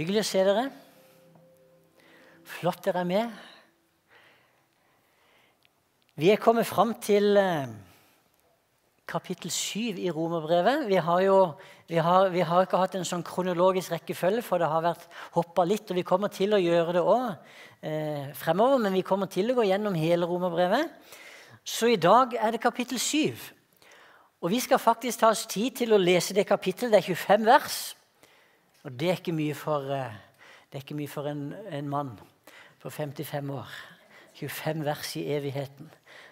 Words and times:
Hyggelig 0.00 0.22
å 0.22 0.24
se 0.24 0.40
dere. 0.46 0.62
Flott 2.48 2.86
dere 2.86 3.02
er 3.02 3.08
med. 3.10 3.32
Vi 6.16 6.30
er 6.32 6.40
kommet 6.40 6.64
fram 6.64 6.94
til 7.04 7.36
eh, 7.36 7.68
kapittel 9.12 9.52
7 9.52 10.00
i 10.00 10.08
Romerbrevet. 10.08 10.86
Vi 10.88 10.96
har 11.04 11.20
jo 11.26 11.36
vi 11.90 12.00
har, 12.00 12.30
vi 12.32 12.40
har, 12.40 12.64
ikke 12.64 12.80
hatt 12.80 12.96
en 12.96 13.04
sånn 13.04 13.26
kronologisk 13.28 13.92
rekkefølge, 13.92 14.46
for 14.46 14.64
det 14.64 14.72
har 14.72 14.86
vært 14.88 15.04
hoppa 15.36 15.68
litt. 15.68 15.92
Og 15.92 16.00
vi 16.00 16.08
kommer 16.14 16.32
til 16.32 16.56
å 16.56 16.64
gjøre 16.64 16.96
det 16.96 17.04
òg 17.04 17.28
eh, 17.84 18.32
fremover, 18.40 18.80
men 18.80 18.96
vi 18.96 19.04
kommer 19.04 19.28
til 19.28 19.52
å 19.52 19.60
gå 19.60 19.68
gjennom 19.68 20.00
hele 20.00 20.32
Romerbrevet. 20.32 20.96
Så 21.60 21.92
i 21.92 22.00
dag 22.00 22.40
er 22.40 22.56
det 22.56 22.64
kapittel 22.64 22.96
7. 22.96 23.36
Og 24.40 24.56
vi 24.56 24.64
skal 24.64 24.80
faktisk 24.80 25.26
ta 25.26 25.36
oss 25.36 25.44
tid 25.44 25.82
til 25.84 25.92
å 25.92 26.00
lese 26.00 26.32
det 26.32 26.48
kapittelet. 26.48 26.96
Det 26.96 27.04
er 27.04 27.10
25 27.12 27.50
vers. 27.52 27.82
Og 28.84 28.92
det 28.96 29.10
er 29.10 29.18
ikke 29.18 29.36
mye 29.36 29.54
for, 29.54 29.90
eh, 29.92 30.14
ikke 30.72 30.96
mye 30.96 31.08
for 31.08 31.28
en, 31.28 31.52
en, 31.68 31.88
mann 31.88 32.14
på 32.80 32.90
55 32.90 33.50
år. 33.52 33.68
25 34.38 34.84
vers 34.84 35.16
i 35.16 35.26
evigheten. 35.34 35.90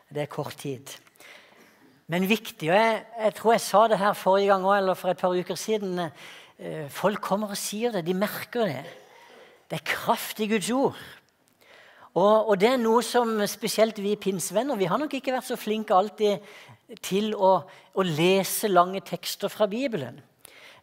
Det 0.08 0.22
er 0.22 0.32
kort 0.32 0.56
tid. 0.56 0.94
Men 2.06 2.28
viktig. 2.28 2.70
og 2.70 2.76
Jeg, 2.76 3.04
jeg 3.18 3.34
tror 3.34 3.52
jeg 3.52 3.60
sa 3.60 3.88
det 3.88 3.98
her 3.98 4.12
forrige 4.12 4.48
gang 4.48 4.64
også, 4.64 4.78
eller 4.78 4.94
for 4.94 5.10
et 5.10 5.20
par 5.20 5.36
uker 5.36 5.54
siden. 5.54 5.98
Eh, 6.58 6.88
folk 6.88 7.20
kommer 7.20 7.52
og 7.52 7.56
sier 7.56 7.92
det. 7.92 8.06
De 8.06 8.14
merker 8.14 8.64
det. 8.64 8.84
Det 9.68 9.80
er 9.80 9.84
kraft 9.84 10.40
i 10.40 10.48
Guds 10.48 10.70
ord. 10.70 10.96
Og, 12.14 12.48
og, 12.48 12.60
det 12.60 12.70
er 12.70 12.80
noe 12.80 13.02
som 13.04 13.36
spesielt 13.46 13.98
vi 14.00 14.16
pinsevenner 14.16 14.78
Vi 14.80 14.88
har 14.88 14.98
nok 14.98 15.12
ikke 15.14 15.34
vært 15.36 15.46
så 15.50 15.58
flinke 15.60 15.94
alltid 15.94 16.40
til 17.04 17.34
å, 17.36 17.60
å 17.92 18.02
lese 18.02 18.72
lange 18.72 19.04
tekster 19.04 19.52
fra 19.52 19.68
Bibelen 19.68 20.22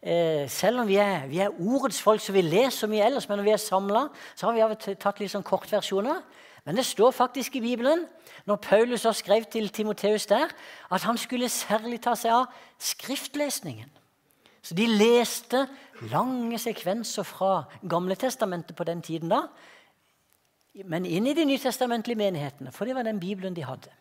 eh, 0.06 0.46
selv 0.50 0.84
om 0.84 0.88
vi 0.88 0.96
er, 1.02 1.26
vi 1.28 1.42
er, 1.42 1.54
ordets 1.60 2.02
folk, 2.02 2.22
så 2.22 2.34
vi 2.36 2.46
leser 2.46 2.90
mye 2.92 3.06
ellers, 3.06 3.28
men 3.30 3.40
når 3.42 3.48
vi 3.48 3.54
er 3.56 3.62
samla, 3.62 4.08
så 4.36 4.52
har 4.52 4.70
vi 4.70 4.96
tatt 4.96 5.20
litt 5.20 5.34
sånn 5.34 5.46
kortversjoner. 5.46 6.22
Men 6.66 6.78
det 6.78 6.86
står 6.86 7.12
faktisk 7.14 7.58
i 7.58 7.62
Bibelen, 7.62 8.06
når 8.46 8.62
Paulus 8.62 9.04
har 9.06 9.14
skrevet 9.18 9.52
til 9.54 9.70
Timoteus 9.70 10.26
der, 10.30 10.50
at 10.92 11.06
han 11.06 11.18
skulle 11.18 11.50
særlig 11.50 12.00
ta 12.02 12.16
seg 12.18 12.34
av 12.34 12.48
skriftlesningen. 12.82 13.92
Så 14.66 14.74
de 14.74 14.88
leste 14.90 15.68
lange 16.10 16.58
sekvenser 16.58 17.26
fra 17.26 17.68
Gamle 17.86 18.18
testamentet 18.18 18.76
på 18.76 18.84
den 18.88 19.04
tiden 19.06 19.30
da, 19.30 19.44
men 20.90 21.06
inn 21.06 21.28
i 21.30 21.36
de 21.38 21.46
nytestamentlige 21.46 22.20
menighetene, 22.20 22.74
for 22.74 22.86
det 22.86 22.96
var 22.98 23.06
den 23.06 23.22
Bibelen 23.22 23.54
de 23.56 23.64
hadde. 23.64 23.94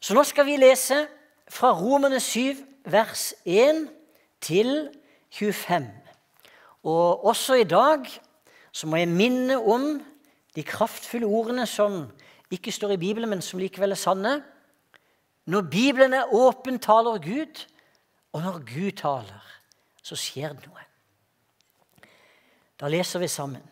Så 0.00 0.16
nå 0.16 0.24
skal 0.24 0.48
vi 0.48 0.56
lese 0.56 1.04
fra 1.52 1.74
Romerne 1.76 2.20
7, 2.20 2.56
vers 2.88 3.34
1 3.44 3.84
til 4.40 4.88
25. 5.30 5.86
Og 6.82 7.24
også 7.24 7.60
i 7.60 7.64
dag 7.68 8.06
så 8.72 8.86
må 8.86 8.96
jeg 8.96 9.08
minne 9.08 9.58
om 9.58 10.00
de 10.56 10.62
kraftfulle 10.66 11.26
ordene 11.26 11.66
som 11.66 12.06
ikke 12.50 12.72
står 12.72 12.94
i 12.96 13.02
Bibelen, 13.02 13.30
men 13.30 13.42
som 13.42 13.60
likevel 13.62 13.94
er 13.94 14.00
sanne. 14.00 14.40
Når 15.46 15.62
Bibelen 15.70 16.14
er 16.14 16.34
åpen, 16.34 16.78
taler 16.78 17.18
Gud, 17.22 17.66
og 18.32 18.42
når 18.42 18.58
Gud 18.66 18.90
taler, 18.98 19.46
så 20.02 20.16
skjer 20.18 20.54
det 20.54 20.66
noe. 20.66 20.86
Da 22.80 22.88
leser 22.88 23.20
vi 23.22 23.28
sammen. 23.28 23.62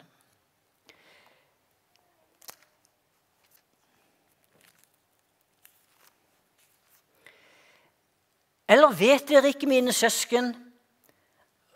Eller 8.69 8.93
vet 8.93 9.29
dere 9.29 9.49
ikke, 9.53 9.69
mine 9.69 9.93
søsken, 9.93 10.53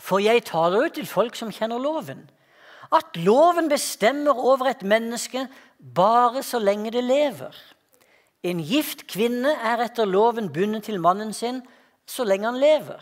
for 0.02 0.20
jeg 0.20 0.44
taler 0.44 0.82
jo 0.84 0.94
til 0.98 1.06
folk 1.06 1.36
som 1.38 1.52
kjenner 1.54 1.80
loven, 1.80 2.26
at 2.92 3.16
loven 3.16 3.70
bestemmer 3.72 4.36
over 4.36 4.68
et 4.68 4.82
menneske 4.84 5.46
bare 5.94 6.42
så 6.44 6.58
lenge 6.60 6.92
det 6.92 7.04
lever. 7.04 7.54
En 8.42 8.60
gift 8.60 9.06
kvinne 9.08 9.54
er 9.54 9.80
etter 9.86 10.08
loven 10.08 10.50
bundet 10.52 10.84
til 10.90 11.00
mannen 11.00 11.32
sin 11.32 11.62
så 12.06 12.26
lenge 12.26 12.50
han 12.50 12.60
lever. 12.60 13.00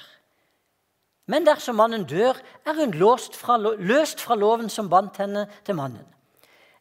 Men 1.31 1.47
dersom 1.47 1.79
mannen 1.79 2.05
dør, 2.05 2.37
er 2.67 2.77
hun 2.77 2.93
fra, 3.35 3.57
løst 3.59 4.21
fra 4.21 4.35
loven 4.35 4.69
som 4.69 4.91
bandt 4.91 5.17
henne 5.23 5.47
til 5.65 5.75
mannen. 5.75 6.07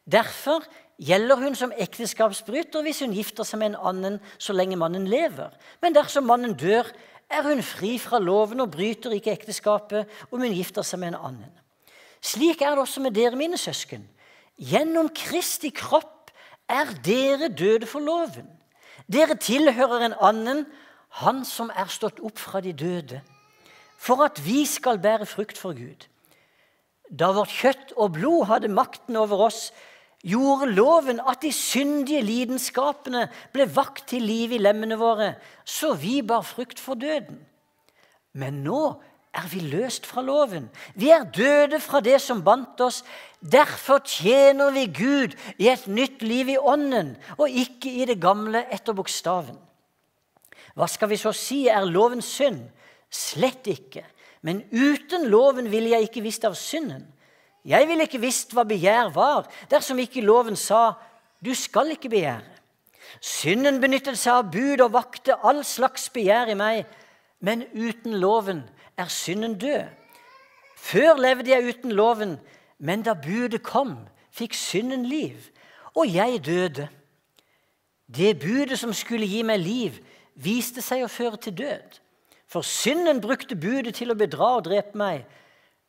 Derfor 0.04 0.64
gjelder 1.00 1.40
hun 1.40 1.56
som 1.56 1.72
ekteskapsbryter 1.72 2.84
hvis 2.84 3.00
hun 3.04 3.14
gifter 3.16 3.46
seg 3.48 3.62
med 3.62 3.72
en 3.72 3.80
annen 3.90 4.18
så 4.38 4.54
lenge 4.56 4.78
mannen 4.80 5.08
lever. 5.08 5.54
Men 5.80 5.96
dersom 5.96 6.28
mannen 6.28 6.56
dør, 6.58 6.88
er 7.30 7.46
hun 7.46 7.62
fri 7.62 7.94
fra 8.02 8.18
loven 8.18 8.60
og 8.60 8.72
bryter 8.74 9.14
ikke 9.14 9.32
ekteskapet 9.32 10.10
om 10.30 10.42
hun 10.42 10.54
gifter 10.54 10.84
seg 10.86 11.00
med 11.00 11.14
en 11.14 11.20
annen. 11.30 11.52
Slik 12.20 12.60
er 12.60 12.74
det 12.74 12.84
også 12.84 13.00
med 13.00 13.14
dere, 13.16 13.38
mine 13.38 13.58
søsken. 13.58 14.02
Gjennom 14.60 15.08
Kristi 15.16 15.70
kropp 15.72 16.32
er 16.68 16.90
dere 17.04 17.48
døde 17.48 17.88
for 17.88 18.04
loven. 18.04 18.48
Dere 19.10 19.38
tilhører 19.40 20.04
en 20.10 20.18
annen, 20.20 20.64
han 21.22 21.44
som 21.48 21.70
er 21.74 21.88
stått 21.90 22.20
opp 22.22 22.38
fra 22.38 22.60
de 22.62 22.74
døde, 22.76 23.22
for 23.98 24.22
at 24.22 24.38
vi 24.44 24.62
skal 24.68 25.00
bære 25.02 25.26
frukt 25.26 25.58
for 25.58 25.74
Gud. 25.74 26.06
Da 27.10 27.32
vårt 27.34 27.50
kjøtt 27.50 27.96
og 27.96 28.12
blod 28.18 28.46
hadde 28.50 28.70
makten 28.70 29.18
over 29.18 29.48
oss, 29.48 29.70
gjorde 30.26 30.70
loven 30.74 31.20
at 31.24 31.40
de 31.44 31.52
syndige 31.54 32.22
lidenskapene 32.24 33.28
ble 33.54 33.66
vakt 33.72 34.10
til 34.12 34.26
liv 34.26 34.52
i 34.52 34.60
lemmene 34.60 34.98
våre, 35.00 35.34
så 35.64 35.94
vi 35.96 36.20
bar 36.22 36.44
frukt 36.44 36.80
for 36.80 36.98
døden. 37.00 37.40
Men 38.36 38.60
nå 38.64 39.00
er 39.34 39.46
vi 39.50 39.62
løst 39.62 40.06
fra 40.06 40.22
loven. 40.22 40.68
Vi 40.94 41.10
er 41.14 41.24
døde 41.24 41.80
fra 41.80 42.00
det 42.02 42.18
som 42.22 42.42
bandt 42.44 42.80
oss. 42.82 43.02
Derfor 43.40 44.02
tjener 44.04 44.72
vi 44.74 44.86
Gud 44.90 45.36
i 45.58 45.70
et 45.70 45.86
nytt 45.86 46.22
liv 46.22 46.50
i 46.50 46.58
ånden, 46.58 47.14
og 47.38 47.48
ikke 47.48 47.92
i 48.02 48.06
det 48.10 48.20
gamle 48.20 48.64
etter 48.74 48.96
bokstaven. 48.96 49.56
Hva 50.74 50.86
skal 50.90 51.10
vi 51.10 51.18
så 51.18 51.32
si 51.34 51.64
er 51.68 51.86
lovens 51.86 52.28
synd? 52.30 52.62
Slett 53.10 53.66
ikke. 53.70 54.04
Men 54.46 54.62
uten 54.72 55.26
loven 55.30 55.70
ville 55.70 55.94
jeg 55.94 56.08
ikke 56.08 56.24
visst 56.24 56.46
av 56.46 56.54
synden. 56.58 57.06
Jeg 57.64 57.88
ville 57.88 58.06
ikke 58.06 58.22
visst 58.22 58.54
hva 58.56 58.64
begjær 58.64 59.12
var, 59.14 59.48
dersom 59.70 59.98
ikke 59.98 60.24
loven 60.24 60.56
sa 60.56 60.94
'du 61.44 61.54
skal 61.54 61.90
ikke 61.90 62.08
begjære'. 62.08 62.60
Synden 63.20 63.80
benyttet 63.80 64.18
seg 64.18 64.32
av 64.32 64.50
bud 64.52 64.80
og 64.80 64.92
vakte 64.92 65.36
all 65.44 65.64
slags 65.64 66.08
begjær 66.10 66.52
i 66.52 66.54
meg, 66.54 66.86
men 67.40 67.64
uten 67.74 68.14
loven 68.20 68.62
er 68.96 69.08
synden 69.08 69.58
død. 69.58 69.88
Før 70.76 71.16
levde 71.16 71.50
jeg 71.50 71.68
uten 71.68 71.92
loven, 71.92 72.38
men 72.78 73.02
da 73.02 73.14
budet 73.14 73.62
kom, 73.62 73.96
fikk 74.32 74.54
synden 74.54 75.04
liv, 75.06 75.50
og 75.94 76.08
jeg 76.14 76.44
døde. 76.46 76.88
Det 78.06 78.38
budet 78.38 78.78
som 78.78 78.92
skulle 78.92 79.26
gi 79.26 79.42
meg 79.42 79.60
liv, 79.60 79.98
viste 80.34 80.82
seg 80.82 81.04
å 81.04 81.10
føre 81.10 81.36
til 81.36 81.58
død. 81.58 82.00
For 82.50 82.66
synden 82.66 83.20
brukte 83.20 83.54
budet 83.54 83.94
til 84.00 84.10
å 84.10 84.18
bedra 84.18 84.56
og 84.56 84.64
drepe 84.66 84.98
meg. 84.98 85.26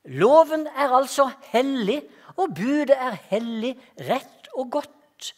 Loven 0.05 0.65
er 0.67 0.93
altså 0.95 1.29
hellig, 1.51 2.01
og 2.35 2.55
budet 2.55 2.95
er 2.97 3.19
hellig, 3.29 3.75
rett 3.99 4.49
og 4.55 4.71
godt. 4.71 5.33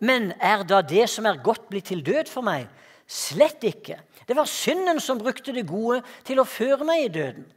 Men 0.00 0.32
er 0.40 0.62
da 0.64 0.80
det 0.80 1.08
som 1.10 1.26
er 1.26 1.42
godt, 1.42 1.68
blitt 1.68 1.90
til 1.90 2.04
død 2.06 2.30
for 2.30 2.46
meg? 2.46 2.68
Slett 3.10 3.64
ikke. 3.66 3.98
Det 4.28 4.36
var 4.36 4.46
synden 4.46 5.00
som 5.02 5.18
brukte 5.18 5.52
det 5.52 5.66
gode 5.68 6.00
til 6.24 6.40
å 6.40 6.46
føre 6.46 6.86
meg 6.86 7.08
i 7.08 7.12
døden. 7.12 7.48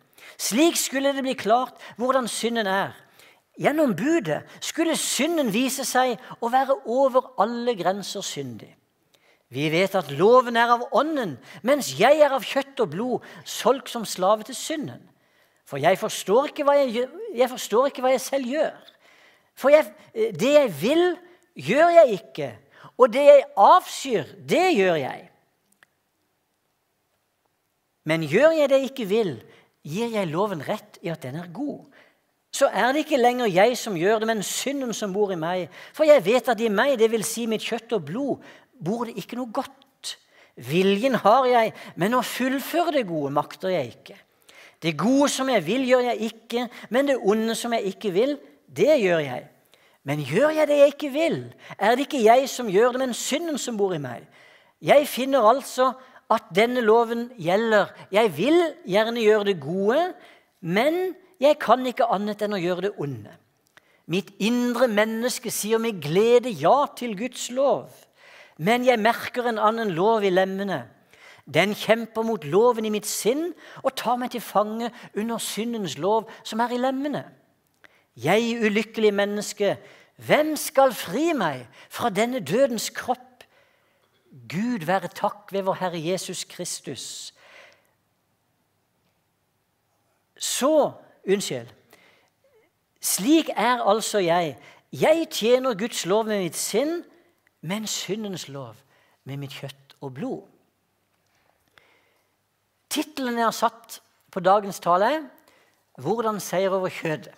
Slik 0.41 0.79
skulle 0.79 1.13
det 1.13 1.23
bli 1.23 1.35
klart 1.37 1.77
hvordan 1.99 2.27
synden 2.27 2.67
er. 2.67 2.95
Gjennom 3.61 3.93
budet 3.93 4.41
skulle 4.65 4.97
synden 4.97 5.51
vise 5.53 5.85
seg 5.85 6.17
å 6.41 6.49
være 6.49 6.79
over 6.89 7.35
alle 7.43 7.75
grenser 7.77 8.25
syndig. 8.25 8.71
Vi 9.53 9.67
vet 9.69 9.93
at 9.93 10.09
loven 10.09 10.57
er 10.57 10.71
av 10.73 10.87
ånden, 10.97 11.35
mens 11.61 11.91
jeg 11.99 12.23
er 12.25 12.33
av 12.33 12.41
kjøtt 12.41 12.81
og 12.81 12.89
blod, 12.95 13.27
solgt 13.45 13.91
som 13.93 14.07
slave 14.09 14.47
til 14.47 14.57
synden. 14.57 15.03
For 15.67 15.79
jeg 15.81 15.99
forstår 15.99 16.49
ikke 16.51 16.65
hva 16.67 16.75
jeg, 16.81 17.07
jeg, 17.35 17.49
ikke 17.49 18.03
hva 18.03 18.11
jeg 18.13 18.21
selv 18.21 18.49
gjør. 18.51 18.91
For 19.55 19.71
jeg, 19.73 19.87
det 20.13 20.53
jeg 20.53 20.73
vil, 20.81 21.05
gjør 21.55 21.93
jeg 21.99 22.19
ikke. 22.19 22.49
Og 22.97 23.13
det 23.13 23.23
jeg 23.25 23.45
avskyr, 23.57 24.35
det 24.49 24.65
gjør 24.77 24.99
jeg. 25.01 25.29
Men 28.03 28.25
gjør 28.27 28.51
jeg 28.57 28.69
det 28.69 28.79
jeg 28.81 28.91
ikke 28.91 29.07
vil, 29.07 29.33
gir 29.83 30.11
jeg 30.11 30.31
loven 30.31 30.63
rett 30.67 30.99
i 31.03 31.11
at 31.11 31.23
den 31.23 31.39
er 31.39 31.51
god. 31.53 31.85
Så 32.53 32.67
er 32.69 32.91
det 32.93 33.05
ikke 33.05 33.17
lenger 33.17 33.49
jeg 33.49 33.77
som 33.79 33.95
gjør 33.97 34.21
det, 34.21 34.27
men 34.29 34.43
synden 34.45 34.93
som 34.93 35.13
bor 35.15 35.31
i 35.33 35.39
meg. 35.39 35.71
For 35.95 36.05
jeg 36.05 36.21
vet 36.25 36.51
at 36.51 36.61
i 36.61 36.69
meg, 36.69 36.99
det 37.01 37.09
vil 37.11 37.23
si 37.25 37.47
mitt 37.49 37.65
kjøtt 37.65 37.95
og 37.97 38.05
blod, 38.05 38.43
bor 38.77 39.07
det 39.07 39.15
ikke 39.17 39.39
noe 39.39 39.49
godt. 39.53 39.79
Viljen 40.53 41.17
har 41.23 41.47
jeg, 41.49 41.71
men 41.97 42.13
å 42.13 42.21
fullføre 42.21 42.99
det 42.99 43.07
gode 43.09 43.31
makter 43.33 43.73
jeg 43.73 43.95
ikke. 43.95 44.19
Det 44.83 44.97
gode 44.99 45.29
som 45.31 45.49
jeg 45.49 45.63
vil, 45.65 45.87
gjør 45.87 46.09
jeg 46.09 46.29
ikke, 46.29 46.67
men 46.91 47.07
det 47.07 47.17
onde 47.21 47.55
som 47.55 47.73
jeg 47.73 47.93
ikke 47.93 48.11
vil, 48.11 48.37
det 48.67 48.99
gjør 48.99 49.21
jeg. 49.23 49.45
Men 50.03 50.23
gjør 50.27 50.49
jeg 50.57 50.67
det 50.67 50.77
jeg 50.77 50.93
ikke 50.93 51.11
vil, 51.13 51.37
er 51.79 51.95
det 51.95 52.07
ikke 52.07 52.23
jeg 52.25 52.49
som 52.51 52.67
gjør 52.67 52.91
det, 52.91 52.99
men 52.99 53.13
synden 53.15 53.57
som 53.57 53.77
bor 53.79 53.93
i 53.95 54.01
meg. 54.03 54.25
Jeg 54.83 55.07
finner 55.07 55.47
altså 55.47 55.93
at 56.31 56.49
denne 56.55 56.83
loven 56.83 57.29
gjelder. 57.39 57.93
Jeg 58.11 58.33
vil 58.35 58.59
gjerne 58.89 59.23
gjøre 59.23 59.47
det 59.51 59.61
gode, 59.63 60.01
men 60.59 61.15
jeg 61.39 61.55
kan 61.61 61.85
ikke 61.87 62.09
annet 62.11 62.43
enn 62.43 62.57
å 62.57 62.59
gjøre 62.59 62.89
det 62.89 62.93
onde. 62.99 63.31
Mitt 64.11 64.33
indre 64.43 64.89
menneske 64.91 65.51
sier 65.53 65.79
med 65.79 66.01
glede 66.03 66.51
ja 66.51 66.83
til 66.97 67.15
Guds 67.15 67.47
lov. 67.55 67.87
Men 68.59 68.83
jeg 68.83 68.99
merker 68.99 69.47
en 69.47 69.61
annen 69.61 69.93
lov 69.95 70.25
i 70.27 70.33
lemmene. 70.33 70.83
Den 71.45 71.75
kjemper 71.75 72.23
mot 72.23 72.45
loven 72.47 72.85
i 72.85 72.91
mitt 72.93 73.07
sinn 73.09 73.51
og 73.83 73.95
tar 73.99 74.15
meg 74.21 74.31
til 74.31 74.41
fange 74.41 74.91
under 75.15 75.41
syndens 75.43 75.97
lov 75.97 76.29
som 76.43 76.63
er 76.63 76.71
i 76.71 76.79
lemmene. 76.79 77.25
Jeg, 78.15 78.59
ulykkelig 78.63 79.13
menneske, 79.13 79.75
hvem 80.15 80.55
skal 80.55 80.93
fri 80.93 81.33
meg 81.33 81.65
fra 81.89 82.09
denne 82.13 82.39
dødens 82.39 82.89
kropp? 82.93 83.43
Gud 84.49 84.85
være 84.85 85.09
takk 85.13 85.51
ved 85.51 85.65
vår 85.65 85.81
Herre 85.81 85.99
Jesus 85.99 86.43
Kristus. 86.49 87.33
Så 90.37 90.93
Unnskyld. 91.27 91.67
Slik 93.01 93.49
er 93.55 93.89
altså 93.89 94.19
jeg. 94.19 94.57
Jeg 94.91 95.27
tjener 95.31 95.73
Guds 95.73 96.05
lov 96.05 96.25
med 96.25 96.43
mitt 96.43 96.55
sinn, 96.55 97.03
men 97.61 97.87
syndens 97.87 98.47
lov 98.47 98.75
med 99.23 99.37
mitt 99.37 99.55
kjøtt 99.55 99.95
og 100.01 100.13
blod. 100.13 100.52
Tittelen 102.93 103.39
jeg 103.39 103.47
har 103.47 103.55
satt 103.57 104.01
på 104.31 104.41
dagens 104.43 104.79
tale, 104.79 105.05
er 105.05 105.23
'Hvordan 105.97 106.39
seier 106.39 106.69
over 106.69 106.89
kjødet'. 106.89 107.33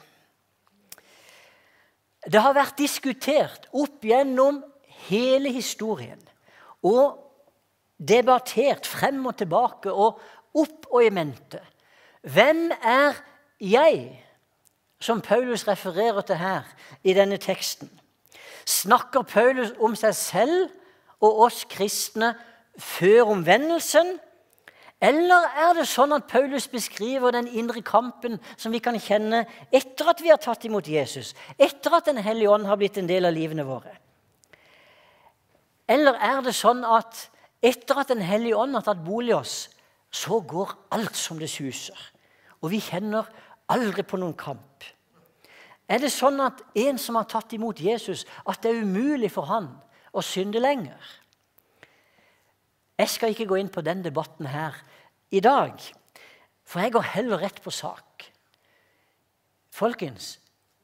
Det 2.31 2.41
har 2.41 2.53
vært 2.53 2.77
diskutert 2.77 3.67
opp 3.73 4.01
gjennom 4.01 4.63
hele 5.07 5.51
historien 5.51 6.21
og 6.83 7.19
debattert 7.99 8.87
frem 8.87 9.25
og 9.25 9.37
tilbake 9.37 9.91
og 9.91 10.19
opp 10.55 10.87
og 10.91 11.03
i 11.05 11.09
mente. 11.09 11.59
Hvem 12.23 12.71
er 12.71 13.13
jeg, 13.61 14.25
som 14.99 15.21
Paulus 15.21 15.67
refererer 15.67 16.21
til 16.21 16.35
her 16.35 16.63
i 17.03 17.13
denne 17.13 17.37
teksten? 17.37 17.89
Snakker 18.65 19.21
Paulus 19.21 19.71
om 19.79 19.95
seg 19.95 20.15
selv 20.15 20.69
og 21.21 21.39
oss 21.45 21.65
kristne 21.69 22.33
før 22.77 23.35
omvendelsen? 23.35 24.17
Eller 25.03 25.49
er 25.59 25.73
det 25.75 25.85
sånn 25.91 26.15
at 26.15 26.29
Paulus 26.31 26.69
beskriver 26.71 27.33
den 27.35 27.49
indre 27.51 27.81
kampen 27.83 28.37
som 28.55 28.71
vi 28.71 28.79
kan 28.79 28.95
kjenne 28.95 29.43
etter 29.67 30.11
at 30.11 30.21
vi 30.23 30.31
har 30.31 30.39
tatt 30.39 30.63
imot 30.65 30.87
Jesus, 30.87 31.33
etter 31.59 31.97
at 31.97 32.07
Den 32.07 32.21
hellige 32.23 32.49
ånd 32.49 32.65
har 32.65 32.79
blitt 32.79 32.97
en 32.97 33.09
del 33.09 33.27
av 33.27 33.35
livene 33.35 33.67
våre? 33.67 33.91
Eller 35.87 36.15
er 36.15 36.39
det 36.41 36.55
sånn 36.55 36.85
at 36.87 37.27
etter 37.61 37.99
at 38.01 38.13
Den 38.13 38.23
hellige 38.23 38.55
ånd 38.55 38.77
har 38.77 38.85
tatt 38.87 39.03
bolig 39.03 39.33
i 39.33 39.39
oss, 39.39 39.57
så 40.11 40.39
går 40.39 40.71
alt 40.95 41.15
som 41.15 41.39
det 41.39 41.51
suser? 41.51 41.97
Og 42.63 42.71
vi 42.71 42.79
kjenner 42.79 43.27
aldri 43.67 44.05
på 44.07 44.17
noen 44.17 44.37
kamp. 44.37 44.85
Er 45.91 45.99
det 46.01 46.13
sånn 46.13 46.39
at 46.41 46.63
en 46.81 46.97
som 46.97 47.19
har 47.19 47.27
tatt 47.29 47.51
imot 47.53 47.83
Jesus, 47.83 48.23
at 48.47 48.63
det 48.63 48.71
er 48.71 48.81
umulig 48.87 49.29
for 49.33 49.45
han 49.51 49.67
å 50.15 50.23
synde 50.25 50.63
lenger? 50.63 50.97
Jeg 52.95 53.11
skal 53.11 53.33
ikke 53.33 53.47
gå 53.49 53.59
inn 53.59 53.71
på 53.71 53.83
den 53.83 54.03
debatten 54.05 54.47
her 54.47 54.77
i 55.31 55.41
dag, 55.43 55.75
for 56.65 56.81
jeg 56.81 56.93
går 56.95 57.11
heller 57.15 57.43
rett 57.43 57.59
på 57.63 57.73
sak. 57.73 58.27
Folkens, 59.75 60.37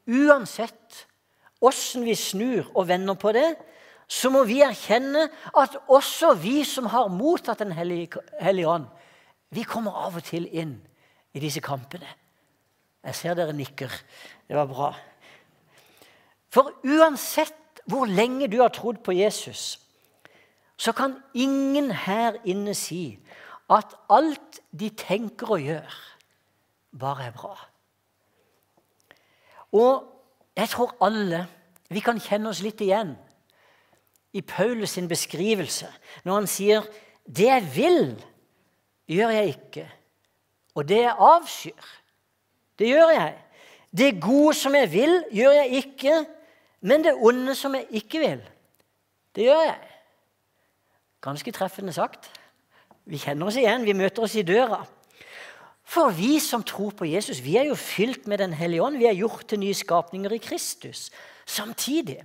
uansett 0.09 1.05
åssen 1.63 2.03
vi 2.03 2.15
snur 2.17 2.67
og 2.75 2.89
vender 2.89 3.15
på 3.15 3.31
det, 3.35 3.53
så 4.11 4.27
må 4.33 4.43
vi 4.43 4.59
erkjenne 4.65 5.29
at 5.55 5.77
også 5.87 6.33
vi 6.41 6.65
som 6.67 6.89
har 6.91 7.07
mottatt 7.07 7.61
Den 7.63 7.71
hellige 7.71 8.67
ånd, 8.67 8.89
vi 9.51 9.63
kommer 9.63 9.95
av 10.07 10.17
og 10.19 10.25
til 10.27 10.49
inn 10.51 10.75
i 11.31 11.39
disse 11.39 11.63
kampene. 11.63 12.07
Jeg 13.01 13.15
ser 13.15 13.37
dere 13.39 13.55
nikker. 13.55 13.91
Det 14.47 14.55
var 14.55 14.67
bra. 14.67 14.89
For 16.51 16.75
uansett 16.83 17.81
hvor 17.89 18.05
lenge 18.05 18.49
du 18.51 18.59
har 18.61 18.73
trodd 18.75 18.99
på 19.03 19.15
Jesus, 19.15 19.79
så 20.81 20.91
kan 20.91 21.19
ingen 21.37 21.91
her 21.91 22.39
inne 22.45 22.73
si 22.73 23.19
at 23.69 23.93
alt 24.09 24.61
de 24.73 24.89
tenker 24.97 25.53
og 25.53 25.61
gjør, 25.61 25.97
bare 26.99 27.27
er 27.27 27.35
bra. 27.35 27.53
Og 29.77 30.07
jeg 30.57 30.69
tror 30.73 30.95
alle 31.05 31.43
vi 31.91 32.01
kan 32.01 32.19
kjenne 32.19 32.49
oss 32.49 32.63
litt 32.65 32.81
igjen 32.81 33.13
i 34.33 34.41
Paulus 34.41 34.95
sin 34.97 35.09
beskrivelse 35.11 35.91
når 36.25 36.33
han 36.33 36.47
sier 36.47 36.81
'Det 37.29 37.45
jeg 37.45 37.75
vil, 37.75 38.25
gjør 39.07 39.29
jeg 39.29 39.47
ikke', 39.47 39.91
og 40.75 40.87
'det 40.87 40.97
jeg 40.97 41.15
avskyr, 41.19 41.85
det 42.79 42.87
gjør 42.87 43.09
jeg'. 43.09 43.37
'Det 43.93 44.21
gode 44.21 44.53
som 44.53 44.75
jeg 44.75 44.91
vil, 44.91 45.23
gjør 45.31 45.51
jeg 45.51 45.69
ikke', 45.83 46.25
men 46.81 47.03
det 47.03 47.13
onde 47.13 47.55
som 47.55 47.75
jeg 47.75 47.85
ikke 47.89 48.19
vil, 48.19 48.41
det 49.35 49.43
gjør 49.43 49.61
jeg'. 49.61 49.90
Ganske 51.21 51.51
treffende 51.53 51.93
sagt. 51.93 52.31
Vi 53.05 53.19
kjenner 53.21 53.49
oss 53.49 53.57
igjen, 53.59 53.85
vi 53.85 53.97
møter 53.97 54.25
oss 54.25 54.35
i 54.37 54.45
døra. 54.45 54.81
For 55.91 56.13
vi 56.15 56.37
som 56.39 56.63
tror 56.63 56.93
på 56.95 57.07
Jesus, 57.09 57.41
vi 57.43 57.57
er 57.59 57.67
jo 57.69 57.75
fylt 57.75 58.27
med 58.27 58.37
Den 58.39 58.53
hellige 58.53 58.83
ånd. 58.83 58.97
Vi 58.97 59.09
er 59.09 59.17
gjort 59.17 59.45
til 59.47 59.59
nye 59.59 59.75
skapninger 59.75 60.31
i 60.31 60.41
Kristus. 60.41 61.09
Samtidig 61.45 62.21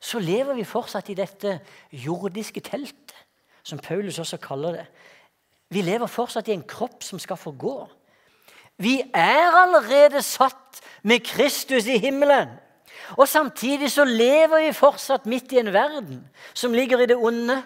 så 0.00 0.18
lever 0.18 0.54
vi 0.54 0.64
fortsatt 0.66 1.10
i 1.10 1.18
dette 1.18 1.60
jordiske 1.92 2.60
teltet, 2.60 3.14
som 3.62 3.78
Paulus 3.78 4.18
også 4.18 4.36
kaller 4.42 4.72
det. 4.72 4.86
Vi 5.72 5.82
lever 5.82 6.06
fortsatt 6.06 6.48
i 6.48 6.56
en 6.56 6.66
kropp 6.68 7.02
som 7.02 7.18
skal 7.22 7.38
forgå. 7.40 7.88
Vi 8.82 8.98
er 9.14 9.54
allerede 9.62 10.22
satt 10.22 10.80
med 11.02 11.24
Kristus 11.24 11.86
i 11.86 11.98
himmelen. 11.98 12.50
Og 13.16 13.28
Samtidig 13.28 13.90
så 13.90 14.04
lever 14.04 14.66
vi 14.66 14.72
fortsatt 14.72 15.26
midt 15.26 15.52
i 15.52 15.60
en 15.60 15.72
verden 15.72 16.24
som 16.54 16.72
ligger 16.72 17.00
i 17.00 17.06
det 17.06 17.16
onde. 17.16 17.62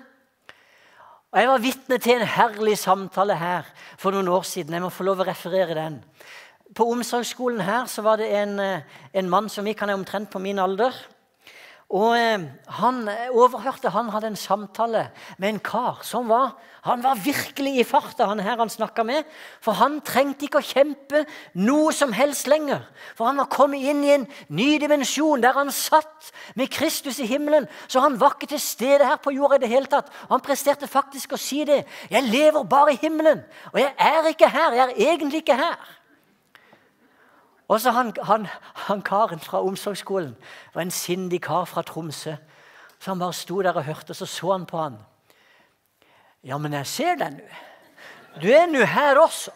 Og 1.32 1.40
Jeg 1.40 1.48
var 1.48 1.58
vitne 1.58 1.98
til 1.98 2.20
en 2.20 2.28
herlig 2.36 2.76
samtale 2.78 3.34
her 3.36 3.66
for 3.98 4.14
noen 4.14 4.28
år 4.30 4.44
siden. 4.46 4.76
Jeg 4.76 4.84
må 4.84 4.92
få 4.94 5.06
lov 5.08 5.24
å 5.24 5.26
referere 5.26 5.74
den. 5.74 5.98
På 6.76 6.86
omsorgsskolen 6.92 7.60
her 7.66 7.88
så 7.90 8.04
var 8.06 8.20
det 8.20 8.30
en, 8.30 8.58
eh, 8.60 8.80
en 9.12 9.30
mann 9.30 9.48
som 9.48 9.66
gikk, 9.66 9.80
han 9.80 9.90
er 9.90 9.98
omtrent 9.98 10.30
på 10.30 10.38
min 10.38 10.58
alder. 10.58 10.94
Og 11.94 12.16
eh, 12.18 12.46
han 12.80 12.96
eh, 13.08 13.28
overhørte 13.30 13.92
han 13.94 14.08
hadde 14.10 14.32
en 14.32 14.38
samtale 14.38 15.04
med 15.38 15.52
en 15.52 15.60
kar 15.62 16.00
som 16.02 16.26
var 16.28 16.56
han 16.86 17.02
var 17.02 17.18
virkelig 17.18 17.80
i 17.80 17.84
farta, 17.84 18.28
han 18.30 18.38
her 18.40 18.60
han 18.60 18.70
snakka 18.70 19.02
med. 19.02 19.26
For 19.64 19.74
han 19.74 19.98
trengte 20.06 20.46
ikke 20.46 20.60
å 20.60 20.66
kjempe 20.66 21.24
noe 21.58 21.90
som 21.94 22.12
helst 22.14 22.46
lenger. 22.46 22.84
For 23.18 23.26
han 23.26 23.40
var 23.40 23.50
kommet 23.50 23.82
inn 23.82 24.04
i 24.06 24.12
en 24.14 24.26
ny 24.54 24.68
dimensjon 24.78 25.42
der 25.42 25.58
han 25.58 25.72
satt 25.74 26.30
med 26.54 26.70
Kristus 26.70 27.18
i 27.18 27.26
himmelen. 27.26 27.66
Så 27.90 28.02
han 28.04 28.20
var 28.20 28.36
ikke 28.36 28.52
til 28.54 28.62
stede 28.62 29.08
her 29.08 29.18
på 29.18 29.34
jorda 29.34 29.58
i 29.58 29.64
det 29.64 29.72
hele 29.72 29.90
tatt. 29.90 30.12
Og 30.28 30.36
han 30.36 30.46
presterte 30.46 30.86
faktisk 30.86 31.34
å 31.34 31.42
si 31.42 31.64
det. 31.66 31.82
'Jeg 32.10 32.30
lever 32.30 32.62
bare 32.62 32.94
i 32.94 33.00
himmelen, 33.02 33.42
og 33.72 33.80
jeg 33.80 33.92
er 33.98 34.30
ikke 34.30 34.48
her. 34.48 34.72
Jeg 34.72 34.86
er 34.90 35.10
egentlig 35.10 35.42
ikke 35.42 35.58
her.' 35.58 36.05
Og 37.68 37.80
så 37.80 37.90
han, 37.90 38.12
han, 38.22 38.46
han, 38.86 39.02
karen 39.02 39.40
fra 39.42 39.62
omsorgsskolen 39.66 40.36
var 40.74 40.82
en 40.82 40.90
sindig 40.94 41.40
kar 41.42 41.64
fra 41.66 41.82
Tromsø. 41.82 42.36
Så 42.98 43.10
han 43.10 43.18
bare 43.18 43.34
sto 43.34 43.62
der 43.62 43.76
og 43.76 43.84
hørte, 43.84 44.10
og 44.10 44.16
så 44.16 44.26
så 44.26 44.52
han 44.52 44.66
på 44.66 44.78
han. 44.78 45.00
Ja, 46.46 46.58
men 46.58 46.72
jeg 46.72 46.86
ser 46.86 47.18
deg 47.18 47.40
nå. 47.40 47.48
Du 48.42 48.46
er 48.52 48.68
nå 48.70 48.84
her 48.84 49.18
også. 49.18 49.50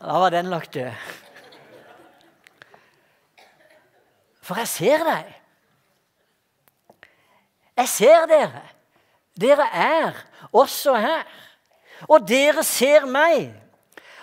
Da 0.00 0.18
var 0.22 0.30
den 0.30 0.48
lagt 0.52 0.74
død. 0.74 0.92
For 4.44 4.60
jeg 4.60 4.68
ser 4.68 5.04
deg. 5.04 5.32
Jeg 7.76 7.88
ser 7.88 8.26
dere. 8.30 8.62
Dere 9.40 9.66
er 9.72 10.24
også 10.52 10.94
her. 10.94 11.24
Og 12.08 12.28
dere 12.28 12.62
ser 12.64 13.06
meg. 13.08 13.50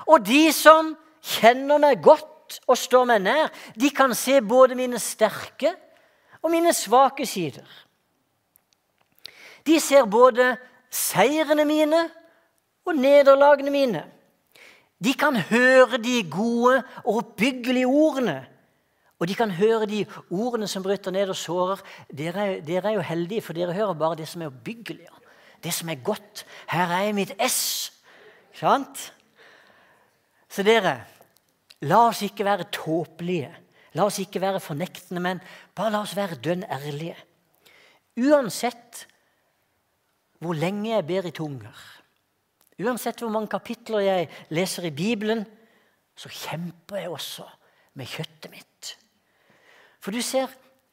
Og 0.08 0.24
de 0.25 0.51
som 0.55 0.96
kjenner 1.22 1.80
meg 1.82 2.01
godt 2.04 2.60
og 2.68 2.78
står 2.78 3.08
meg 3.08 3.24
nær, 3.24 3.51
de 3.80 3.90
kan 3.96 4.13
se 4.18 4.40
både 4.44 4.75
mine 4.75 5.00
sterke 5.00 5.74
og 6.42 6.51
mine 6.51 6.74
svake 6.75 7.25
sider. 7.30 7.68
De 9.66 9.78
ser 9.80 10.10
både 10.10 10.56
seirene 10.92 11.66
mine 11.66 12.01
og 12.86 12.98
nederlagene 12.98 13.72
mine. 13.72 14.06
De 15.01 15.13
kan 15.18 15.36
høre 15.36 15.98
de 16.01 16.22
gode 16.30 16.82
og 17.06 17.22
oppbyggelige 17.22 17.88
ordene. 17.88 18.42
Og 19.22 19.28
de 19.30 19.36
kan 19.38 19.51
høre 19.54 19.86
de 19.86 20.06
ordene 20.34 20.68
som 20.68 20.84
bryter 20.84 21.13
ned 21.13 21.30
og 21.30 21.38
sårer. 21.38 21.82
Dere, 22.10 22.60
dere 22.66 22.90
er 22.90 22.98
jo 22.98 23.06
heldige, 23.06 23.42
for 23.46 23.54
dere 23.54 23.74
hører 23.74 23.94
bare 23.94 24.18
det 24.18 24.28
som 24.30 24.42
er 24.42 24.50
oppbyggelig. 24.50 25.06
Det 25.62 25.74
som 25.74 25.90
er 25.90 26.01
godt. 26.01 26.46
Her 26.70 26.94
er 26.98 27.13
mitt 27.13 27.34
S. 27.46 27.92
Sant? 28.58 29.12
Så 30.51 30.65
dere, 30.67 30.98
la 31.88 32.01
oss 32.10 32.22
ikke 32.25 32.46
være 32.46 32.67
tåpelige. 32.74 33.51
La 33.96 34.05
oss 34.08 34.20
ikke 34.24 34.41
være 34.43 34.62
fornektende, 34.63 35.24
men 35.24 35.41
bare 35.75 35.93
la 35.96 36.03
oss 36.03 36.15
være 36.15 36.39
dønn 36.43 36.63
ærlige. 36.67 37.17
Uansett 38.20 39.05
hvor 40.41 40.58
lenge 40.58 40.89
jeg 40.89 41.05
ber 41.05 41.27
i 41.29 41.34
tunger, 41.36 41.75
uansett 42.81 43.22
hvor 43.22 43.29
mange 43.29 43.51
kapitler 43.51 44.01
jeg 44.01 44.29
leser 44.50 44.88
i 44.89 44.96
Bibelen, 44.96 45.43
så 46.17 46.31
kjemper 46.34 46.98
jeg 46.98 47.12
også 47.13 47.46
med 48.00 48.10
kjøttet 48.10 48.50
mitt. 48.51 48.91
For 50.01 50.15
du 50.15 50.22
ser, 50.25 50.50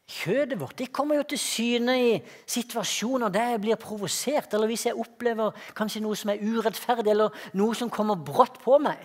kjøttet 0.08 0.58
vårt 0.60 0.76
det 0.78 0.90
kommer 0.92 1.16
jo 1.16 1.24
til 1.30 1.40
syne 1.40 1.94
i 1.96 2.10
situasjoner 2.48 3.32
der 3.32 3.54
jeg 3.54 3.62
blir 3.64 3.80
provosert, 3.80 4.52
eller 4.52 4.68
hvis 4.68 4.86
jeg 4.90 5.00
opplever 5.00 5.56
kanskje 5.78 6.04
noe 6.04 6.18
som 6.18 6.34
er 6.34 6.44
urettferdig, 6.44 7.14
eller 7.14 7.48
noe 7.56 7.78
som 7.78 7.90
kommer 7.92 8.20
brått 8.20 8.60
på 8.62 8.76
meg. 8.84 9.00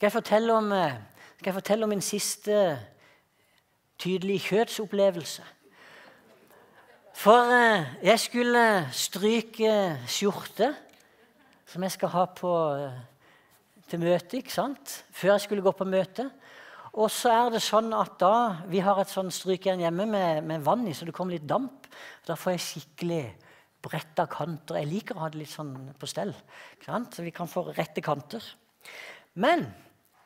Skal 0.00 0.06
jeg 0.06 0.12
fortelle 0.12 0.52
om, 0.56 0.72
eh, 0.72 0.94
jeg 1.44 1.52
fortelle 1.52 1.84
om 1.84 1.90
min 1.92 2.00
siste 2.00 2.78
tydelige 3.98 4.40
kjøttsopplevelse? 4.40 5.42
For 7.12 7.50
eh, 7.52 7.84
jeg 8.02 8.20
skulle 8.22 8.62
stryke 8.96 9.98
skjorte, 10.08 10.70
som 11.66 11.84
jeg 11.84 11.92
skal 11.92 12.12
ha 12.14 12.22
på, 12.24 12.52
eh, 12.78 12.94
til 13.90 14.00
møte, 14.00 14.38
ikke 14.38 14.54
sant? 14.54 14.94
Før 15.12 15.34
jeg 15.34 15.42
skulle 15.44 15.66
gå 15.68 15.74
på 15.76 15.84
møte. 15.84 16.30
Og 16.94 17.10
så 17.12 17.34
er 17.34 17.52
det 17.52 17.60
sånn 17.60 17.92
at 17.92 18.16
da, 18.24 18.56
Vi 18.72 18.80
har 18.80 19.02
et 19.04 19.12
sånn 19.12 19.28
strykejern 19.28 19.84
hjemme 19.84 20.08
med, 20.08 20.42
med, 20.44 20.64
vann 20.64 20.88
i, 20.88 20.94
så 20.96 21.04
det 21.04 21.12
kommer 21.12 21.36
litt 21.36 21.44
damp. 21.44 21.86
Da 22.24 22.38
får 22.40 22.56
jeg 22.56 22.64
skikkelig 22.70 23.20
bretta 23.82 24.24
kanter. 24.32 24.80
Jeg 24.80 24.92
liker 24.94 25.20
å 25.20 25.26
ha 25.26 25.28
det 25.28 25.44
litt 25.44 25.52
sånn 25.52 25.92
på 25.92 26.08
stell. 26.08 26.32
Så 26.80 27.20
vi 27.20 27.36
kan 27.36 27.52
få 27.52 27.68
rette 27.76 28.00
kanter. 28.00 28.40
Men 29.36 29.68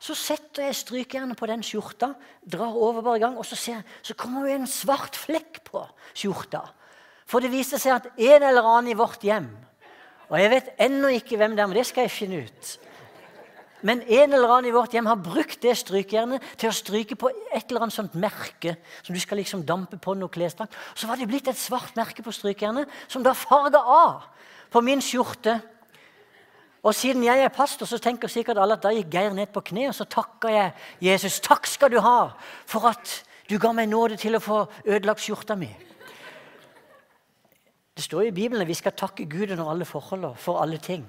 så 0.05 0.17
setter 0.19 0.67
jeg 0.67 0.77
strykejernet 0.77 1.39
på 1.39 1.49
den 1.49 1.63
skjorta, 1.65 2.11
drar 2.45 2.77
over 2.77 3.01
bare 3.01 3.21
i 3.21 3.25
gang, 3.25 3.39
og 3.41 3.47
så, 3.49 3.57
ser, 3.57 3.81
så 4.05 4.17
kommer 4.19 4.45
det 4.45 4.59
en 4.59 4.69
svart 4.69 5.17
flekk 5.17 5.63
på 5.65 5.81
skjorta. 6.13 6.61
For 7.25 7.41
det 7.41 7.55
viser 7.55 7.81
seg 7.81 7.97
at 7.97 8.11
en 8.13 8.45
eller 8.51 8.67
annen 8.69 8.93
i 8.93 8.99
vårt 8.99 9.23
hjem 9.25 9.47
Og 10.29 10.35
jeg 10.37 10.51
vet 10.53 10.67
ennå 10.85 11.09
ikke 11.17 11.39
hvem 11.41 11.55
det 11.57 11.63
er, 11.63 11.69
men 11.71 11.79
det 11.79 11.87
skal 11.89 12.05
jeg 12.05 12.13
finne 12.13 12.43
ut 12.45 12.75
men 13.85 14.01
en 14.01 14.33
eller 14.33 14.49
annen 14.49 14.71
i 14.71 14.73
vårt 14.73 14.95
hjem 14.97 15.11
har 15.11 15.21
brukt 15.21 15.61
det 15.61 15.75
strykejernet 15.77 16.45
til 16.57 16.71
å 16.71 16.75
stryke 16.75 17.19
på 17.21 17.29
et 17.29 17.69
eller 17.69 17.85
annet 17.85 17.97
sånt 17.97 18.15
merke 18.17 18.79
som 19.05 19.13
du 19.13 19.21
skal 19.21 19.37
liksom 19.43 19.65
dampe 19.69 19.99
på 20.01 20.15
noe 20.17 20.33
klesdrakt. 20.33 20.73
Så 20.97 21.09
var 21.11 21.21
det 21.21 21.29
blitt 21.29 21.51
et 21.53 21.61
svart 21.61 21.93
merke 21.99 22.25
på 22.25 22.33
strykejernet 22.33 22.89
som 23.13 23.25
da 23.25 23.35
farga 23.37 23.83
av 23.85 24.25
på 24.73 24.81
min 24.81 25.05
skjorte. 25.05 25.59
Og 26.85 26.93
siden 26.93 27.25
jeg 27.25 27.41
er 27.41 27.49
pastor, 27.49 27.89
så 27.89 27.99
tenker 27.99 28.29
sikkert 28.29 28.61
alle 28.61 28.77
at 28.77 28.85
da 28.85 28.93
gikk 28.93 29.09
Geir 29.13 29.33
ned 29.33 29.49
på 29.55 29.63
kne, 29.71 29.89
og 29.89 29.97
så 29.97 30.05
takka 30.05 30.53
jeg 30.53 30.73
Jesus. 31.07 31.41
Takk 31.41 31.67
skal 31.67 31.95
du 31.95 32.01
ha 32.05 32.35
for 32.69 32.91
at 32.91 33.23
du 33.49 33.57
ga 33.61 33.73
meg 33.77 33.89
nåde 33.89 34.19
til 34.21 34.37
å 34.37 34.43
få 34.45 34.67
ødelagt 34.85 35.25
skjorta 35.25 35.57
mi. 35.57 35.71
Det 37.95 38.05
står 38.05 38.29
i 38.29 38.35
Bibelen 38.37 38.65
at 38.65 38.69
vi 38.69 38.77
skal 38.77 38.97
takke 38.97 39.25
Gud 39.31 39.55
under 39.55 39.71
alle 39.71 39.89
forhold 39.89 40.29
og 40.29 40.39
for 40.41 40.61
alle 40.61 40.81
ting. 40.83 41.07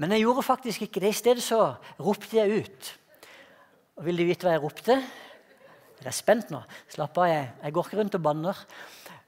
Men 0.00 0.12
jeg 0.12 0.24
gjorde 0.24 0.44
faktisk 0.46 0.86
ikke 0.86 1.02
det. 1.02 1.12
I 1.12 1.20
stedet 1.20 1.44
så 1.44 1.60
ropte 2.00 2.36
jeg 2.36 2.64
ut. 2.64 2.92
Og 3.96 4.04
Vil 4.06 4.20
du 4.20 4.26
vite 4.28 4.46
hva 4.46 4.54
jeg 4.54 4.62
ropte? 4.62 5.00
Jeg 5.96 6.08
er 6.08 6.14
spent 6.14 6.52
nå. 6.52 6.60
Slapp 6.92 7.16
av, 7.18 7.28
jeg, 7.32 7.48
jeg 7.64 7.72
går 7.72 7.88
ikke 7.88 7.98
rundt 8.00 8.16
og 8.16 8.22
banner. 8.22 8.60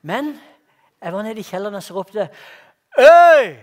Men 0.07 0.37
jeg 1.00 1.12
var 1.12 1.25
nede 1.26 1.40
i 1.40 1.49
kjelleren 1.49 1.80
og 1.80 1.85
så 1.85 1.97
ropte 1.97 2.28
Øy! 2.99 3.57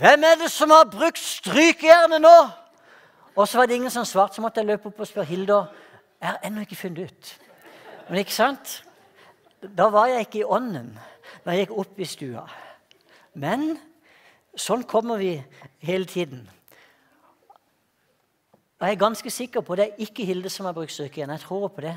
Hvem 0.00 0.24
er 0.24 0.38
det 0.40 0.50
som 0.52 0.70
har 0.70 0.88
brukt 0.90 1.18
strykejernet 1.18 2.22
nå? 2.22 2.36
Og 3.36 3.48
så 3.48 3.58
var 3.58 3.66
det 3.66 3.78
ingen 3.78 3.92
som 3.92 4.04
svarte, 4.04 4.36
så 4.36 4.42
måtte 4.42 4.60
jeg 4.60 4.70
løpe 4.70 4.90
opp 4.90 5.00
og 5.00 5.08
spørre 5.08 5.28
Hilda. 5.28 5.60
Jeg 6.20 6.28
har 6.28 6.40
ennå 6.44 6.64
ikke 6.64 6.76
funnet 6.76 7.10
ut. 7.10 7.34
Men 8.08 8.22
ikke 8.22 8.34
sant? 8.34 8.80
Da 9.60 9.88
var 9.92 10.10
jeg 10.10 10.26
ikke 10.26 10.42
i 10.42 10.48
ånden 10.48 10.92
da 11.44 11.54
jeg 11.54 11.66
gikk 11.66 11.78
opp 11.78 12.00
i 12.00 12.08
stua. 12.08 12.42
Men 13.38 13.78
Sånn 14.58 14.82
kommer 14.88 15.20
vi 15.20 15.36
hele 15.84 16.08
tiden. 16.10 16.42
Og 18.80 18.86
Jeg 18.86 18.96
er 18.96 19.02
ganske 19.04 19.30
sikker 19.30 19.62
på 19.62 19.76
det 19.76 19.86
er 19.86 20.02
ikke 20.02 20.24
Hilde 20.24 20.50
som 20.50 20.66
har 20.66 20.74
brukt 20.74 20.92
strykejern. 20.92 21.30
Jeg 21.36 21.44
tror 21.44 21.68
på 21.68 21.84
det, 21.84 21.94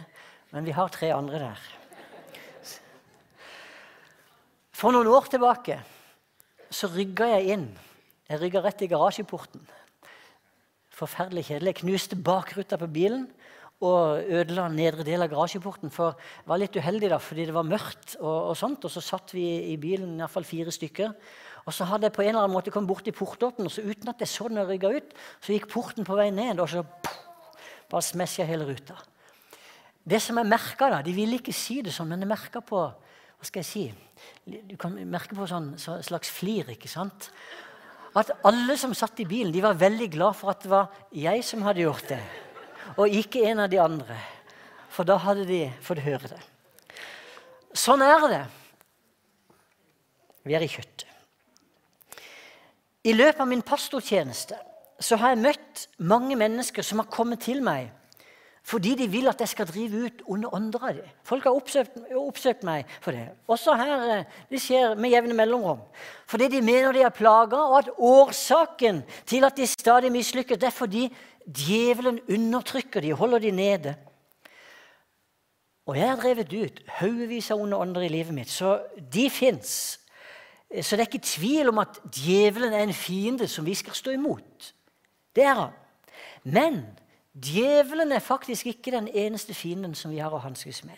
men 0.52 0.66
vi 0.66 0.76
har 0.76 0.92
tre 0.92 1.14
andre 1.16 1.40
der. 1.40 1.64
For 4.74 4.92
noen 4.92 5.08
år 5.08 5.30
tilbake 5.32 5.80
så 6.74 6.90
rygga 6.92 7.30
jeg 7.36 7.56
inn. 7.56 7.70
Jeg 8.30 8.42
rygga 8.42 8.64
rett 8.64 8.82
i 8.82 8.90
garasjeporten. 8.92 9.64
Forferdelig 10.94 11.48
kjedelig. 11.50 11.74
Jeg 11.74 11.82
knuste 11.84 12.20
bakruta 12.20 12.80
på 12.82 12.90
bilen 12.94 13.28
og 13.84 14.24
ødela 14.32 14.70
nedre 14.72 15.04
del 15.06 15.26
av 15.26 15.32
garasjeporten. 15.32 15.92
For 15.94 16.14
jeg 16.16 16.50
var 16.50 16.62
litt 16.62 16.78
uheldig 16.78 17.12
da, 17.12 17.20
fordi 17.22 17.48
det 17.50 17.56
var 17.56 17.68
mørkt, 17.68 18.16
og, 18.22 18.52
og 18.52 18.58
sånt, 18.58 18.86
og 18.88 18.94
så 18.94 19.04
satt 19.04 19.34
vi 19.36 19.48
i 19.74 19.78
bilen 19.82 20.16
i 20.16 20.24
hvert 20.24 20.34
fall 20.34 20.48
fire 20.48 20.74
stykker. 20.74 21.16
Og 21.64 21.76
så 21.76 21.88
hadde 21.88 22.10
jeg 22.10 22.16
på 22.16 22.24
en 22.24 22.34
eller 22.34 22.46
annen 22.46 22.56
måte 22.56 22.72
kommet 22.74 22.92
bort 22.92 23.06
til 23.08 23.16
portåpnen, 23.16 23.68
og 23.68 23.74
så 23.74 23.84
uten 23.86 24.12
at 24.12 24.24
jeg 24.24 24.32
så 24.32 24.50
den 24.52 24.64
rygga 24.68 24.92
ut, 24.96 25.14
så 25.44 25.56
gikk 25.56 25.70
porten 25.72 26.08
på 26.08 26.18
vei 26.20 26.30
ned, 26.36 26.60
og 26.60 26.72
så 26.72 26.84
puff, 26.84 27.20
bare 27.92 28.06
smesja 28.06 28.48
hele 28.48 28.68
ruta. 28.68 28.98
Det 30.04 30.20
som 30.20 30.40
jeg 30.40 30.50
merka 30.50 30.90
da, 30.92 31.02
De 31.06 31.14
ville 31.16 31.38
ikke 31.40 31.56
si 31.56 31.82
det 31.84 31.94
sånn, 31.96 32.10
men 32.12 32.26
jeg 32.26 32.32
merka 32.34 32.60
på 32.66 32.82
hva 33.44 33.50
skal 33.50 33.60
jeg 33.60 33.68
si, 33.68 33.86
Du 34.48 34.78
kan 34.80 34.96
merke 35.12 35.36
på 35.36 35.46
sånn 35.48 35.74
slags 35.78 36.30
flir. 36.32 36.70
ikke 36.72 36.88
sant? 36.88 37.30
At 38.16 38.32
alle 38.46 38.78
som 38.78 38.94
satt 38.94 39.20
i 39.20 39.26
bilen, 39.26 39.52
de 39.52 39.62
var 39.62 39.76
veldig 39.76 40.10
glad 40.14 40.36
for 40.38 40.52
at 40.54 40.62
det 40.64 40.70
var 40.72 40.92
jeg 41.12 41.44
som 41.44 41.64
hadde 41.66 41.82
gjort 41.84 42.08
det, 42.08 42.22
og 42.96 43.10
ikke 43.10 43.44
en 43.50 43.60
av 43.60 43.70
de 43.70 43.80
andre. 43.82 44.18
For 44.90 45.04
da 45.04 45.18
hadde 45.18 45.48
de 45.50 45.72
fått 45.82 46.04
høre 46.06 46.30
det. 46.30 46.40
Sånn 47.74 48.02
er 48.06 48.28
det. 48.30 48.44
Vi 50.46 50.54
er 50.54 50.64
i 50.64 50.70
kjøttet. 50.70 51.08
I 53.04 53.14
løpet 53.14 53.42
av 53.42 53.50
min 53.50 53.66
pastortjeneste 53.66 54.56
så 55.04 55.18
har 55.20 55.34
jeg 55.34 55.44
møtt 55.44 55.88
mange 55.98 56.38
mennesker 56.40 56.86
som 56.86 57.02
har 57.02 57.12
kommet 57.12 57.42
til 57.44 57.60
meg 57.66 57.90
fordi 58.64 58.94
de 58.96 59.10
vil 59.12 59.28
at 59.28 59.42
jeg 59.44 59.52
skal 59.52 59.68
drive 59.68 60.06
ut 60.06 60.22
onde 60.32 60.48
ånder 60.56 60.86
av 60.88 60.94
dem. 60.96 61.08
Folk 61.28 61.44
har 61.44 61.56
oppsøkt, 61.58 61.98
oppsøkt, 62.16 62.64
meg 62.64 62.88
for 63.04 63.12
det. 63.12 63.26
Også 63.52 63.76
her 63.76 64.06
eh, 64.08 64.38
det 64.50 64.62
skjer 64.64 64.96
med 64.96 65.12
jevne 65.12 65.36
mellomrom. 65.36 65.82
Fordi 66.32 66.48
de 66.48 66.62
mener 66.64 66.96
de 66.96 67.04
er 67.04 67.12
plaga, 67.12 67.60
og 67.60 67.78
at 67.82 67.92
årsaken 67.98 69.04
til 69.28 69.44
at 69.44 69.60
de 69.60 69.68
stadig 69.68 70.14
mislykkes, 70.16 70.62
det 70.62 70.70
er 70.70 70.76
fordi 70.76 71.10
djevelen 71.44 72.22
undertrykker 72.32 73.04
de 73.04 73.12
holder 73.20 73.44
de 73.44 73.52
nede. 73.52 73.96
Og 75.86 76.00
jeg 76.00 76.08
har 76.10 76.22
drevet 76.24 76.56
ut 76.56 76.82
haugevis 77.02 77.52
av 77.52 77.60
onde 77.60 77.78
ånder 77.78 78.08
i 78.08 78.14
livet 78.14 78.32
mitt, 78.34 78.50
så 78.50 78.78
de 78.96 79.28
fins. 79.30 80.00
Så 80.72 80.96
det 80.96 81.04
er 81.04 81.12
ikke 81.12 81.28
tvil 81.28 81.70
om 81.70 81.84
at 81.84 82.00
djevelen 82.16 82.74
er 82.74 82.88
en 82.88 82.96
fiende 82.96 83.48
som 83.52 83.66
vi 83.68 83.76
skal 83.76 83.94
stå 83.94 84.16
imot. 84.16 84.72
Det 85.36 85.44
er 85.44 85.60
han. 85.60 85.76
Men 86.44 86.86
djevelen 87.34 88.12
er 88.12 88.20
faktisk 88.20 88.68
ikke 88.68 88.92
den 88.92 89.08
eneste 89.08 89.54
fienden 89.54 89.96
som 89.96 90.12
vi 90.12 90.22
har 90.22 90.34
å 90.34 90.42
hanskes 90.44 90.84
med. 90.86 90.98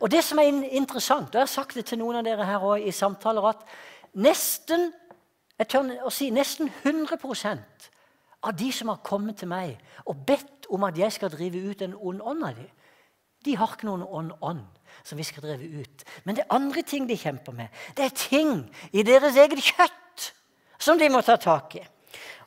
Og 0.00 0.10
det 0.10 0.22
som 0.24 0.38
er 0.38 0.48
interessant, 0.76 1.28
og 1.28 1.34
jeg 1.34 1.46
har 1.48 1.52
sagt 1.52 1.76
det 1.76 1.86
til 1.86 2.00
noen 2.00 2.20
av 2.20 2.24
dere 2.24 2.46
her 2.46 2.62
også 2.62 2.86
i 2.86 2.94
samtaler, 2.94 3.50
at 3.50 3.66
nesten 4.14 4.90
jeg 5.56 5.68
tør 5.72 5.92
å 6.04 6.12
si 6.12 6.28
nesten 6.34 6.68
100% 6.84 7.90
av 8.46 8.56
de 8.56 8.70
som 8.72 8.90
har 8.92 9.04
kommet 9.04 9.38
til 9.40 9.48
meg 9.48 9.76
og 10.04 10.18
bedt 10.28 10.68
om 10.72 10.84
at 10.84 10.98
jeg 10.98 11.14
skal 11.14 11.32
drive 11.32 11.62
ut 11.70 11.84
en 11.84 11.96
ond 11.96 12.20
ånd 12.20 12.44
av 12.44 12.58
dem, 12.58 12.72
de 13.46 13.54
har 13.56 13.72
ikke 13.72 13.86
noen 13.88 14.04
ond 14.04 14.32
ånd 14.44 14.64
som 15.06 15.18
vi 15.18 15.24
skal 15.26 15.44
drive 15.44 15.82
ut. 15.82 16.04
Men 16.24 16.36
det 16.36 16.44
er 16.44 16.56
andre 16.56 16.82
ting 16.82 17.06
de 17.08 17.18
kjemper 17.18 17.54
med. 17.54 17.68
Det 17.96 18.04
er 18.04 18.16
ting 18.16 18.64
i 18.92 19.04
deres 19.06 19.36
eget 19.38 19.62
kjøtt 19.62 20.30
som 20.82 20.98
de 20.98 21.08
må 21.12 21.22
ta 21.24 21.38
tak 21.40 21.78
i. 21.78 21.84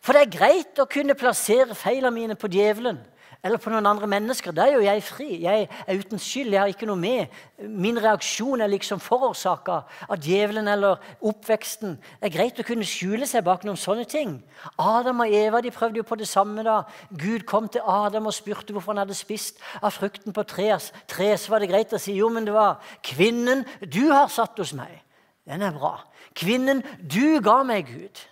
For 0.03 0.15
det 0.15 0.25
er 0.25 0.38
greit 0.38 0.81
å 0.81 0.88
kunne 0.89 1.17
plassere 1.17 1.75
feilene 1.77 2.13
mine 2.15 2.38
på 2.39 2.50
djevelen 2.51 3.00
eller 3.43 3.60
på 3.62 3.72
noen 3.72 3.88
andre 3.88 4.08
mennesker. 4.12 4.51
Da 4.51 4.65
er 4.67 4.75
jo 4.75 4.84
jeg 4.84 5.03
fri. 5.08 5.27
Jeg 5.46 5.67
er 5.69 6.00
uten 6.01 6.19
skyld. 6.19 6.51
Jeg 6.51 6.60
har 6.60 6.72
ikke 6.74 6.88
noe 6.89 7.00
med. 7.00 7.36
Min 7.63 8.00
reaksjon 8.01 8.60
er 8.60 8.72
liksom 8.72 9.00
forårsaka 9.00 9.77
av 10.12 10.25
djevelen 10.25 10.67
eller 10.67 11.00
oppveksten. 11.24 11.96
Det 12.19 12.27
er 12.27 12.34
greit 12.34 12.60
å 12.60 12.65
kunne 12.67 12.88
skjule 12.88 13.27
seg 13.29 13.46
bak 13.48 13.63
noen 13.63 13.79
sånne 13.79 14.03
ting. 14.12 14.34
Adam 14.75 15.24
og 15.24 15.36
Eva 15.39 15.62
de 15.63 15.72
prøvde 15.72 16.01
jo 16.01 16.08
på 16.08 16.19
det 16.19 16.27
samme 16.27 16.65
da 16.67 16.81
Gud 17.15 17.46
kom 17.48 17.69
til 17.72 17.86
Adam 17.88 18.27
og 18.27 18.36
spurte 18.36 18.75
hvorfor 18.75 18.91
han 18.91 19.05
hadde 19.05 19.15
spist 19.17 19.63
av 19.79 19.96
frukten 19.96 20.36
på 20.36 20.43
treet. 20.50 20.91
Tre, 21.08 21.31
så 21.39 21.53
var 21.53 21.63
det 21.63 21.72
greit 21.72 21.96
å 21.96 22.01
si 22.01 22.17
jo, 22.19 22.27
men 22.34 22.48
det 22.48 22.58
var 22.58 22.84
kvinnen 23.08 23.63
du 23.88 24.10
har 24.12 24.27
satt 24.34 24.60
hos 24.60 24.75
meg. 24.75 25.00
Den 25.48 25.63
er 25.63 25.72
bra. 25.79 25.96
Kvinnen 26.36 26.84
du 27.00 27.39
ga 27.43 27.62
meg, 27.63 27.88
Gud. 27.88 28.25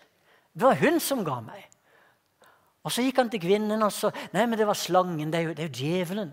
Det 0.52 0.68
var 0.68 0.84
hun 0.84 1.00
som 1.00 1.24
ga 1.24 1.40
meg. 1.46 1.67
Og 2.88 2.94
så 2.94 3.04
gikk 3.04 3.20
han 3.20 3.32
til 3.32 3.44
kvinnen 3.44 3.84
og 3.84 3.92
så 3.92 4.14
Nei, 4.32 4.46
men 4.48 4.56
det 4.60 4.68
var 4.68 4.78
slangen. 4.80 5.32
Det 5.34 5.42
er 5.42 5.50
jo, 5.50 5.56
det 5.58 5.66
er 5.66 5.68
jo 5.68 5.80
djevelen. 5.82 6.30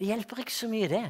Det 0.00 0.08
hjelper 0.08 0.42
ikke 0.42 0.54
så 0.56 0.66
mye, 0.66 0.88
det. 0.90 1.04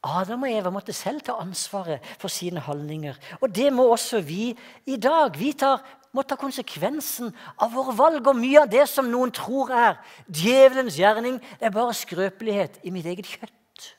Adam 0.00 0.46
og 0.46 0.50
Eva 0.50 0.72
måtte 0.72 0.94
selv 0.96 1.20
ta 1.22 1.36
ansvaret 1.38 2.02
for 2.18 2.32
sine 2.32 2.62
handlinger. 2.64 3.18
Og 3.38 3.52
det 3.54 3.68
må 3.72 3.84
også 3.92 4.22
vi 4.24 4.48
i 4.88 4.96
dag. 4.96 5.36
Vi 5.38 5.52
tar, 5.60 5.84
må 6.16 6.24
ta 6.26 6.38
konsekvensen 6.40 7.30
av 7.60 7.76
våre 7.76 7.94
valg. 7.98 8.26
Og 8.26 8.38
mye 8.40 8.64
av 8.64 8.70
det 8.72 8.86
som 8.90 9.10
noen 9.12 9.30
tror 9.36 9.70
er 9.76 10.00
djevelens 10.26 10.98
gjerning, 10.98 11.38
det 11.60 11.68
er 11.68 11.76
bare 11.76 11.94
skrøpelighet 11.94 12.80
i 12.82 12.94
mitt 12.94 13.06
eget 13.06 13.28
kjøtt. 13.28 13.90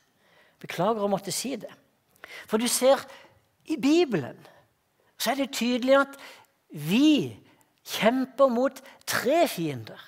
Beklager 0.61 1.05
å 1.05 1.11
måtte 1.11 1.31
si 1.33 1.53
det. 1.61 1.71
For 2.49 2.59
du 2.59 2.67
ser, 2.67 2.99
i 3.69 3.77
Bibelen 3.79 4.35
så 5.21 5.31
er 5.31 5.43
det 5.43 5.53
tydelig 5.53 5.99
at 6.01 6.19
vi 6.73 7.37
kjemper 7.97 8.51
mot 8.51 8.81
tre 9.09 9.43
fiender. 9.51 9.99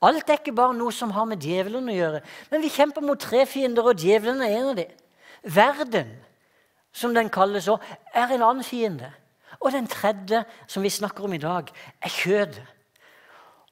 Alt 0.00 0.30
er 0.30 0.40
ikke 0.40 0.56
bare 0.56 0.76
noe 0.76 0.92
som 0.96 1.12
har 1.12 1.26
med 1.28 1.44
djevelen 1.44 1.90
å 1.92 1.94
gjøre. 1.94 2.22
Men 2.50 2.64
vi 2.64 2.72
kjemper 2.72 3.04
mot 3.04 3.20
tre 3.20 3.44
fiender, 3.48 3.84
og 3.84 4.00
djevelen 4.00 4.40
er 4.44 4.56
en 4.56 4.70
av 4.72 4.78
dem. 4.78 4.94
Verden, 5.44 6.12
som 6.92 7.14
den 7.16 7.28
kalles 7.32 7.68
òg, 7.68 7.84
er 8.16 8.32
en 8.32 8.44
annen 8.46 8.64
fiende. 8.64 9.12
Og 9.60 9.74
den 9.74 9.88
tredje, 9.90 10.44
som 10.66 10.82
vi 10.82 10.92
snakker 10.92 11.24
om 11.24 11.36
i 11.36 11.42
dag, 11.42 11.68
er 12.00 12.16
kjødet. 12.16 12.64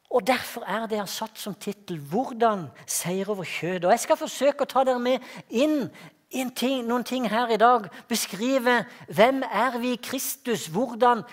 Og 0.09 0.27
Derfor 0.27 0.65
er 0.65 0.87
det 0.87 0.97
jeg 0.97 1.05
har 1.05 1.07
satt 1.07 1.39
som 1.39 1.55
tittel 1.55 1.99
'Hvordan 2.01 2.69
seire 2.87 3.29
over 3.29 3.45
kjødet'. 3.45 3.85
Og 3.85 3.91
Jeg 3.91 4.01
skal 4.01 4.17
forsøke 4.17 4.63
å 4.63 4.65
ta 4.65 4.85
dere 4.85 4.99
med 4.99 5.21
inn 5.51 5.91
i 6.31 6.83
noen 6.83 7.05
ting 7.05 7.29
her 7.29 7.49
i 7.49 7.57
dag. 7.57 7.89
Beskrive 8.09 8.87
hvem 9.09 9.43
er 9.43 9.79
vi 9.79 9.93
i 9.93 10.01
Kristus, 10.03 10.67
hvordan 10.67 11.25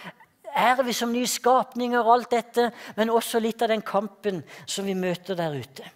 er 0.55 0.81
vi 0.83 0.93
som 0.95 1.12
nye 1.12 1.27
skapninger 1.27 2.00
og 2.00 2.13
alt 2.13 2.31
dette, 2.31 2.69
men 2.95 3.13
også 3.13 3.41
litt 3.43 3.62
av 3.62 3.71
den 3.74 3.83
kampen 3.85 4.41
som 4.65 4.88
vi 4.88 4.95
møter 4.97 5.38
der 5.38 5.55
ute. 5.55 5.91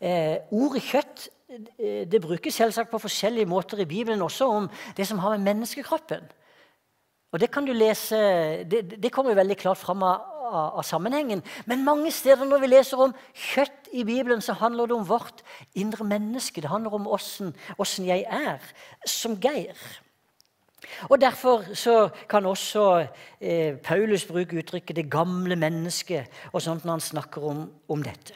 Eh, 0.00 0.38
ordet 0.54 0.82
kjøtt 0.86 1.28
eh, 1.48 2.04
det 2.08 2.22
brukes 2.22 2.54
selvsagt 2.54 2.90
på 2.92 3.00
forskjellige 3.02 3.48
måter 3.48 3.80
i 3.82 3.88
Bibelen, 3.88 4.22
også 4.22 4.48
om 4.48 4.68
det 4.96 5.06
som 5.08 5.20
har 5.24 5.36
med 5.36 5.48
menneskekroppen. 5.48 6.28
Og 7.32 7.40
Det 7.40 7.50
kan 7.52 7.66
du 7.66 7.74
lese, 7.76 8.16
det, 8.64 9.02
det 9.02 9.12
kommer 9.12 9.36
veldig 9.36 9.56
klart 9.60 9.78
fram 9.78 10.02
av, 10.02 10.22
av, 10.48 10.78
av, 10.78 10.82
sammenhengen. 10.82 11.42
Men 11.68 11.84
mange 11.84 12.12
steder 12.14 12.48
når 12.48 12.62
vi 12.62 12.70
leser 12.72 13.02
om 13.04 13.12
kjøtt 13.34 13.90
i 13.92 14.04
Bibelen, 14.04 14.40
så 14.40 14.56
handler 14.56 14.88
det 14.88 14.96
om 14.96 15.08
vårt 15.08 15.42
indre 15.76 16.06
menneske. 16.08 16.62
Det 16.64 16.72
handler 16.72 16.96
om 16.96 17.08
åssen 17.12 18.08
jeg 18.08 18.24
er 18.24 18.64
som 19.04 19.36
Geir. 19.36 19.76
Og 21.10 21.20
Derfor 21.20 21.74
så 21.74 22.08
kan 22.28 22.46
også 22.46 23.06
eh, 23.40 23.76
Paulus 23.76 24.24
bruke 24.24 24.58
uttrykket 24.58 24.96
'det 24.96 25.10
gamle 25.10 25.56
mennesket' 25.56 26.26
når 26.52 26.90
han 26.90 27.00
snakker 27.00 27.42
om, 27.42 27.72
om 27.88 28.02
dette. 28.02 28.34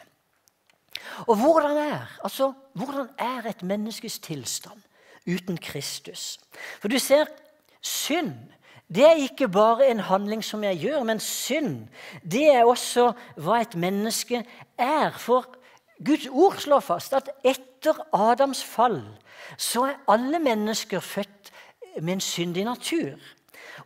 Og 1.26 1.37
hvordan 1.37 1.76
er, 1.76 2.18
altså, 2.25 2.52
hvordan 2.72 3.08
er 3.18 3.49
et 3.49 3.62
menneskes 3.62 4.18
tilstand 4.18 4.80
uten 5.26 5.56
Kristus? 5.56 6.40
For 6.80 6.88
du 6.88 6.99
ser, 6.99 7.25
synd 7.80 8.32
det 8.94 9.04
er 9.06 9.12
ikke 9.25 9.49
bare 9.49 9.88
en 9.88 10.00
handling 10.00 10.44
som 10.44 10.64
jeg 10.64 10.76
gjør, 10.78 11.02
men 11.02 11.20
synd 11.20 11.88
det 12.32 12.44
er 12.54 12.64
også 12.64 13.12
hva 13.37 13.62
et 13.62 13.75
menneske 13.75 14.44
er. 14.78 15.14
For 15.16 15.46
Guds 16.04 16.26
ord 16.26 16.58
slår 16.61 16.80
fast 16.80 17.14
at 17.16 17.30
etter 17.44 17.96
Adams 18.12 18.64
fall 18.64 19.00
så 19.56 19.87
er 19.88 20.02
alle 20.12 20.38
mennesker 20.38 21.00
født 21.00 21.52
med 22.00 22.12
en 22.12 22.20
syndig 22.20 22.64
natur. 22.64 23.18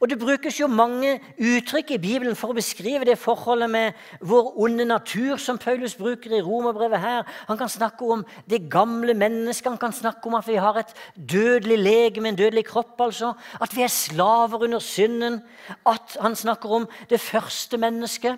Og 0.01 0.11
Det 0.11 0.19
brukes 0.19 0.61
jo 0.61 0.67
mange 0.67 1.21
uttrykk 1.39 1.91
i 1.91 1.99
Bibelen 1.99 2.37
for 2.37 2.53
å 2.53 2.57
beskrive 2.57 3.07
det 3.09 3.17
forholdet 3.19 3.71
med 3.71 4.01
vår 4.21 4.51
onde 4.61 4.85
natur, 4.85 5.37
som 5.41 5.59
Paulus 5.59 5.95
bruker 5.97 6.35
i 6.37 6.43
romerbrevet 6.45 7.01
her. 7.01 7.23
Han 7.49 7.59
kan 7.59 7.71
snakke 7.73 8.05
om 8.05 8.25
det 8.51 8.67
gamle 8.71 9.15
mennesket, 9.15 9.71
han 9.71 9.81
kan 9.81 9.97
snakke 9.97 10.29
om 10.29 10.37
at 10.37 10.49
vi 10.49 10.59
har 10.61 10.81
et 10.81 10.93
dødelig 11.17 11.79
lege 11.79 12.21
med 12.21 12.35
en 12.35 12.43
dødelig 12.43 12.67
kropp. 12.67 13.01
altså. 13.01 13.33
At 13.61 13.77
vi 13.77 13.83
er 13.83 13.93
slaver 13.93 14.65
under 14.65 14.79
synden. 14.79 15.43
At 15.87 16.17
han 16.21 16.37
snakker 16.37 16.69
om 16.69 16.89
det 17.11 17.21
første 17.21 17.79
mennesket. 17.79 18.37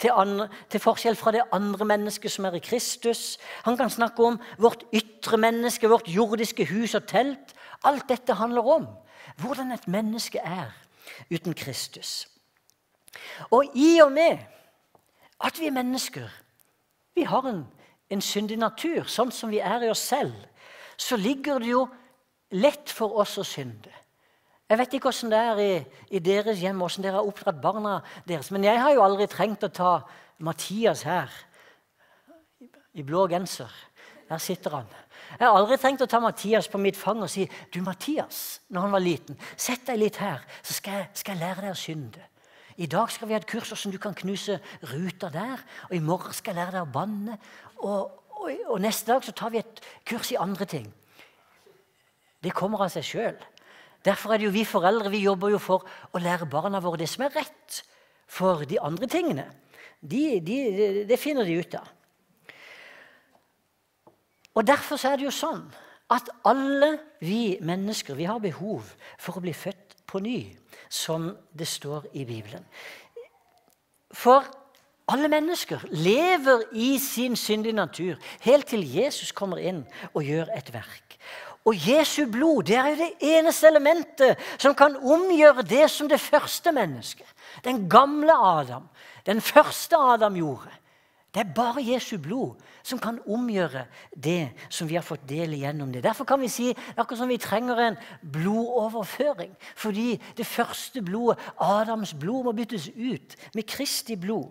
Til, 0.00 0.14
andre, 0.16 0.48
til, 0.72 0.80
forskjell 0.80 1.16
fra 1.18 1.32
det 1.34 1.42
andre 1.52 1.84
mennesket 1.84 2.32
som 2.32 2.46
er 2.48 2.56
i 2.56 2.62
Kristus. 2.64 3.38
Han 3.66 3.76
kan 3.76 3.92
snakke 3.92 4.24
om 4.24 4.38
vårt 4.58 4.86
ytre 4.96 5.36
menneske, 5.36 5.90
vårt 5.92 6.08
jordiske 6.08 6.64
hus 6.70 6.94
og 6.96 7.04
telt. 7.10 7.52
Alt 7.84 8.08
dette 8.08 8.38
handler 8.38 8.64
om 8.64 8.86
hvordan 9.40 9.72
et 9.72 9.88
menneske 9.88 10.40
er 10.40 10.72
uten 11.30 11.54
Kristus. 11.54 12.28
Og 13.50 13.76
i 13.76 14.00
og 14.00 14.12
med 14.12 14.38
at 15.40 15.60
vi 15.60 15.66
er 15.66 15.76
mennesker, 15.76 16.28
vi 17.14 17.22
har 17.22 17.46
en, 17.48 17.64
en 18.10 18.22
syndig 18.24 18.58
natur, 18.60 19.04
sånn 19.08 19.32
som 19.32 19.50
vi 19.52 19.60
er 19.60 19.84
i 19.84 19.90
oss 19.92 20.02
selv, 20.12 20.34
så 21.00 21.16
ligger 21.16 21.60
det 21.60 21.72
jo 21.72 21.86
lett 22.50 22.92
for 22.92 23.20
oss 23.20 23.38
å 23.40 23.46
synde. 23.46 23.92
Jeg 24.70 24.78
vet 24.78 24.92
ikke 24.94 25.10
hvordan 25.10 25.32
det 25.32 25.38
er 25.42 25.60
i, 25.64 25.70
i 26.14 26.22
deres 26.22 26.60
hjem, 26.62 26.78
hvordan 26.78 27.04
dere 27.04 27.18
har 27.18 27.26
oppdratt 27.26 27.60
barna 27.62 27.96
deres, 28.28 28.52
men 28.54 28.64
jeg 28.64 28.78
har 28.78 28.94
jo 28.94 29.02
aldri 29.02 29.26
trengt 29.30 29.66
å 29.66 29.72
ta 29.74 29.92
Mathias 30.38 31.02
her 31.08 31.32
i 32.94 33.02
blå 33.06 33.26
genser. 33.30 33.70
Der 34.30 34.38
sitter 34.38 34.76
han. 34.78 34.90
Jeg 35.34 35.42
har 35.42 35.56
aldri 35.58 35.74
trengt 35.80 36.04
å 36.04 36.08
ta 36.10 36.20
Mathias 36.22 36.68
på 36.70 36.78
mitt 36.78 36.98
fang 36.98 37.24
og 37.24 37.30
si 37.32 37.48
du 37.74 37.80
Mathias, 37.82 38.60
når 38.70 38.86
han 38.86 38.94
var 38.94 39.02
liten, 39.02 39.38
sett 39.58 39.82
deg 39.90 39.98
litt 40.04 40.20
her, 40.22 40.44
så 40.62 40.76
skal 40.76 41.00
jeg, 41.00 41.08
skal 41.18 41.34
jeg 41.34 41.42
lære 41.42 41.66
deg 41.66 41.74
å 41.74 41.80
synde. 41.80 42.26
I 42.80 42.86
dag 42.86 43.10
skal 43.12 43.28
vi 43.28 43.34
ha 43.34 43.40
et 43.42 43.50
kurs 43.50 43.74
som 43.74 43.92
du 43.92 43.98
kan 44.00 44.14
knuse 44.16 44.60
ruta 44.92 45.28
der. 45.34 45.60
Og 45.90 45.96
i 45.98 46.04
morgen 46.04 46.32
skal 46.32 46.54
jeg 46.54 46.62
lære 46.62 46.78
deg 46.78 46.86
å 46.86 46.94
banne. 46.94 47.36
Og, 47.82 48.06
og, 48.38 48.46
og, 48.70 48.78
neste 48.80 49.10
dag 49.10 49.26
så 49.26 49.34
tar 49.36 49.52
vi 49.52 49.60
et 49.60 49.82
kurs 50.08 50.30
i 50.32 50.38
andre 50.40 50.64
ting. 50.64 50.86
Det 52.40 52.54
kommer 52.56 52.86
av 52.86 52.94
seg 52.94 53.04
sjøl. 53.04 53.42
Derfor 54.04 54.32
er 54.32 54.40
det 54.40 54.48
jo 54.48 54.54
vi 54.54 54.64
foreldre 54.64 55.12
vi 55.12 55.24
jobber 55.26 55.52
jo 55.52 55.60
for 55.60 55.84
å 56.12 56.22
lære 56.22 56.48
barna 56.50 56.80
våre 56.80 57.02
det 57.02 57.08
som 57.10 57.26
er 57.26 57.34
rett. 57.36 57.82
For 58.30 58.64
de 58.68 58.78
andre 58.80 59.08
tingene, 59.10 59.46
de, 60.00 60.40
de, 60.40 60.58
det 61.08 61.18
finner 61.20 61.44
de 61.44 61.58
ut 61.60 61.76
av. 61.76 61.88
Og 64.54 64.66
Derfor 64.66 65.00
er 65.06 65.18
det 65.18 65.26
jo 65.26 65.34
sånn 65.34 65.64
at 66.10 66.30
alle 66.48 66.96
vi 67.22 67.58
mennesker 67.62 68.16
vi 68.18 68.26
har 68.26 68.40
behov 68.42 68.88
for 69.20 69.38
å 69.38 69.44
bli 69.44 69.54
født 69.54 70.00
på 70.10 70.22
ny, 70.22 70.40
som 70.90 71.30
det 71.54 71.68
står 71.70 72.08
i 72.18 72.24
Bibelen. 72.26 72.64
For 74.10 74.46
alle 75.10 75.30
mennesker 75.30 75.84
lever 75.90 76.66
i 76.74 76.96
sin 77.02 77.36
syndige 77.38 77.78
natur 77.78 78.18
helt 78.46 78.66
til 78.70 78.82
Jesus 78.86 79.30
kommer 79.34 79.62
inn 79.62 79.84
og 80.12 80.26
gjør 80.26 80.50
et 80.56 80.72
verk. 80.74 81.09
Og 81.68 81.76
Jesu 81.76 82.24
blod 82.32 82.64
det 82.68 82.76
er 82.76 82.88
jo 82.88 83.00
det 83.02 83.28
eneste 83.36 83.68
elementet 83.68 84.40
som 84.58 84.74
kan 84.74 84.96
omgjøre 84.96 85.62
det 85.68 85.90
som 85.92 86.08
det 86.08 86.20
første 86.20 86.72
mennesket, 86.72 87.28
den 87.64 87.84
gamle 87.90 88.32
Adam, 88.32 88.88
den 89.26 89.40
første 89.40 89.96
Adam 89.96 90.38
gjorde. 90.40 90.72
Det 91.34 91.44
er 91.44 91.54
bare 91.54 91.84
Jesu 91.84 92.18
blod 92.18 92.56
som 92.82 92.98
kan 92.98 93.20
omgjøre 93.28 93.84
det 94.16 94.50
som 94.72 94.88
vi 94.88 94.96
har 94.96 95.04
fått 95.06 95.28
del 95.28 95.52
igjennom 95.54 95.92
det. 95.92 96.02
Derfor 96.02 96.26
kan 96.26 96.40
vi 96.40 96.48
si 96.50 96.70
akkurat 96.96 97.20
som 97.20 97.30
vi 97.30 97.38
trenger 97.38 97.78
en 97.84 97.98
blodoverføring. 98.32 99.52
Fordi 99.76 100.16
det 100.36 100.46
første 100.46 101.02
blodet, 101.02 101.38
Adams 101.60 102.14
blod, 102.14 102.48
må 102.48 102.52
byttes 102.56 102.88
ut 102.88 103.36
med 103.54 103.68
Kristi 103.68 104.16
blod. 104.16 104.48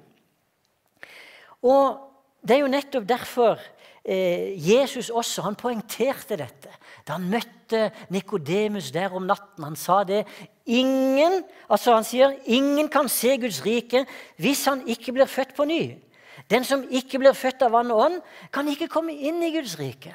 Og 1.63 2.05
Det 2.39 2.55
er 2.55 2.61
jo 2.63 2.71
nettopp 2.71 3.03
derfor 3.03 3.59
eh, 4.05 4.55
Jesus 4.55 5.09
også 5.09 5.43
han 5.43 5.57
poengterte 5.59 6.37
dette 6.39 6.71
da 7.09 7.17
han 7.17 7.25
møtte 7.25 7.87
Nikodemus 8.13 8.91
der 8.93 9.15
om 9.17 9.25
natten. 9.25 9.65
Han 9.65 9.75
sa 9.75 10.03
det. 10.05 10.21
Ingen, 10.69 11.41
altså 11.65 11.95
han 11.95 12.05
sier, 12.05 12.35
ingen 12.45 12.89
kan 12.93 13.09
se 13.09 13.33
Guds 13.41 13.63
rike 13.65 14.03
hvis 14.37 14.61
han 14.69 14.83
ikke 14.85 15.15
blir 15.17 15.29
født 15.29 15.55
på 15.57 15.65
ny. 15.65 15.81
Den 16.49 16.63
som 16.63 16.85
ikke 16.85 17.19
blir 17.19 17.33
født 17.33 17.65
av 17.65 17.73
vann 17.73 17.89
og 17.91 18.03
ånd, 18.05 18.19
kan 18.53 18.69
ikke 18.69 18.91
komme 18.93 19.15
inn 19.17 19.41
i 19.43 19.51
Guds 19.55 19.73
rike. 19.81 20.13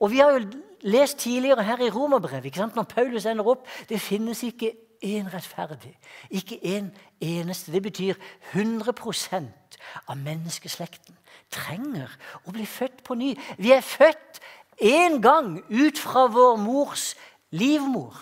Og 0.00 0.10
Vi 0.10 0.18
har 0.18 0.32
jo 0.32 0.48
lest 0.82 1.20
tidligere 1.22 1.62
her 1.62 1.84
i 1.84 1.90
Romerbrevet 1.92 2.56
når 2.56 2.88
Paulus 2.90 3.26
ender 3.26 3.46
opp 3.46 3.68
Det 3.88 4.00
finnes 4.00 4.42
ikke 4.42 4.72
én 5.04 5.28
rettferdig. 5.30 5.92
Ikke 6.30 6.56
én 6.56 6.88
en 6.88 6.92
eneste. 7.20 7.72
Det 7.72 7.82
betyr 7.82 8.14
100% 8.54 9.76
av 10.08 10.16
menneskeslekten 10.16 11.18
trenger 11.52 12.10
å 12.46 12.54
bli 12.54 12.66
født 12.66 13.02
på 13.04 13.16
ny. 13.18 13.34
Vi 13.58 13.72
er 13.74 13.84
født 13.84 14.40
én 14.82 15.20
gang 15.22 15.62
ut 15.70 15.98
fra 15.98 16.26
vår 16.26 16.56
mors 16.58 17.14
livmor. 17.50 18.18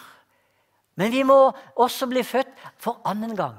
Men 0.95 1.13
vi 1.13 1.23
må 1.23 1.53
også 1.77 2.07
bli 2.07 2.23
født 2.23 2.53
for 2.79 3.01
annen 3.09 3.37
gang 3.37 3.57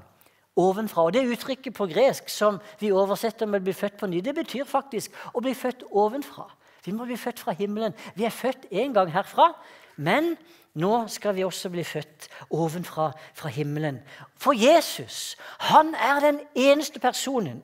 ovenfra. 0.56 1.04
Og 1.04 1.14
Det 1.14 1.26
uttrykket 1.26 1.74
på 1.74 1.88
gresk 1.88 2.30
som 2.30 2.60
vi 2.80 2.92
oversetter 2.92 3.46
med 3.46 3.62
'bli 3.62 3.74
født 3.74 3.98
på 3.98 4.06
ny', 4.06 4.22
det 4.22 4.36
betyr 4.36 4.64
faktisk 4.64 5.12
å 5.34 5.40
bli 5.40 5.54
født 5.54 5.84
ovenfra. 5.92 6.52
Vi 6.86 6.92
må 6.92 7.06
bli 7.06 7.18
født 7.18 7.40
fra 7.40 7.52
himmelen. 7.52 7.94
Vi 8.16 8.24
er 8.24 8.30
født 8.30 8.66
en 8.72 8.94
gang 8.94 9.12
herfra, 9.12 9.54
men 9.96 10.38
nå 10.74 11.08
skal 11.08 11.36
vi 11.36 11.44
også 11.44 11.70
bli 11.70 11.84
født 11.84 12.30
ovenfra, 12.50 13.12
fra 13.34 13.50
himmelen. 13.50 14.00
For 14.36 14.54
Jesus 14.54 15.38
han 15.60 15.96
er 15.96 16.20
den 16.20 16.40
eneste 16.56 17.00
personen 17.00 17.64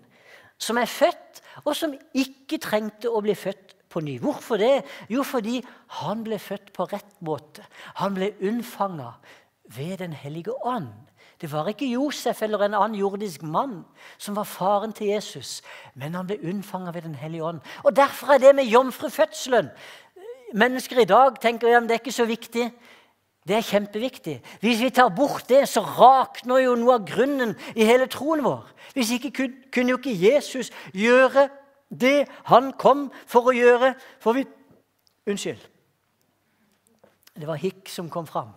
som 0.58 0.78
er 0.78 0.86
født, 0.86 1.42
og 1.66 1.76
som 1.76 1.94
ikke 2.14 2.58
trengte 2.58 3.10
å 3.10 3.22
bli 3.22 3.36
født 3.36 3.67
på 3.90 4.02
ny. 4.04 4.18
Hvorfor 4.20 4.58
det? 4.62 4.84
Jo, 5.10 5.24
fordi 5.24 5.62
han 6.02 6.24
ble 6.24 6.40
født 6.40 6.74
på 6.76 6.88
rett 6.92 7.22
måte. 7.22 7.66
Han 8.02 8.18
ble 8.18 8.34
unnfanga 8.42 9.16
ved 9.76 9.98
Den 9.98 10.14
hellige 10.14 10.54
ånd. 10.66 10.90
Det 11.42 11.52
var 11.52 11.68
ikke 11.70 11.86
Josef 11.86 12.42
eller 12.42 12.64
en 12.66 12.74
annen 12.74 12.98
jordisk 12.98 13.44
mann 13.44 13.84
som 14.18 14.36
var 14.36 14.48
faren 14.50 14.94
til 14.94 15.12
Jesus, 15.12 15.62
men 15.94 16.16
han 16.18 16.26
ble 16.26 16.40
unnfanget 16.42 16.96
ved 16.96 17.02
Den 17.02 17.16
hellige 17.16 17.44
ånd. 17.44 17.60
Og 17.84 17.96
Derfor 17.96 18.34
er 18.34 18.38
det 18.38 18.56
med 18.56 18.66
jomfrufødselen 18.66 19.70
Mennesker 20.54 21.02
i 21.02 21.06
dag 21.06 21.36
tenker 21.42 21.76
at 21.76 21.84
det 21.84 21.92
er 21.92 22.00
ikke 22.00 22.12
så 22.12 22.26
viktig. 22.26 22.70
Det 23.48 23.56
er 23.56 23.66
kjempeviktig. 23.68 24.42
Hvis 24.60 24.82
vi 24.82 24.90
tar 24.90 25.10
bort 25.10 25.50
det, 25.50 25.66
så 25.68 25.82
rakner 25.82 26.62
jo 26.64 26.76
noe 26.80 26.98
av 26.98 27.06
grunnen 27.08 27.52
i 27.76 27.84
hele 27.88 28.08
troen 28.12 28.44
vår. 28.44 28.66
Hvis 28.96 29.12
ikke 29.18 29.50
kunne 29.72 29.92
jo 29.92 29.98
ikke 30.00 30.16
Jesus 30.16 30.72
gjøre 30.96 31.50
det 31.90 32.28
han 32.52 32.72
kom 32.80 33.08
for 33.26 33.50
å 33.50 33.56
gjøre. 33.56 33.94
For 34.20 34.38
vi 34.38 34.46
Unnskyld. 35.28 35.60
Det 37.36 37.48
var 37.48 37.60
hikk 37.60 37.90
som 37.92 38.10
kom 38.10 38.28
fram. 38.28 38.54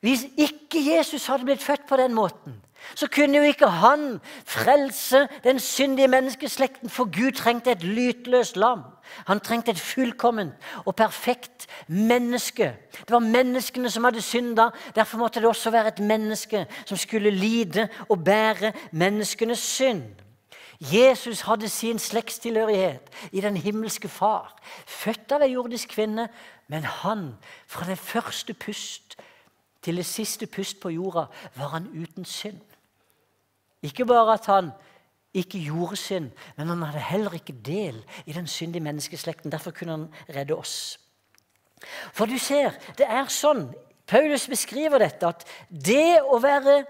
Hvis 0.00 0.22
ikke 0.38 0.78
Jesus 0.78 1.26
hadde 1.26 1.48
blitt 1.48 1.64
født 1.64 1.86
på 1.88 1.96
den 1.98 2.14
måten, 2.14 2.60
så 2.94 3.08
kunne 3.10 3.40
jo 3.40 3.48
ikke 3.48 3.66
han 3.66 4.20
frelse 4.44 5.24
den 5.44 5.58
syndige 5.60 6.08
menneskeslekten, 6.08 6.90
for 6.90 7.10
Gud 7.10 7.32
trengte 7.32 7.72
et 7.72 7.82
lytløst 7.82 8.56
lam. 8.56 8.84
Han 9.26 9.40
trengte 9.40 9.72
et 9.74 9.80
fullkomment 9.80 10.52
og 10.84 10.94
perfekt 10.96 11.66
menneske. 11.88 12.70
Det 12.92 13.10
var 13.10 13.24
menneskene 13.24 13.90
som 13.90 14.04
hadde 14.04 14.22
synda. 14.22 14.68
Derfor 14.94 15.18
måtte 15.18 15.40
det 15.40 15.48
også 15.48 15.70
være 15.74 15.88
et 15.96 16.04
menneske 16.04 16.66
som 16.84 16.96
skulle 16.96 17.30
lide 17.30 17.88
og 18.08 18.24
bære 18.24 18.72
menneskenes 18.92 19.58
synd. 19.58 20.04
Jesus 20.80 21.40
hadde 21.40 21.68
sin 21.68 21.98
slektstilhørighet 21.98 23.12
i 23.32 23.40
den 23.40 23.56
himmelske 23.56 24.08
far, 24.08 24.56
født 24.86 25.32
av 25.32 25.44
ei 25.46 25.54
jordisk 25.54 25.94
kvinne, 25.96 26.28
men 26.68 26.84
han, 26.84 27.28
fra 27.66 27.86
det 27.88 27.98
første 27.98 28.54
pust 28.54 29.16
til 29.82 29.96
det 29.96 30.06
siste 30.06 30.46
pust 30.46 30.80
på 30.82 30.90
jorda, 30.92 31.26
var 31.54 31.76
han 31.76 31.88
uten 31.94 32.24
synd. 32.24 32.60
Ikke 33.82 34.06
bare 34.06 34.34
at 34.34 34.46
han 34.50 34.70
ikke 35.36 35.60
gjorde 35.64 35.96
synd, 35.96 36.30
men 36.56 36.68
han 36.68 36.82
hadde 36.82 37.00
heller 37.00 37.36
ikke 37.36 37.56
del 37.64 37.98
i 38.26 38.32
den 38.32 38.46
syndige 38.46 38.82
menneskeslekten. 38.82 39.52
Derfor 39.52 39.70
kunne 39.70 39.92
han 39.92 40.08
redde 40.28 40.56
oss. 40.56 40.98
For 42.12 42.26
du 42.26 42.38
ser, 42.38 42.74
det 42.98 43.06
er 43.08 43.28
sånn 43.30 43.68
Paulus 44.06 44.46
beskriver 44.48 45.02
dette, 45.02 45.26
at 45.26 45.42
det 45.68 46.22
å 46.22 46.38
være 46.38 46.84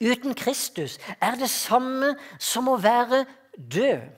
uten 0.00 0.34
Kristus 0.34 0.98
er 1.20 1.36
det 1.40 1.50
samme 1.50 2.14
som 2.38 2.68
å 2.68 2.78
være 2.80 3.24
død. 3.56 4.08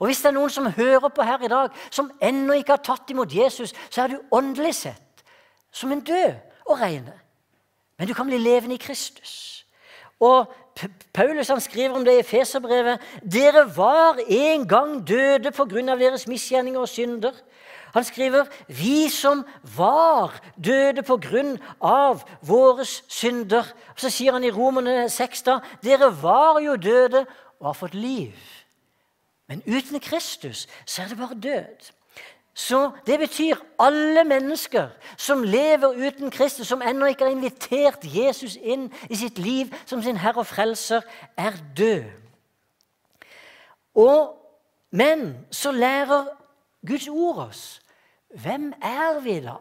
Og 0.00 0.06
Hvis 0.06 0.22
det 0.22 0.28
er 0.32 0.36
noen 0.36 0.50
som 0.50 0.66
hører 0.66 1.08
på 1.08 1.22
her 1.22 1.42
i 1.44 1.48
dag, 1.48 1.74
som 1.90 2.10
ennå 2.22 2.56
ikke 2.58 2.74
har 2.74 2.82
tatt 2.82 3.10
imot 3.10 3.34
Jesus, 3.34 3.74
så 3.90 4.02
er 4.02 4.14
du 4.14 4.20
åndelig 4.34 4.74
sett 4.74 5.24
som 5.72 5.92
en 5.92 6.02
død 6.02 6.34
å 6.66 6.76
regne. 6.78 7.14
Men 7.98 8.08
du 8.08 8.14
kan 8.14 8.26
bli 8.26 8.38
levende 8.38 8.74
i 8.74 8.82
Kristus. 8.82 9.64
Og 10.20 10.50
Paulus 11.14 11.48
han 11.48 11.60
skriver 11.60 11.94
om 11.94 12.04
det 12.04 12.18
i 12.18 12.26
Feserbrevet. 12.26 13.02
Dere 13.22 13.64
var 13.76 14.18
en 14.26 14.68
gang 14.68 14.96
døde 15.06 15.52
pga. 15.54 15.96
deres 15.98 16.26
misgjerninger 16.26 16.80
og 16.80 16.88
synder. 16.88 17.32
Han 17.94 18.04
skriver 18.04 18.44
vi 18.68 19.08
som 19.08 19.44
var 19.76 20.34
døde 20.58 21.02
på 21.06 21.16
grunn 21.22 21.54
av 21.78 22.24
våre 22.42 22.82
synder. 22.84 23.68
Så 23.96 24.10
sier 24.10 24.34
han 24.34 24.44
i 24.44 24.50
Romerne 24.50 25.06
6 25.10 25.44
da, 25.46 25.60
dere 25.84 26.10
var 26.22 26.58
jo 26.64 26.74
døde 26.74 27.22
og 27.60 27.68
har 27.70 27.76
fått 27.78 27.94
liv. 27.94 28.34
Men 29.46 29.62
uten 29.62 30.00
Kristus 30.02 30.66
så 30.86 31.04
er 31.04 31.12
det 31.12 31.20
bare 31.20 31.38
død. 31.38 31.92
Så 32.54 32.90
Det 33.06 33.18
betyr 33.18 33.62
alle 33.78 34.24
mennesker 34.24 34.88
som 35.16 35.42
lever 35.42 35.94
uten 36.06 36.30
Kristus, 36.30 36.66
som 36.66 36.82
ennå 36.82 37.06
ikke 37.06 37.24
har 37.24 37.34
invitert 37.34 38.02
Jesus 38.02 38.56
inn 38.56 38.92
i 39.10 39.16
sitt 39.16 39.38
liv 39.38 39.74
som 39.86 40.02
sin 40.02 40.16
Herre 40.16 40.42
og 40.42 40.46
Frelser, 40.46 41.02
er 41.36 41.52
død. 41.76 42.10
Og, 43.94 44.34
men 44.90 45.46
så 45.50 45.72
lærer 45.72 46.26
Guds 46.86 47.08
ord 47.08 47.38
oss 47.48 47.83
hvem 48.42 48.72
er 48.82 49.20
vi 49.22 49.38
da, 49.44 49.58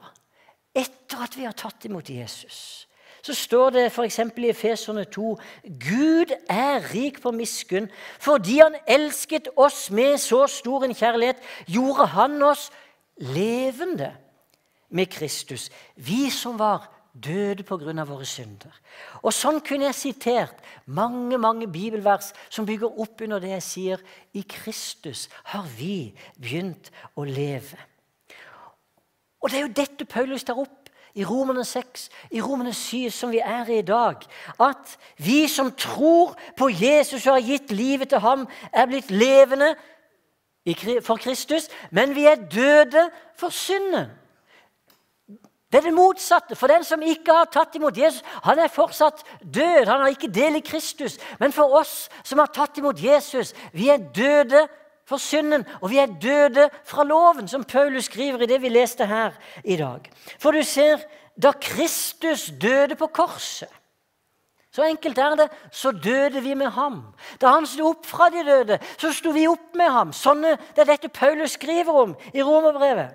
etter 0.74 1.28
at 1.28 1.38
vi 1.38 1.46
har 1.46 1.56
tatt 1.58 1.86
imot 1.86 2.10
Jesus. 2.10 2.88
Så 3.24 3.34
står 3.38 3.70
det 3.70 3.84
f.eks. 3.88 4.20
i 4.20 4.50
Efeserne 4.50 5.06
2.: 5.06 5.38
Gud 5.64 6.34
er 6.50 6.84
rik 6.94 7.22
på 7.22 7.32
miskunn. 7.32 7.88
Fordi 8.20 8.60
Han 8.60 8.76
elsket 8.88 9.48
oss 9.56 9.92
med 9.92 10.18
så 10.18 10.48
stor 10.48 10.84
en 10.84 10.96
kjærlighet, 10.96 11.38
gjorde 11.68 12.08
Han 12.08 12.42
oss 12.44 12.72
levende 13.18 14.12
med 14.90 15.06
Kristus, 15.06 15.70
vi 15.96 16.30
som 16.30 16.60
var 16.60 16.90
døde 17.14 17.64
pga. 17.64 18.04
våre 18.04 18.26
synder. 18.26 18.74
Og 19.22 19.34
Sånn 19.34 19.62
kunne 19.62 19.86
jeg 19.86 19.96
sitert 19.96 20.56
mange 20.86 21.38
mange 21.38 21.68
bibelvers 21.68 22.34
som 22.50 22.66
bygger 22.66 23.00
opp 23.00 23.22
under 23.22 23.40
det 23.40 23.50
jeg 23.50 23.64
sier. 23.64 23.98
I 24.34 24.42
Kristus 24.42 25.30
har 25.44 25.64
vi 25.78 26.14
begynt 26.36 26.92
å 27.16 27.24
leve. 27.24 27.78
Og 29.44 29.52
Det 29.52 29.58
er 29.58 29.62
jo 29.62 29.76
dette 29.76 30.06
Paulus 30.06 30.44
tar 30.44 30.60
opp 30.60 30.90
i 31.14 31.26
Romerne 31.26 31.66
6, 31.66 32.10
i 32.32 32.42
Romerne 32.42 32.74
7, 32.74 33.10
som 33.12 33.32
vi 33.32 33.42
er 33.44 33.70
i 33.70 33.78
i 33.78 33.86
dag. 33.86 34.24
At 34.60 34.98
vi 35.18 35.48
som 35.48 35.72
tror 35.72 36.38
på 36.58 36.70
Jesus 36.72 37.28
og 37.28 37.34
har 37.36 37.46
gitt 37.46 37.72
livet 37.72 38.10
til 38.10 38.24
ham, 38.24 38.48
er 38.74 38.86
blitt 38.86 39.12
levende 39.12 39.76
for 41.04 41.20
Kristus, 41.20 41.68
men 41.92 42.16
vi 42.16 42.26
er 42.26 42.36
døde 42.36 43.10
for 43.38 43.50
synden. 43.50 44.10
Det 45.72 45.80
er 45.80 45.90
det 45.90 45.94
motsatte. 45.94 46.56
For 46.56 46.68
den 46.68 46.84
som 46.86 47.02
ikke 47.02 47.34
har 47.34 47.46
tatt 47.52 47.76
imot 47.76 47.98
Jesus, 47.98 48.22
han 48.44 48.60
er 48.60 48.70
fortsatt 48.70 49.24
død. 49.42 49.88
Han 49.90 50.04
har 50.06 50.08
ikke 50.14 50.30
del 50.30 50.56
i 50.56 50.66
Kristus. 50.66 51.18
Men 51.40 51.52
for 51.52 51.74
oss 51.80 52.10
som 52.24 52.40
har 52.40 52.52
tatt 52.54 52.78
imot 52.78 53.02
Jesus, 53.02 53.54
vi 53.74 53.90
er 53.90 53.98
døde 53.98 54.68
for 54.68 54.83
synden, 55.18 55.66
og 55.82 55.90
vi 55.92 55.98
er 55.98 56.06
døde 56.22 56.70
fra 56.86 57.04
loven, 57.04 57.48
som 57.48 57.64
Paulus 57.64 58.06
skriver 58.06 58.42
i 58.42 58.50
det 58.50 58.62
vi 58.62 58.70
leste 58.70 59.06
her 59.06 59.32
i 59.64 59.76
dag. 59.76 60.10
For 60.40 60.52
du 60.52 60.64
ser, 60.64 61.04
da 61.36 61.52
Kristus 61.52 62.52
døde 62.62 62.96
på 62.96 63.08
korset 63.08 63.70
så 64.74 64.88
enkelt 64.90 65.18
er 65.18 65.36
det. 65.36 65.50
Så 65.72 65.92
døde 65.92 66.42
vi 66.42 66.54
med 66.54 66.72
ham. 66.74 67.04
Da 67.42 67.52
han 67.54 67.66
sto 67.70 67.92
opp 67.92 68.06
fra 68.10 68.30
de 68.34 68.42
døde, 68.44 68.80
så 68.98 69.12
sto 69.14 69.30
vi 69.30 69.46
opp 69.48 69.76
med 69.78 69.92
ham. 69.94 70.14
Sånne, 70.18 70.56
det 70.74 70.82
er 70.82 70.90
dette 70.96 71.12
Paulus 71.14 71.60
skriver 71.60 71.94
om 71.94 72.16
i 72.34 72.42
Romerbrevet. 72.42 73.14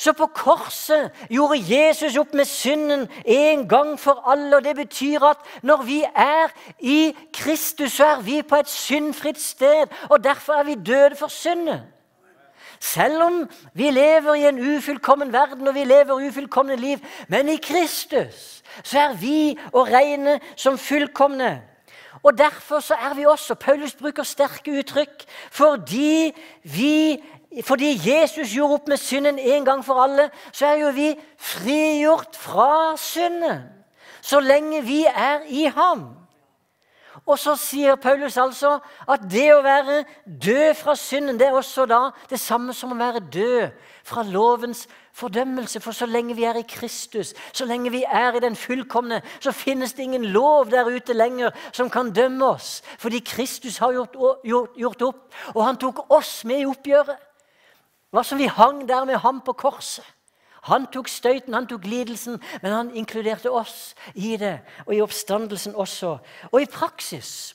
Så 0.00 0.12
på 0.16 0.30
korset 0.32 1.10
gjorde 1.28 1.58
Jesus 1.60 2.14
opp 2.16 2.32
med 2.34 2.48
synden 2.48 3.02
en 3.28 3.66
gang 3.68 3.98
for 4.00 4.22
alle. 4.32 4.56
og 4.56 4.64
Det 4.64 4.76
betyr 4.76 5.20
at 5.28 5.36
når 5.62 5.82
vi 5.84 5.98
er 6.08 6.48
i 6.80 7.16
Kristus, 7.36 7.92
så 7.92 8.06
er 8.14 8.20
vi 8.24 8.42
på 8.42 8.56
et 8.56 8.68
syndfritt 8.68 9.40
sted. 9.40 9.92
Og 10.08 10.24
derfor 10.24 10.52
er 10.52 10.62
vi 10.62 10.74
døde 10.74 11.16
for 11.16 11.28
synden. 11.28 11.80
Selv 12.80 13.22
om 13.22 13.50
vi 13.74 13.90
lever 13.90 14.34
i 14.34 14.48
en 14.48 14.76
ufullkommen 14.76 15.32
verden 15.32 15.68
og 15.68 15.74
vi 15.74 15.84
lever 15.84 16.28
ufullkomne 16.28 16.76
liv, 16.76 16.98
men 17.28 17.48
i 17.48 17.56
Kristus 17.56 18.62
så 18.82 18.98
er 18.98 19.18
vi 19.20 19.58
å 19.72 19.84
regne 19.84 20.38
som 20.56 20.78
fullkomne. 20.78 21.58
Og 22.22 22.38
Derfor 22.38 22.80
så 22.80 22.94
er 22.94 23.14
vi 23.14 23.26
også 23.26 23.54
Paulus 23.54 23.94
bruker 23.94 24.22
sterke 24.22 24.78
uttrykk. 24.80 25.24
Fordi, 25.50 26.32
vi, 26.62 27.20
fordi 27.66 27.96
Jesus 27.98 28.52
gjorde 28.54 28.74
opp 28.78 28.88
med 28.88 28.96
synden 28.96 29.38
en 29.38 29.64
gang 29.64 29.84
for 29.84 29.98
alle, 30.02 30.28
så 30.52 30.66
er 30.66 30.84
jo 30.84 30.94
vi 30.94 31.10
frigjort 31.38 32.36
fra 32.38 32.96
synden. 32.96 33.64
Så 34.22 34.40
lenge 34.40 34.84
vi 34.86 35.04
er 35.04 35.46
i 35.48 35.64
ham. 35.64 36.20
Og 37.26 37.38
så 37.38 37.56
sier 37.58 37.98
Paulus 38.00 38.36
altså 38.40 38.76
at 39.10 39.22
det 39.30 39.48
å 39.52 39.62
være 39.64 40.04
død 40.24 40.74
fra 40.78 40.94
synden 40.98 41.38
det 41.38 41.48
er 41.48 41.56
også 41.56 41.84
da 41.90 42.00
det 42.30 42.40
samme 42.40 42.74
som 42.74 42.94
å 42.94 42.98
være 42.98 43.22
død 43.32 43.86
fra 44.06 44.24
lovens 44.26 44.86
fordømmelse. 45.16 45.82
For 45.82 45.96
så 45.96 46.06
lenge 46.06 46.36
vi 46.38 46.46
er 46.48 46.58
i 46.58 46.66
Kristus, 46.66 47.34
så 47.52 47.66
lenge 47.68 47.92
vi 47.92 48.04
er 48.06 48.38
i 48.38 48.42
den 48.42 48.56
fullkomne, 48.56 49.20
så 49.40 49.52
finnes 49.52 49.94
det 49.94 50.06
ingen 50.06 50.30
lov 50.32 50.70
der 50.70 50.88
ute 50.88 51.16
lenger 51.16 51.54
som 51.72 51.90
kan 51.90 52.12
dømme 52.14 52.54
oss. 52.54 52.80
Fordi 52.98 53.20
Kristus 53.26 53.78
har 53.78 53.92
gjort, 53.92 54.16
gjort, 54.46 54.78
gjort 54.78 55.08
opp, 55.10 55.26
og 55.54 55.64
han 55.66 55.80
tok 55.82 56.06
oss 56.10 56.40
med 56.44 56.62
i 56.62 56.70
oppgjøret. 56.70 57.29
Hva 58.10 58.24
som 58.26 58.38
vi 58.38 58.50
hang 58.50 58.82
der 58.88 59.04
med 59.06 59.20
ham 59.22 59.40
på 59.44 59.52
korset. 59.52 60.06
Han 60.68 60.86
tok 60.92 61.08
støyten, 61.08 61.54
han 61.54 61.66
tok 61.66 61.86
lidelsen, 61.88 62.36
men 62.62 62.72
han 62.72 62.90
inkluderte 62.96 63.50
oss 63.50 63.94
i 64.14 64.34
det. 64.36 64.58
Og 64.86 64.92
i 64.94 65.00
oppstandelsen 65.00 65.74
også. 65.74 66.18
Og 66.52 66.62
i 66.62 66.68
praksis 66.68 67.54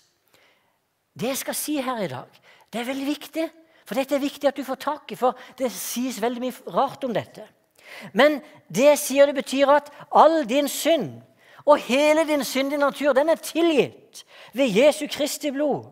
Det 1.16 1.30
jeg 1.30 1.38
skal 1.38 1.56
si 1.56 1.78
her 1.80 2.02
i 2.04 2.10
dag, 2.12 2.28
det 2.74 2.82
er 2.82 2.88
veldig 2.90 3.06
viktig. 3.08 3.44
For 3.88 3.96
dette 3.96 4.18
er 4.18 4.20
viktig 4.20 4.50
at 4.50 4.58
du 4.58 4.66
får 4.68 4.76
tak 4.76 5.12
i, 5.14 5.16
for 5.16 5.38
det 5.56 5.70
sies 5.72 6.18
veldig 6.20 6.42
mye 6.42 6.74
rart 6.76 7.06
om 7.08 7.14
dette. 7.16 7.46
Men 8.12 8.42
det 8.68 8.90
jeg 8.90 9.00
sier, 9.00 9.30
det 9.30 9.38
betyr 9.38 9.72
at 9.72 9.92
all 10.12 10.42
din 10.50 10.68
synd 10.68 11.22
og 11.66 11.78
hele 11.78 12.28
din 12.28 12.44
syndige 12.44 12.82
natur 12.82 13.14
den 13.14 13.30
er 13.30 13.42
tilgitt 13.42 14.26
ved 14.54 14.76
Jesu 14.76 15.08
Kristi 15.12 15.52
blod. 15.52 15.86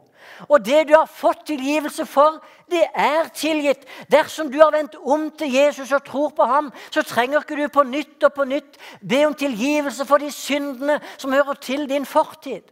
Og 0.50 0.66
det 0.66 0.88
du 0.90 0.94
har 0.96 1.10
fått 1.10 1.46
tilgivelse 1.48 2.06
for, 2.06 2.40
det 2.72 2.84
er 2.96 3.30
tilgitt. 3.36 3.86
Dersom 4.12 4.52
du 4.52 4.60
har 4.62 4.72
vendt 4.74 4.96
om 4.96 5.30
til 5.38 5.54
Jesus 5.54 5.92
og 5.92 6.04
tror 6.06 6.30
på 6.36 6.48
ham, 6.50 6.72
så 6.92 7.04
trenger 7.04 7.44
ikke 7.44 7.58
du 7.62 7.68
på 7.68 7.84
nytt 7.84 8.24
og 8.24 8.34
på 8.34 8.46
nytt 8.50 8.78
be 9.02 9.26
om 9.28 9.36
tilgivelse 9.38 10.06
for 10.06 10.24
de 10.24 10.32
syndene 10.32 11.00
som 11.18 11.34
hører 11.34 11.60
til 11.62 11.90
din 11.90 12.06
fortid. 12.06 12.64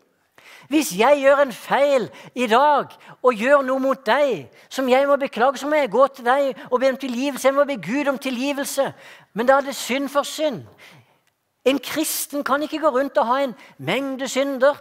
Hvis 0.71 0.93
jeg 0.95 1.19
gjør 1.19 1.41
en 1.43 1.51
feil 1.51 2.05
i 2.35 2.45
dag 2.47 2.93
og 3.21 3.33
gjør 3.35 3.63
noe 3.67 3.81
mot 3.83 4.05
deg 4.07 4.47
som 4.71 4.87
jeg 4.89 5.07
må 5.07 5.17
beklage, 5.19 5.59
så 5.59 5.67
må 5.67 5.75
jeg 5.75 5.91
gå 5.91 6.05
til 6.07 6.25
deg 6.25 6.61
og 6.69 6.79
be 6.79 6.91
om 6.93 6.99
tilgivelse. 7.01 7.47
Jeg 7.47 7.57
må 7.57 7.65
be 7.67 7.75
Gud 7.75 8.07
om 8.07 8.19
tilgivelse. 8.21 8.85
Men 9.33 9.49
da 9.49 9.57
er 9.57 9.67
det 9.67 9.75
synd 9.75 10.07
for 10.13 10.23
synd. 10.23 10.63
En 11.67 11.79
kristen 11.79 12.43
kan 12.43 12.63
ikke 12.63 12.79
gå 12.79 12.89
rundt 12.89 13.19
og 13.19 13.27
ha 13.27 13.41
en 13.43 13.55
mengde 13.77 14.27
synder, 14.31 14.79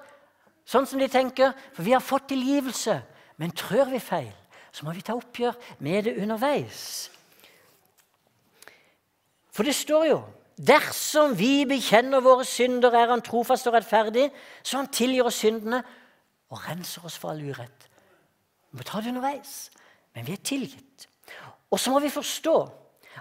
sånn 0.69 0.87
som 0.87 1.01
de 1.01 1.09
tenker, 1.11 1.55
for 1.75 1.87
vi 1.87 1.95
har 1.95 2.05
fått 2.05 2.31
tilgivelse. 2.33 3.01
Men 3.41 3.55
trør 3.57 3.89
vi 3.93 4.01
feil, 4.03 4.33
så 4.73 4.85
må 4.85 4.93
vi 4.95 5.05
ta 5.05 5.17
oppgjør 5.17 5.57
med 5.81 6.05
det 6.07 6.19
underveis. 6.21 7.11
For 9.51 9.67
det 9.67 9.75
står 9.77 10.11
jo 10.11 10.21
Dersom 10.61 11.33
vi 11.39 11.65
bekjenner 11.65 12.21
våre 12.21 12.45
synder, 12.45 12.93
er 12.93 13.09
Han 13.09 13.23
trofast 13.25 13.65
og 13.71 13.79
rettferdig, 13.79 14.27
så 14.63 14.77
Han 14.77 14.91
tilgir 14.93 15.25
oss 15.25 15.39
syndene 15.41 15.81
og 16.51 16.67
renser 16.67 17.05
oss 17.09 17.17
for 17.17 17.33
all 17.33 17.41
urett. 17.41 17.87
Vi 18.71 18.77
må 18.77 18.85
ta 18.85 19.01
det 19.01 19.09
underveis, 19.15 19.71
men 20.15 20.27
vi 20.27 20.35
er 20.37 20.45
tilgitt. 20.45 21.09
Og 21.71 21.81
så 21.81 21.95
må 21.95 22.03
vi 22.05 22.13
forstå 22.13 22.57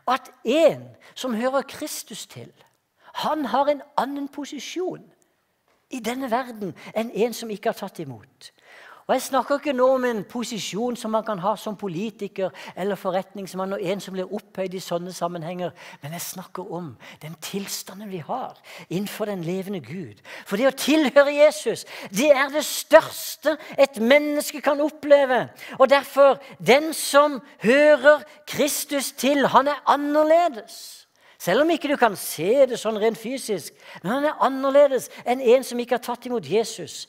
at 0.10 0.28
en 0.44 0.84
som 1.16 1.38
hører 1.38 1.62
Kristus 1.62 2.28
til, 2.28 2.52
han 3.24 3.46
har 3.46 3.72
en 3.72 3.82
annen 3.98 4.28
posisjon 4.28 5.08
i 5.90 6.00
denne 6.00 6.30
verden 6.32 6.76
enn 6.94 7.12
en 7.12 7.34
som 7.34 7.50
ikke 7.50 7.74
har 7.74 7.80
tatt 7.80 8.00
imot. 8.04 8.52
Og 9.10 9.16
Jeg 9.16 9.22
snakker 9.22 9.58
ikke 9.58 9.74
nå 9.74 9.86
om 9.96 10.04
en 10.06 10.20
posisjon 10.30 10.94
som 10.94 11.10
man 11.10 11.24
kan 11.26 11.40
ha 11.42 11.56
som 11.58 11.74
politiker 11.74 12.52
eller 12.78 12.96
forretningsmann, 12.96 13.74
og 13.74 13.82
en 13.82 14.04
som 14.06 14.14
blir 14.14 14.30
opphøyd 14.38 14.76
i 14.78 14.82
sånne 14.86 15.10
sammenhenger, 15.18 15.72
men 16.04 16.14
jeg 16.14 16.22
snakker 16.22 16.70
om 16.78 16.92
den 17.24 17.34
tilstanden 17.42 18.12
vi 18.12 18.20
har 18.22 18.60
innenfor 18.86 19.26
den 19.26 19.42
levende 19.42 19.82
Gud. 19.82 20.22
For 20.46 20.62
det 20.62 20.70
å 20.70 20.78
tilhøre 20.78 21.34
Jesus, 21.34 21.88
det 22.14 22.30
er 22.30 22.54
det 22.54 22.62
største 22.70 23.56
et 23.82 23.98
menneske 23.98 24.62
kan 24.62 24.78
oppleve. 24.86 25.48
Og 25.80 25.90
derfor, 25.90 26.38
den 26.62 26.94
som 26.94 27.42
hører 27.66 28.22
Kristus 28.46 29.10
til, 29.18 29.48
han 29.50 29.74
er 29.74 29.82
annerledes. 29.90 30.99
Selv 31.40 31.64
om 31.64 31.70
ikke 31.72 31.88
du 31.88 31.96
kan 31.96 32.18
se 32.20 32.66
det 32.68 32.80
sånn 32.82 33.00
rent 33.00 33.18
fysisk. 33.20 33.76
Men 34.04 34.12
han 34.18 34.26
er 34.28 34.42
annerledes 34.44 35.08
enn 35.24 35.40
en 35.40 35.64
som 35.64 35.80
ikke 35.80 35.96
har 35.96 36.04
tatt 36.04 36.28
imot 36.28 36.48
Jesus. 36.48 37.06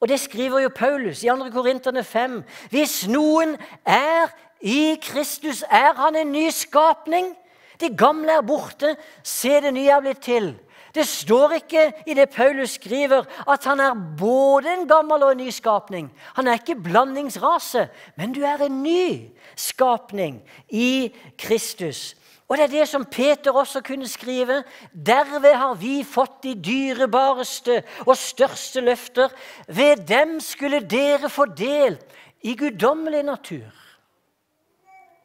Og 0.00 0.08
det 0.08 0.16
skriver 0.22 0.64
jo 0.64 0.72
Paulus 0.72 1.20
i 1.24 1.28
2. 1.28 1.50
Korinterne 1.52 2.04
5. 2.04 2.40
Hvis 2.72 3.02
noen 3.10 3.58
er 3.84 4.32
i 4.64 4.96
Kristus, 5.02 5.60
er 5.68 5.92
han 5.98 6.16
en 6.16 6.32
ny 6.32 6.48
skapning. 6.56 7.34
Det 7.80 7.92
gamle 8.00 8.38
er 8.38 8.44
borte, 8.44 8.94
se 9.22 9.60
det 9.60 9.74
nye 9.76 9.92
er 9.92 10.04
blitt 10.04 10.24
til. 10.24 10.54
Det 10.94 11.04
står 11.06 11.52
ikke 11.60 11.82
i 12.10 12.14
det 12.18 12.32
Paulus 12.34 12.74
skriver, 12.80 13.28
at 13.48 13.64
han 13.64 13.80
er 13.80 13.98
både 14.18 14.72
en 14.72 14.88
gammel 14.88 15.22
og 15.22 15.32
en 15.32 15.44
ny 15.44 15.50
skapning. 15.54 16.08
Han 16.34 16.48
er 16.48 16.58
ikke 16.58 16.80
blandingsrase, 16.82 17.86
men 18.16 18.32
du 18.34 18.40
er 18.42 18.64
en 18.64 18.82
ny 18.82 19.30
skapning 19.56 20.40
i 20.68 21.12
Kristus. 21.38 22.16
Og 22.50 22.58
det 22.58 22.64
er 22.64 22.72
det 22.72 22.86
som 22.90 23.04
Peter 23.06 23.54
også 23.54 23.78
kunne 23.86 24.08
skrive. 24.10 24.64
Derved 24.90 25.54
har 25.54 25.76
vi 25.78 26.00
fått 26.02 26.42
de 26.42 26.56
dyrebareste 26.58 27.76
og 28.08 28.16
største 28.18 28.82
løfter. 28.82 29.30
Ved 29.68 30.02
dem 30.08 30.40
skulle 30.42 30.82
dere 30.82 31.30
få 31.30 31.46
del 31.54 32.00
i 32.42 32.56
guddommelig 32.58 33.22
natur. 33.22 33.70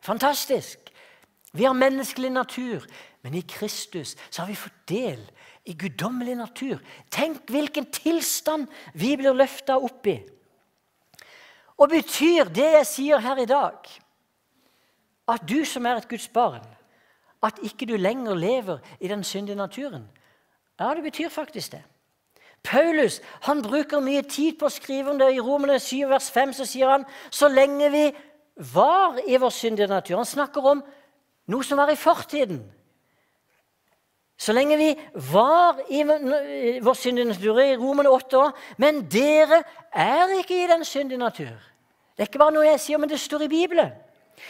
Fantastisk. 0.06 0.80
Vi 1.56 1.64
har 1.64 1.74
menneskelig 1.74 2.30
natur, 2.30 2.86
men 3.24 3.34
i 3.34 3.42
Kristus 3.42 4.14
så 4.30 4.44
har 4.44 4.48
vi 4.52 4.60
fått 4.60 4.86
del 4.88 5.22
i 5.66 5.74
guddommelig 5.74 6.36
natur. 6.38 6.78
Tenk 7.10 7.50
hvilken 7.50 7.90
tilstand 7.90 8.68
vi 8.94 9.16
blir 9.18 9.34
løfta 9.34 9.80
opp 9.82 10.08
i. 10.08 10.20
Og 11.82 11.90
betyr 11.90 12.54
det 12.54 12.72
jeg 12.78 12.88
sier 12.92 13.24
her 13.24 13.42
i 13.42 13.50
dag, 13.50 13.90
at 15.28 15.48
du 15.50 15.64
som 15.66 15.88
er 15.90 15.98
et 15.98 16.10
Guds 16.12 16.28
barn, 16.30 16.62
at 17.46 17.60
ikke 17.64 17.88
du 17.90 17.96
lenger 17.98 18.36
lever 18.36 18.78
i 19.00 19.08
den 19.08 19.24
syndige 19.24 19.56
naturen? 19.56 20.08
Ja, 20.80 20.94
det 20.94 21.04
betyr 21.04 21.30
faktisk 21.30 21.72
det. 21.72 21.84
Paulus 22.64 23.22
han 23.42 23.62
bruker 23.62 24.02
mye 24.02 24.24
tid 24.26 24.58
på 24.60 24.68
å 24.68 24.74
skrive 24.74 25.14
om 25.14 25.20
det. 25.20 25.32
I 25.36 25.44
Romerne 25.44 25.78
7, 25.80 26.08
vers 26.10 26.30
5 26.34 26.56
så 26.58 26.66
sier 26.68 26.90
han 26.90 27.06
så 27.30 27.50
lenge 27.52 27.92
vi 27.94 28.06
var 28.74 29.20
i 29.28 29.38
vår 29.38 29.52
syndige 29.52 29.92
natur 29.92 30.16
Han 30.16 30.28
snakker 30.28 30.64
om 30.72 30.82
noe 31.52 31.64
som 31.68 31.78
var 31.78 31.92
i 31.92 32.00
fortiden. 32.00 32.64
Så 34.38 34.52
lenge 34.56 34.78
vi 34.80 34.90
var 35.32 35.80
i 35.88 36.04
vår 36.84 36.98
syndige 37.00 37.30
natur, 37.30 37.60
i 37.60 37.78
Romerne 37.80 38.12
8 38.12 38.40
år 38.40 38.52
Men 38.78 39.06
dere 39.12 39.62
er 39.92 40.34
ikke 40.40 40.58
i 40.64 40.68
den 40.72 40.84
syndige 40.86 41.22
natur. 41.22 41.56
Det 42.16 42.24
er 42.24 42.30
ikke 42.32 42.40
bare 42.40 42.56
noe 42.56 42.68
jeg 42.68 42.80
sier, 42.80 43.00
men 43.00 43.12
det 43.12 43.20
står 43.20 43.46
i 43.46 43.52
Bibelen. 43.52 43.92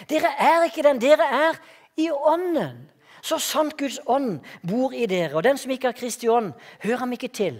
Dere 0.09 0.31
er 0.41 0.65
ikke 0.65 0.83
den. 0.85 1.01
Dere 1.01 1.25
er 1.25 1.57
i 1.97 2.09
ånden. 2.11 2.89
Så 3.21 3.39
sant 3.41 3.77
Guds 3.77 3.99
ånd 4.05 4.39
bor 4.67 4.93
i 4.93 5.05
dere. 5.09 5.35
Og 5.35 5.43
den 5.43 5.57
som 5.57 5.71
ikke 5.71 5.87
har 5.87 5.97
Kristi 5.97 6.27
ånd, 6.29 6.53
hører 6.83 6.97
ham 6.97 7.11
ikke 7.11 7.27
til. 7.27 7.57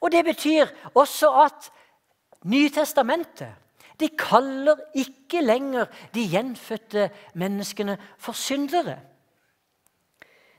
Og 0.00 0.12
Det 0.12 0.24
betyr 0.24 0.66
også 0.94 1.30
at 1.44 1.72
Nytestamentet 2.44 3.54
de 4.00 4.08
kaller 4.08 4.78
ikke 4.94 5.40
lenger 5.42 5.88
de 6.14 6.28
gjenfødte 6.30 7.10
menneskene 7.34 7.98
for 8.18 8.32
syndere. 8.32 8.98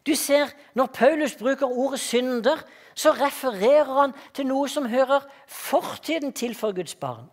Du 0.08 0.16
ser, 0.16 0.48
Når 0.74 0.86
Paulus 0.86 1.36
bruker 1.36 1.68
ordet 1.68 2.00
'synder', 2.00 2.66
så 2.96 3.12
refererer 3.12 4.02
han 4.02 4.14
til 4.34 4.48
noe 4.48 4.70
som 4.70 4.86
hører 4.86 5.20
fortiden 5.48 6.34
til 6.34 6.56
for 6.56 6.76
Guds 6.76 6.96
barn. 6.96 7.30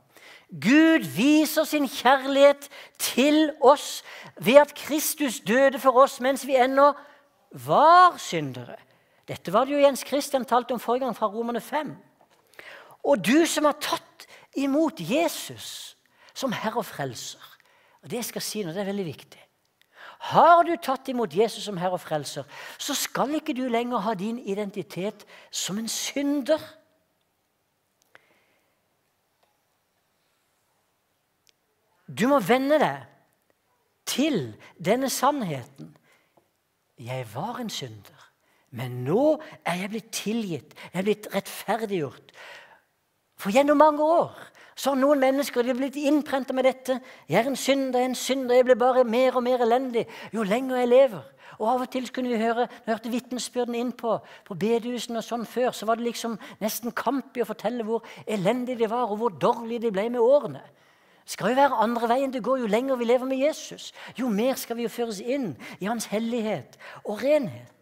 Gud 0.50 1.04
viser 1.16 1.64
sin 1.64 1.88
kjærlighet 1.90 2.68
til 2.98 3.50
oss 3.60 4.04
ved 4.36 4.60
at 4.62 4.74
Kristus 4.78 5.40
døde 5.40 5.78
for 5.82 5.98
oss 5.98 6.20
mens 6.20 6.46
vi 6.46 6.54
ennå 6.54 6.92
var 7.66 8.16
syndere. 8.18 8.76
Dette 9.28 9.52
var 9.52 9.66
det 9.66 9.74
jo 9.74 9.82
Jens 9.82 10.04
Christian 10.06 10.44
talte 10.44 10.72
om 10.72 10.80
forrige 10.80 11.04
gang 11.04 11.16
fra 11.16 11.26
Romerne 11.26 11.60
5. 11.60 11.96
Og 13.04 13.26
du 13.26 13.46
som 13.46 13.66
har 13.66 13.78
tatt 13.82 14.26
imot 14.56 15.00
Jesus 15.02 15.96
som 16.34 16.52
Herre 16.52 16.78
og 16.78 16.86
Frelser 16.86 17.42
og 18.06 18.10
Det 18.10 18.20
jeg 18.20 18.28
skal 18.28 18.44
si 18.44 18.60
nå, 18.62 18.70
det 18.70 18.84
er 18.84 18.86
veldig 18.86 19.04
viktig. 19.04 19.40
Har 20.30 20.62
du 20.62 20.76
tatt 20.78 21.08
imot 21.10 21.34
Jesus 21.34 21.64
som 21.66 21.76
Herre 21.80 21.98
og 21.98 22.00
Frelser, 22.04 22.44
så 22.78 22.94
skal 22.94 23.34
ikke 23.34 23.54
du 23.56 23.64
lenger 23.66 24.04
ha 24.04 24.14
din 24.14 24.38
identitet 24.38 25.24
som 25.50 25.80
en 25.80 25.88
synder. 25.90 26.62
Du 32.06 32.28
må 32.30 32.38
venne 32.40 32.78
deg 32.80 33.06
til 34.06 34.54
denne 34.78 35.10
sannheten. 35.10 35.90
Jeg 36.98 37.26
var 37.34 37.58
en 37.60 37.70
synder, 37.70 38.28
men 38.70 39.02
nå 39.04 39.36
er 39.66 39.82
jeg 39.82 39.92
blitt 39.92 40.12
tilgitt. 40.14 40.76
Jeg 40.92 41.00
er 41.02 41.08
blitt 41.08 41.28
rettferdiggjort. 41.34 42.30
For 43.36 43.52
gjennom 43.52 43.82
mange 43.82 44.04
år 44.04 44.32
så 44.76 44.92
har 44.92 45.00
noen 45.00 45.20
mennesker 45.20 45.64
de 45.64 45.74
blitt 45.76 45.96
innprenta 46.00 46.54
med 46.56 46.66
dette. 46.68 46.98
Jeg 47.28 47.40
er 47.40 47.50
en 47.50 47.58
synder, 47.58 48.00
en 48.00 48.16
synder, 48.16 48.58
jeg 48.58 48.66
blir 48.68 48.78
bare 48.80 49.04
mer 49.08 49.36
og 49.36 49.44
mer 49.44 49.64
elendig 49.64 50.06
jo 50.32 50.44
lenger 50.44 50.82
jeg 50.82 50.92
lever. 50.92 51.24
Og 51.56 51.68
Av 51.72 51.84
og 51.86 51.90
til 51.92 52.08
kunne 52.12 52.32
vi 52.32 52.40
høre 52.40 52.66
når 52.66 52.84
jeg 52.84 52.94
hørte 52.94 53.12
vitnesbyrden 53.12 53.76
inn 53.78 53.92
på, 53.96 54.18
på 54.44 54.56
bedehusene 54.60 55.22
og 55.22 55.24
sånn 55.24 55.46
før, 55.48 55.70
så 55.72 55.88
var 55.88 55.96
det 55.96 56.10
liksom 56.10 56.36
nesten 56.60 56.92
kamp 56.96 57.36
i 57.36 57.44
å 57.44 57.48
fortelle 57.48 57.84
hvor 57.88 58.04
elendig 58.28 58.76
de 58.80 58.90
var, 58.92 59.08
og 59.08 59.22
hvor 59.22 59.38
dårlig 59.40 59.80
de 59.84 59.92
ble 59.94 60.08
med 60.12 60.20
årene. 60.20 60.60
Skal 61.26 61.50
jo 61.50 61.58
være 61.58 61.80
andre 61.82 62.08
veien 62.08 62.32
det 62.32 62.44
går 62.44 62.62
jo 62.62 62.70
lenger 62.70 62.96
vi 62.96 63.08
lever 63.08 63.26
med 63.26 63.40
Jesus. 63.42 63.92
Jo 64.18 64.28
mer 64.30 64.54
skal 64.54 64.78
vi 64.78 64.86
jo 64.86 64.92
føres 64.92 65.18
inn 65.20 65.56
i 65.80 65.88
hans 65.90 66.06
hellighet 66.12 66.78
og 67.04 67.22
renhet. 67.22 67.72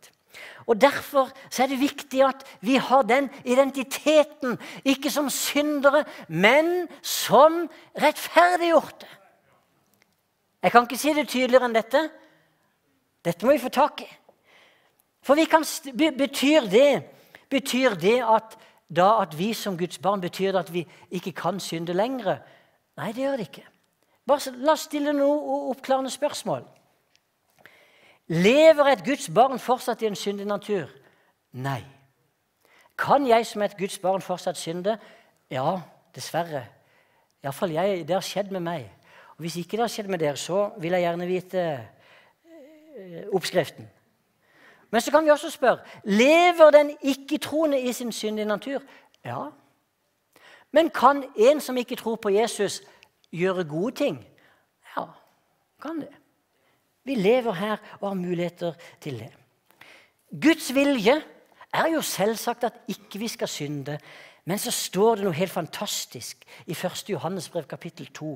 Og 0.67 0.81
Derfor 0.81 1.29
er 1.61 1.69
det 1.69 1.81
viktig 1.81 2.23
at 2.25 2.45
vi 2.61 2.79
har 2.81 3.03
den 3.03 3.29
identiteten, 3.45 4.59
ikke 4.85 5.11
som 5.11 5.29
syndere, 5.31 6.05
men 6.29 6.89
som 7.03 7.69
rettferdiggjorte. 8.01 9.07
Jeg 10.63 10.73
kan 10.73 10.83
ikke 10.83 10.99
si 10.99 11.13
det 11.13 11.29
tydeligere 11.29 11.69
enn 11.69 11.77
dette. 11.77 12.01
Dette 13.25 13.45
må 13.45 13.53
vi 13.53 13.61
få 13.61 13.69
tak 13.69 14.01
i. 14.01 14.09
For 15.25 15.37
kan, 15.49 15.65
betyr, 16.17 16.65
det, 16.69 17.05
betyr 17.51 17.95
det 18.01 18.23
at, 18.25 18.57
da 18.89 19.21
at 19.21 19.37
vi 19.39 19.53
som 19.53 19.77
Guds 19.79 19.99
barn 19.99 20.21
betyr 20.21 20.53
det 20.53 20.65
at 20.65 20.73
vi 20.73 20.87
ikke 21.11 21.33
kan 21.33 21.61
synde 21.61 21.93
lenger? 21.93 22.41
Nei, 22.97 23.13
det 23.13 23.25
gjør 23.25 23.41
det 23.41 23.49
ikke. 23.49 23.67
Bare 24.27 24.55
La 24.65 24.73
oss 24.73 24.87
stille 24.89 25.13
noen 25.13 25.71
oppklarende 25.73 26.13
spørsmål. 26.13 26.65
Lever 28.33 28.89
et 28.89 29.05
Guds 29.05 29.29
barn 29.35 29.61
fortsatt 29.61 30.03
i 30.03 30.09
en 30.09 30.17
syndig 30.17 30.47
natur? 30.49 30.89
Nei. 31.53 31.83
Kan 32.99 33.27
jeg 33.27 33.47
som 33.47 33.63
et 33.63 33.77
Guds 33.77 33.99
barn 33.99 34.23
fortsatt 34.23 34.57
synde? 34.57 34.97
Ja, 35.51 35.81
dessverre. 36.15 36.65
Iallfall 37.45 37.75
jeg. 37.75 38.07
Det 38.09 38.17
har 38.17 38.25
skjedd 38.25 38.53
med 38.55 38.65
meg. 38.65 38.87
Og 39.37 39.45
Hvis 39.45 39.59
ikke 39.61 39.77
det 39.77 39.85
har 39.85 39.93
skjedd 39.93 40.09
med 40.09 40.23
dere, 40.23 40.37
så 40.37 40.71
vil 40.79 40.95
jeg 40.95 41.05
gjerne 41.05 41.27
vite 41.27 41.65
eh, 41.67 43.27
oppskriften. 43.35 43.91
Men 44.91 45.01
så 45.01 45.11
kan 45.11 45.25
vi 45.25 45.31
også 45.31 45.51
spørre 45.51 45.83
lever 46.05 46.71
den 46.71 46.93
ikke-troende 47.03 47.81
i 47.81 47.93
sin 47.93 48.13
syndige 48.13 48.47
natur. 48.47 48.83
Ja, 49.25 49.51
Men 50.75 50.91
kan 50.91 51.23
en 51.37 51.63
som 51.63 51.79
ikke 51.79 51.99
tror 52.01 52.19
på 52.19 52.33
Jesus, 52.35 52.81
gjøre 53.31 53.67
gode 53.71 53.95
ting? 54.03 54.19
Ja, 54.97 55.07
kan 55.83 56.03
det. 56.03 56.11
Vi 57.05 57.15
lever 57.15 57.53
her 57.53 57.77
og 58.01 58.09
har 58.09 58.19
muligheter 58.19 58.75
til 59.01 59.19
det. 59.21 59.31
Guds 60.43 60.73
vilje 60.75 61.21
er 61.75 61.91
jo 61.93 62.01
selvsagt 62.03 62.65
at 62.65 62.81
ikke 62.89 63.21
vi 63.23 63.29
skal 63.29 63.49
synde. 63.49 63.99
Men 64.45 64.59
så 64.61 64.73
står 64.75 65.17
det 65.17 65.25
noe 65.25 65.37
helt 65.37 65.53
fantastisk 65.53 66.43
i 66.67 66.75
1. 66.75 67.05
Johannes 67.09 67.49
brev 67.49 67.65
kapittel 67.69 68.11
2. 68.13 68.35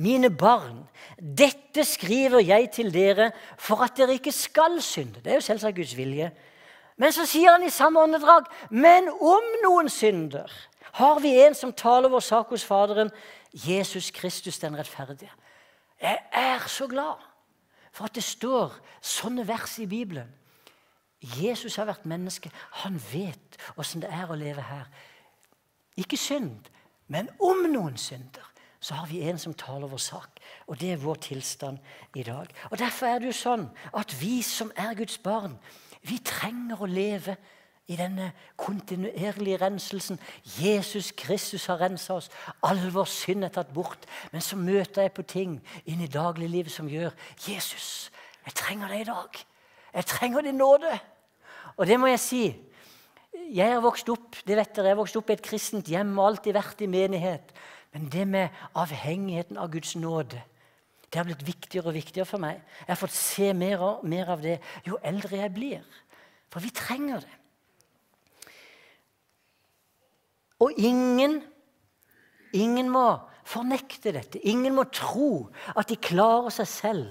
Mine 0.00 0.30
barn, 0.30 0.84
dette 1.18 1.84
skriver 1.84 2.40
jeg 2.40 2.70
til 2.76 2.94
dere 2.94 3.30
for 3.58 3.82
at 3.84 3.98
dere 3.98 4.16
ikke 4.16 4.32
skal 4.32 4.80
synde. 4.84 5.20
Det 5.20 5.34
er 5.34 5.40
jo 5.40 5.48
selvsagt 5.50 5.76
Guds 5.76 5.96
vilje. 5.98 6.30
Men 7.00 7.12
så 7.12 7.26
sier 7.28 7.56
han 7.56 7.64
i 7.64 7.72
samme 7.72 8.00
åndedrag, 8.00 8.48
men 8.70 9.08
om 9.10 9.52
noen 9.64 9.88
synder, 9.92 10.48
har 10.92 11.20
vi 11.20 11.36
en 11.44 11.54
som 11.54 11.72
taler 11.72 12.08
vår 12.08 12.24
sak 12.24 12.50
hos 12.54 12.64
Faderen, 12.64 13.10
Jesus 13.52 14.10
Kristus 14.10 14.58
den 14.58 14.78
rettferdige. 14.78 15.30
Jeg 16.00 16.18
er 16.32 16.68
så 16.68 16.86
glad 16.86 17.20
for 17.92 18.04
at 18.04 18.14
det 18.14 18.24
står 18.24 18.76
sånne 19.02 19.46
vers 19.48 19.78
i 19.78 19.86
Bibelen. 19.86 20.28
Jesus 21.20 21.76
har 21.76 21.88
vært 21.90 22.06
menneske. 22.08 22.50
Han 22.84 22.96
vet 23.12 23.58
åssen 23.76 24.00
det 24.00 24.12
er 24.12 24.30
å 24.30 24.38
leve 24.38 24.64
her. 24.64 24.86
Ikke 26.00 26.16
synd, 26.16 26.70
men 27.10 27.28
om 27.42 27.66
noen 27.68 27.98
synder, 28.00 28.46
så 28.80 28.96
har 28.96 29.10
vi 29.10 29.20
en 29.28 29.38
som 29.38 29.52
taler 29.54 29.90
vår 29.90 30.00
sak. 30.00 30.40
Og 30.66 30.78
det 30.80 30.94
er 30.94 31.02
vår 31.02 31.18
tilstand 31.26 31.78
i 32.16 32.22
dag. 32.24 32.48
Og 32.70 32.78
Derfor 32.80 33.06
er 33.06 33.18
det 33.20 33.28
jo 33.28 33.36
sånn 33.36 33.66
at 33.92 34.14
vi 34.22 34.40
som 34.46 34.72
er 34.72 34.96
Guds 34.96 35.18
barn, 35.20 35.58
vi 36.00 36.16
trenger 36.24 36.80
å 36.80 36.88
leve 36.88 37.36
i 37.90 37.96
denne 37.98 38.30
kontinuerlige 38.60 39.58
renselsen. 39.60 40.20
Jesus 40.62 41.10
Kristus 41.18 41.66
har 41.66 41.80
rensa 41.82 42.14
oss. 42.20 42.30
All 42.62 42.80
vår 42.94 43.08
synd 43.10 43.44
er 43.44 43.52
tatt 43.54 43.72
bort. 43.74 44.06
Men 44.32 44.44
så 44.44 44.56
møter 44.56 45.06
jeg 45.08 45.14
på 45.16 45.26
ting 45.26 45.56
inn 45.84 46.04
i 46.04 46.10
dagliglivet 46.10 46.72
som 46.72 46.88
gjør 46.90 47.10
Jesus, 47.48 48.10
jeg 48.46 48.54
trenger 48.56 48.88
deg 48.88 49.02
i 49.02 49.08
dag. 49.10 49.40
Jeg 49.94 50.06
trenger 50.06 50.46
din 50.46 50.60
nåde. 50.60 50.92
Og 51.76 51.86
det 51.86 51.98
må 52.00 52.08
jeg 52.12 52.22
si. 52.22 52.44
Jeg 53.50 53.74
har 53.74 53.82
vokst 53.82 54.08
opp 54.10 54.38
det 54.46 54.56
vet 54.58 54.72
dere, 54.74 54.90
jeg 54.90 54.96
har 54.96 55.00
vokst 55.00 55.18
opp 55.18 55.30
i 55.30 55.36
et 55.36 55.44
kristent 55.44 55.90
hjem 55.90 56.16
og 56.18 56.28
alltid 56.28 56.54
vært 56.56 56.82
i 56.82 56.88
menighet. 56.90 57.52
Men 57.94 58.06
det 58.10 58.26
med 58.28 58.62
avhengigheten 58.78 59.58
av 59.58 59.70
Guds 59.74 59.96
nåde 59.98 60.40
det 61.10 61.18
har 61.18 61.26
blitt 61.26 61.42
viktigere 61.42 61.90
og 61.90 61.96
viktigere 61.96 62.28
for 62.28 62.38
meg. 62.38 62.60
Jeg 62.84 62.92
har 62.92 62.98
fått 63.00 63.16
se 63.18 63.48
mer, 63.50 63.80
og, 63.82 64.04
mer 64.06 64.28
av 64.30 64.42
det 64.44 64.60
jo 64.86 64.98
eldre 65.02 65.40
jeg 65.40 65.52
blir. 65.56 65.86
For 66.54 66.62
vi 66.62 66.70
trenger 66.70 67.24
det. 67.24 67.39
Og 70.60 70.72
ingen, 70.76 71.40
ingen 72.52 72.90
må 72.92 73.06
fornekte 73.48 74.12
dette. 74.14 74.42
Ingen 74.46 74.74
må 74.76 74.84
tro 74.92 75.48
at 75.76 75.88
de 75.88 75.96
klarer 75.96 76.52
seg 76.54 76.68
selv 76.68 77.08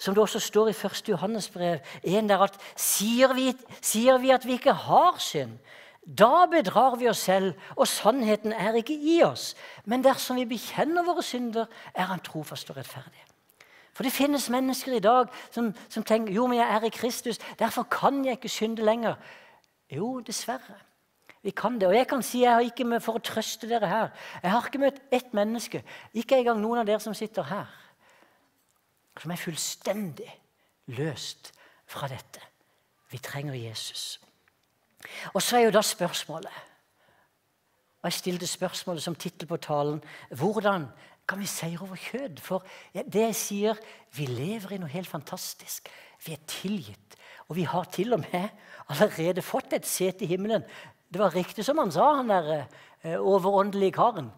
som 0.00 0.14
det 0.16 0.22
også 0.22 0.40
står 0.40 0.70
i 0.70 0.76
1. 0.86 1.08
Johannes 1.12 1.50
brev 1.52 1.78
en 2.02 2.28
der 2.28 2.40
at 2.40 2.56
sier 2.72 3.34
vi, 3.36 3.50
sier 3.84 4.16
vi 4.18 4.32
at 4.32 4.46
vi 4.48 4.56
ikke 4.56 4.72
har 4.72 5.18
synd, 5.20 5.58
da 6.00 6.46
bedrar 6.48 6.96
vi 6.96 7.08
oss 7.10 7.20
selv, 7.28 7.52
og 7.76 7.88
sannheten 7.88 8.54
er 8.56 8.78
ikke 8.80 8.96
i 8.96 9.20
oss. 9.22 9.52
Men 9.84 10.04
dersom 10.04 10.40
vi 10.40 10.48
bekjenner 10.48 11.04
våre 11.04 11.22
synder, 11.22 11.68
er 11.94 12.08
Han 12.08 12.24
trofast 12.24 12.70
og 12.70 12.76
rettferdig. 12.76 13.26
For 13.92 14.02
det 14.02 14.12
finnes 14.12 14.48
mennesker 14.50 14.96
i 14.96 15.04
dag 15.04 15.28
som, 15.50 15.74
som 15.88 16.02
tenker 16.02 16.32
jo, 16.32 16.46
men 16.46 16.58
jeg 16.58 16.74
er 16.74 16.84
i 16.86 16.88
Kristus, 16.88 17.38
derfor 17.58 17.82
kan 17.82 18.24
jeg 18.24 18.38
ikke 18.38 18.48
synde 18.48 18.82
lenger. 18.82 19.14
Jo, 19.92 20.20
dessverre. 20.20 20.80
Vi 21.42 21.50
kan 21.56 21.78
det. 21.80 21.88
Og 21.88 21.94
jeg 21.96 22.06
kan 22.08 22.22
si, 22.22 22.42
jeg 22.42 22.52
har 22.52 22.64
ikke 22.64 22.84
med, 22.84 23.00
for 23.00 23.16
å 23.16 23.24
trøste 23.24 23.68
dere 23.68 23.88
her 23.88 24.08
Jeg 24.42 24.52
har 24.52 24.66
ikke 24.66 24.82
møtt 24.82 25.00
ett 25.10 25.32
menneske, 25.36 25.82
ikke 26.12 26.40
engang 26.40 26.60
noen 26.60 26.82
av 26.82 26.88
dere 26.88 27.00
som 27.00 27.16
sitter 27.16 27.48
her, 27.48 27.70
som 29.20 29.32
er 29.32 29.40
fullstendig 29.40 30.28
løst 30.96 31.52
fra 31.88 32.08
dette. 32.10 32.42
Vi 33.10 33.18
trenger 33.18 33.56
Jesus. 33.56 34.20
Og 35.34 35.40
så 35.42 35.56
er 35.56 35.64
jo 35.64 35.72
da 35.72 35.80
spørsmålet 35.82 36.52
Og 38.02 38.08
jeg 38.10 38.12
stilte 38.18 38.46
spørsmålet 38.46 39.02
som 39.02 39.14
tittel 39.16 39.48
på 39.48 39.56
talen 39.56 40.02
hvordan 40.36 40.86
kan 41.28 41.40
vi 41.40 41.46
seire 41.46 41.84
over 41.84 41.96
kjød? 41.96 42.40
For 42.42 42.64
det 42.92 43.20
jeg 43.22 43.34
sier, 43.38 43.80
vi 44.16 44.26
lever 44.26 44.74
i 44.74 44.78
noe 44.82 44.90
helt 44.90 45.08
fantastisk. 45.08 45.88
Vi 46.26 46.32
er 46.34 46.40
tilgitt. 46.48 47.14
Og 47.48 47.56
vi 47.56 47.62
har 47.62 47.84
til 47.92 48.16
og 48.16 48.24
med 48.24 48.48
allerede 48.90 49.42
fått 49.42 49.76
et 49.76 49.86
sete 49.86 50.24
i 50.24 50.30
himmelen. 50.32 50.64
Det 51.10 51.18
var 51.18 51.34
riktig 51.34 51.64
som 51.66 51.78
han 51.82 51.90
sa, 51.92 52.12
han 52.20 52.30
der 52.30 52.50
eh, 53.02 53.18
overåndelige 53.18 53.96
karen. 53.98 54.30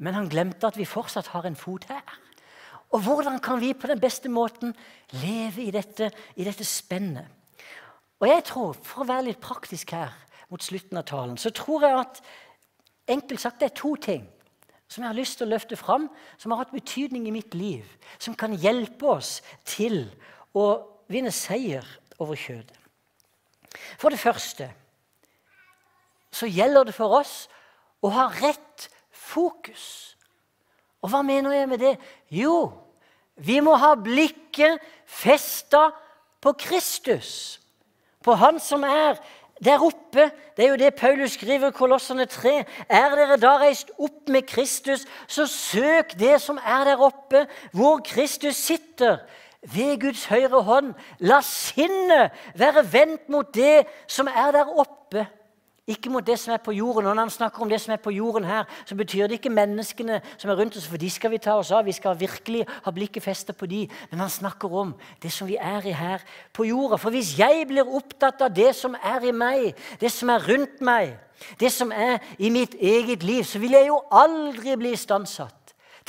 Men 0.00 0.14
han 0.14 0.28
glemte 0.28 0.68
at 0.68 0.76
vi 0.76 0.88
fortsatt 0.88 1.32
har 1.32 1.46
en 1.48 1.56
fot 1.56 1.86
her. 1.88 2.04
Og 2.90 3.04
hvordan 3.04 3.38
kan 3.40 3.60
vi 3.60 3.72
på 3.72 3.86
den 3.86 4.00
beste 4.00 4.28
måten 4.28 4.74
leve 5.10 5.62
i 5.62 5.70
dette, 5.70 6.10
i 6.36 6.44
dette 6.44 6.64
spennet? 6.64 7.28
Og 8.20 8.28
jeg 8.28 8.44
tror, 8.44 8.72
For 8.72 9.02
å 9.02 9.08
være 9.08 9.30
litt 9.30 9.40
praktisk 9.40 9.94
her 9.96 10.12
mot 10.50 10.62
slutten 10.62 10.98
av 10.98 11.06
talen, 11.08 11.38
så 11.38 11.50
tror 11.50 11.86
jeg 11.86 11.98
at 11.98 12.20
enkelt 13.08 13.40
sagt 13.40 13.60
det 13.60 13.70
er 13.70 13.80
to 13.80 13.94
ting 13.96 14.26
som 14.90 15.04
jeg 15.04 15.12
har 15.12 15.16
lyst 15.16 15.38
til 15.38 15.46
å 15.46 15.52
løfte 15.52 15.76
fram, 15.78 16.08
som 16.36 16.50
har 16.50 16.64
hatt 16.64 16.74
betydning 16.74 17.28
i 17.28 17.34
mitt 17.34 17.54
liv, 17.54 17.86
som 18.18 18.34
kan 18.34 18.56
hjelpe 18.58 19.06
oss 19.06 19.36
til 19.62 20.08
å 20.52 20.66
vinne 21.06 21.30
seier 21.30 21.86
over 22.18 22.34
kjødet. 22.34 22.74
For 24.02 24.10
det 24.10 24.18
første 24.18 24.66
så 26.32 26.46
gjelder 26.46 26.88
det 26.88 26.94
for 26.94 27.20
oss 27.20 27.48
å 28.02 28.10
ha 28.14 28.28
rett 28.40 28.88
fokus. 29.10 30.16
Og 31.00 31.12
hva 31.12 31.22
mener 31.26 31.54
jeg 31.54 31.68
med 31.68 31.82
det? 31.82 31.96
Jo, 32.32 32.70
vi 33.40 33.60
må 33.64 33.76
ha 33.80 33.94
blikket 33.96 34.82
festa 35.08 35.90
på 36.40 36.52
Kristus. 36.60 37.60
På 38.24 38.36
Han 38.36 38.60
som 38.60 38.84
er 38.84 39.16
der 39.64 39.82
oppe. 39.84 40.30
Det 40.56 40.64
er 40.64 40.68
jo 40.74 40.80
det 40.80 40.94
Paulus 40.96 41.36
skriver 41.36 41.72
i 41.72 41.76
Kolossene 41.76 42.26
3. 42.28 42.52
Er 42.88 43.16
dere 43.16 43.40
da 43.40 43.56
reist 43.60 43.92
opp 43.98 44.28
med 44.28 44.48
Kristus, 44.48 45.06
så 45.28 45.46
søk 45.48 46.16
det 46.20 46.38
som 46.40 46.60
er 46.60 46.84
der 46.92 47.00
oppe, 47.00 47.46
hvor 47.72 48.00
Kristus 48.04 48.56
sitter. 48.56 49.20
Ved 49.60 49.98
Guds 50.00 50.24
høyre 50.28 50.62
hånd. 50.64 50.94
La 51.20 51.40
sinnet 51.44 52.36
være 52.56 52.84
vendt 52.92 53.28
mot 53.28 53.48
det 53.54 53.84
som 54.08 54.28
er 54.28 54.52
der 54.56 54.72
oppe 54.72 55.26
ikke 55.90 56.10
mot 56.12 56.26
det 56.26 56.38
som 56.40 56.54
er 56.54 56.62
på 56.62 56.74
jorden. 56.76 57.08
Og 57.08 57.14
når 57.14 57.26
han 57.26 57.32
snakker 57.34 57.62
om 57.62 57.70
det 57.70 57.80
som 57.82 57.94
er 57.94 58.02
på 58.02 58.12
jorden 58.14 58.46
her, 58.48 58.68
så 58.86 58.96
betyr 58.98 59.26
det 59.26 59.40
ikke 59.40 59.52
menneskene 59.52 60.20
som 60.36 60.50
er 60.50 60.58
rundt 60.60 60.78
oss, 60.78 60.88
for 60.88 61.00
de 61.00 61.10
skal 61.10 61.34
vi 61.34 61.42
ta 61.42 61.56
oss 61.58 61.72
av. 61.74 61.84
Vi 61.88 61.96
skal 61.96 62.18
virkelig 62.20 62.64
ha 62.84 62.94
blikket 62.94 63.24
festet 63.24 63.58
på 63.58 63.68
de. 63.70 63.84
Men 64.10 64.24
han 64.24 64.32
snakker 64.32 64.72
om 64.82 64.94
det 65.22 65.32
som 65.34 65.48
vi 65.50 65.58
er 65.60 65.86
i 65.86 65.94
her 65.96 66.24
på 66.56 66.68
jorda. 66.70 67.00
For 67.00 67.14
hvis 67.14 67.36
jeg 67.38 67.66
blir 67.68 67.88
opptatt 67.88 68.42
av 68.46 68.54
det 68.54 68.72
som 68.78 68.96
er 68.96 69.26
i 69.28 69.34
meg, 69.34 69.72
det 70.00 70.12
som 70.14 70.30
er 70.32 70.46
rundt 70.48 70.80
meg, 70.84 71.16
det 71.60 71.72
som 71.72 71.92
er 71.92 72.20
i 72.38 72.50
mitt 72.52 72.74
eget 72.74 73.22
liv, 73.24 73.44
så 73.44 73.58
vil 73.58 73.74
jeg 73.78 73.88
jo 73.88 74.02
aldri 74.12 74.76
bli 74.76 74.92
istandsatt 74.96 75.56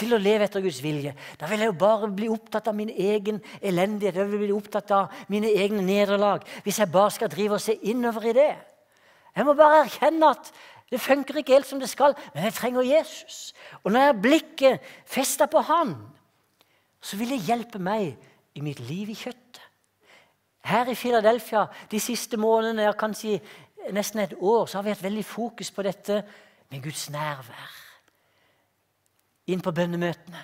til 0.01 0.15
å 0.15 0.21
leve 0.21 0.47
etter 0.47 0.63
Guds 0.63 0.81
vilje. 0.83 1.13
Da 1.39 1.49
vil 1.49 1.61
jeg 1.61 1.71
jo 1.71 1.77
bare 1.79 2.09
bli 2.15 2.29
opptatt 2.31 2.69
av 2.71 2.75
min 2.77 2.89
egen 2.89 3.41
elendighet. 3.61 4.15
da 4.15 4.25
vil 4.25 4.39
jeg 4.39 4.47
bli 4.47 4.57
opptatt 4.57 4.91
av 4.95 5.23
mine 5.27 5.51
egne 5.51 5.83
nederlag. 5.85 6.45
Hvis 6.63 6.79
jeg 6.79 6.91
bare 6.91 7.11
skal 7.11 7.29
drive 7.29 7.59
og 7.59 7.61
se 7.61 7.77
innover 7.81 8.29
i 8.29 8.33
det. 8.33 8.53
Jeg 9.35 9.47
må 9.47 9.55
bare 9.55 9.85
erkjenne 9.85 10.31
at 10.35 10.51
det 10.91 10.99
funker 10.99 11.39
ikke 11.39 11.55
helt 11.55 11.67
som 11.67 11.79
det 11.79 11.89
skal, 11.89 12.15
men 12.33 12.43
jeg 12.43 12.53
trenger 12.53 12.81
Jesus. 12.81 13.53
Og 13.83 13.91
når 13.91 13.99
jeg 13.99 14.09
har 14.13 14.21
blikket 14.21 14.89
festa 15.07 15.47
på 15.47 15.61
Han, 15.63 15.95
så 17.01 17.17
vil 17.17 17.31
det 17.31 17.45
hjelpe 17.47 17.79
meg 17.79 18.17
i 18.55 18.61
mitt 18.61 18.79
liv 18.83 19.09
i 19.09 19.15
kjøttet. 19.15 19.61
Her 20.61 20.91
i 20.91 20.95
Philadelphia 20.95 21.65
de 21.91 21.99
siste 21.99 22.37
månedene, 22.37 22.83
jeg 22.83 22.97
kan 22.99 23.13
si 23.17 23.39
nesten 23.91 24.19
et 24.21 24.35
år, 24.37 24.65
så 24.65 24.77
har 24.77 24.83
vi 24.83 24.93
hatt 24.93 25.03
veldig 25.03 25.25
fokus 25.25 25.71
på 25.71 25.81
dette 25.81 26.19
med 26.69 26.83
Guds 26.83 27.09
nærvær. 27.09 27.71
Inn 29.47 29.63
på 29.63 29.71
bønnemøtene. 29.71 30.43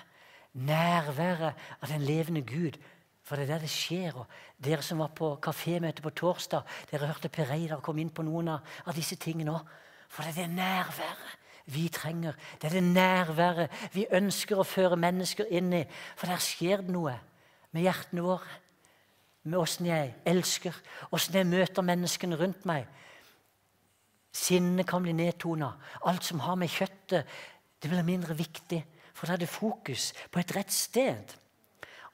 Nærværet 0.58 1.54
av 1.82 1.88
den 1.92 2.02
levende 2.02 2.42
Gud 2.42 2.80
for 3.28 3.36
det 3.36 3.44
er 3.44 3.58
der 3.58 3.66
det 3.66 3.70
skjer. 3.70 4.16
og 4.16 4.26
Dere 4.64 4.82
som 4.82 5.02
var 5.02 5.12
på 5.12 5.34
kafémøte 5.44 6.00
på 6.00 6.14
torsdag, 6.16 6.64
dere 6.90 7.10
hørte 7.10 7.28
Per 7.28 7.50
Reidar 7.50 7.82
komme 7.84 8.00
inn 8.00 8.12
på 8.14 8.24
noen 8.24 8.54
av 8.56 8.94
disse 8.96 9.18
tingene 9.20 9.52
òg. 9.52 9.74
For 10.08 10.24
det 10.24 10.32
er 10.32 10.46
det 10.46 10.56
nærværet 10.56 11.34
vi 11.68 11.88
trenger. 11.92 12.36
Det 12.56 12.70
er 12.70 12.78
det 12.78 12.86
nærværet 12.86 13.74
vi 13.92 14.06
ønsker 14.16 14.56
å 14.56 14.64
føre 14.64 14.96
mennesker 14.96 15.50
inn 15.52 15.74
i. 15.76 15.82
For 16.16 16.32
der 16.32 16.40
skjer 16.40 16.80
det 16.86 16.94
noe 16.94 17.18
med 17.76 17.84
hjertene 17.84 18.24
våre. 18.24 18.54
Med 19.44 19.58
åssen 19.60 19.88
jeg 19.88 20.14
elsker, 20.28 20.76
åssen 21.12 21.36
jeg 21.36 21.48
møter 21.48 21.84
menneskene 21.84 22.38
rundt 22.40 22.64
meg. 22.68 22.88
Sinnet 24.32 24.88
kan 24.88 25.04
bli 25.04 25.12
nedtona. 25.16 25.74
Alt 26.08 26.24
som 26.24 26.40
har 26.44 26.56
med 26.56 26.72
kjøttet 26.72 27.28
det 27.78 27.90
blir 27.92 28.06
mindre 28.06 28.36
viktig. 28.36 28.80
For 29.12 29.28
da 29.28 29.36
er 29.36 29.44
det 29.44 29.52
fokus 29.52 30.14
på 30.32 30.40
et 30.40 30.56
rett 30.56 30.72
sted. 30.72 31.36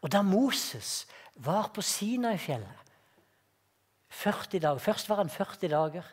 Og 0.05 0.13
da 0.13 0.21
Moses 0.21 1.07
var 1.41 1.71
på 1.73 1.83
Sinai-fjellet 1.83 2.81
40 4.15 4.61
dager, 4.61 4.79
Først 4.79 5.09
var 5.09 5.23
han 5.23 5.33
40 5.33 5.69
dager, 5.73 6.05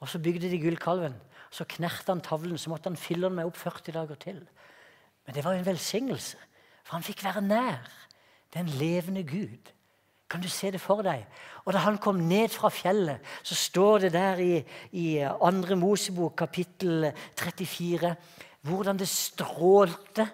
og 0.00 0.08
så 0.08 0.18
bygde 0.18 0.50
de 0.50 0.60
gullkalven. 0.62 1.14
Så 1.50 1.66
knerte 1.68 2.12
han 2.12 2.22
tavlen, 2.24 2.58
så 2.58 2.70
måtte 2.70 2.88
han 2.88 2.96
fylle 2.98 3.28
den 3.28 3.36
med 3.36 3.50
opp 3.50 3.56
40 3.56 3.92
dager 3.92 4.14
til. 4.14 4.40
Men 5.26 5.34
det 5.34 5.44
var 5.44 5.54
jo 5.54 5.62
en 5.62 5.66
velsignelse, 5.66 6.38
for 6.84 6.96
han 6.96 7.06
fikk 7.06 7.24
være 7.24 7.42
nær 7.44 7.90
den 8.54 8.70
levende 8.78 9.22
Gud. 9.26 9.72
Kan 10.30 10.42
du 10.42 10.48
se 10.48 10.70
det 10.70 10.80
for 10.80 11.02
deg? 11.04 11.26
Og 11.64 11.72
da 11.74 11.82
han 11.84 11.98
kom 11.98 12.22
ned 12.28 12.48
fra 12.54 12.70
fjellet, 12.72 13.20
så 13.42 13.54
står 13.54 14.06
det 14.06 14.12
der 14.14 14.40
i, 14.42 14.64
i 14.92 15.06
andre 15.22 15.76
Mosebok, 15.76 16.36
kapittel 16.36 17.10
34, 17.36 18.14
hvordan 18.64 18.98
det 18.98 19.08
strålte 19.08 20.26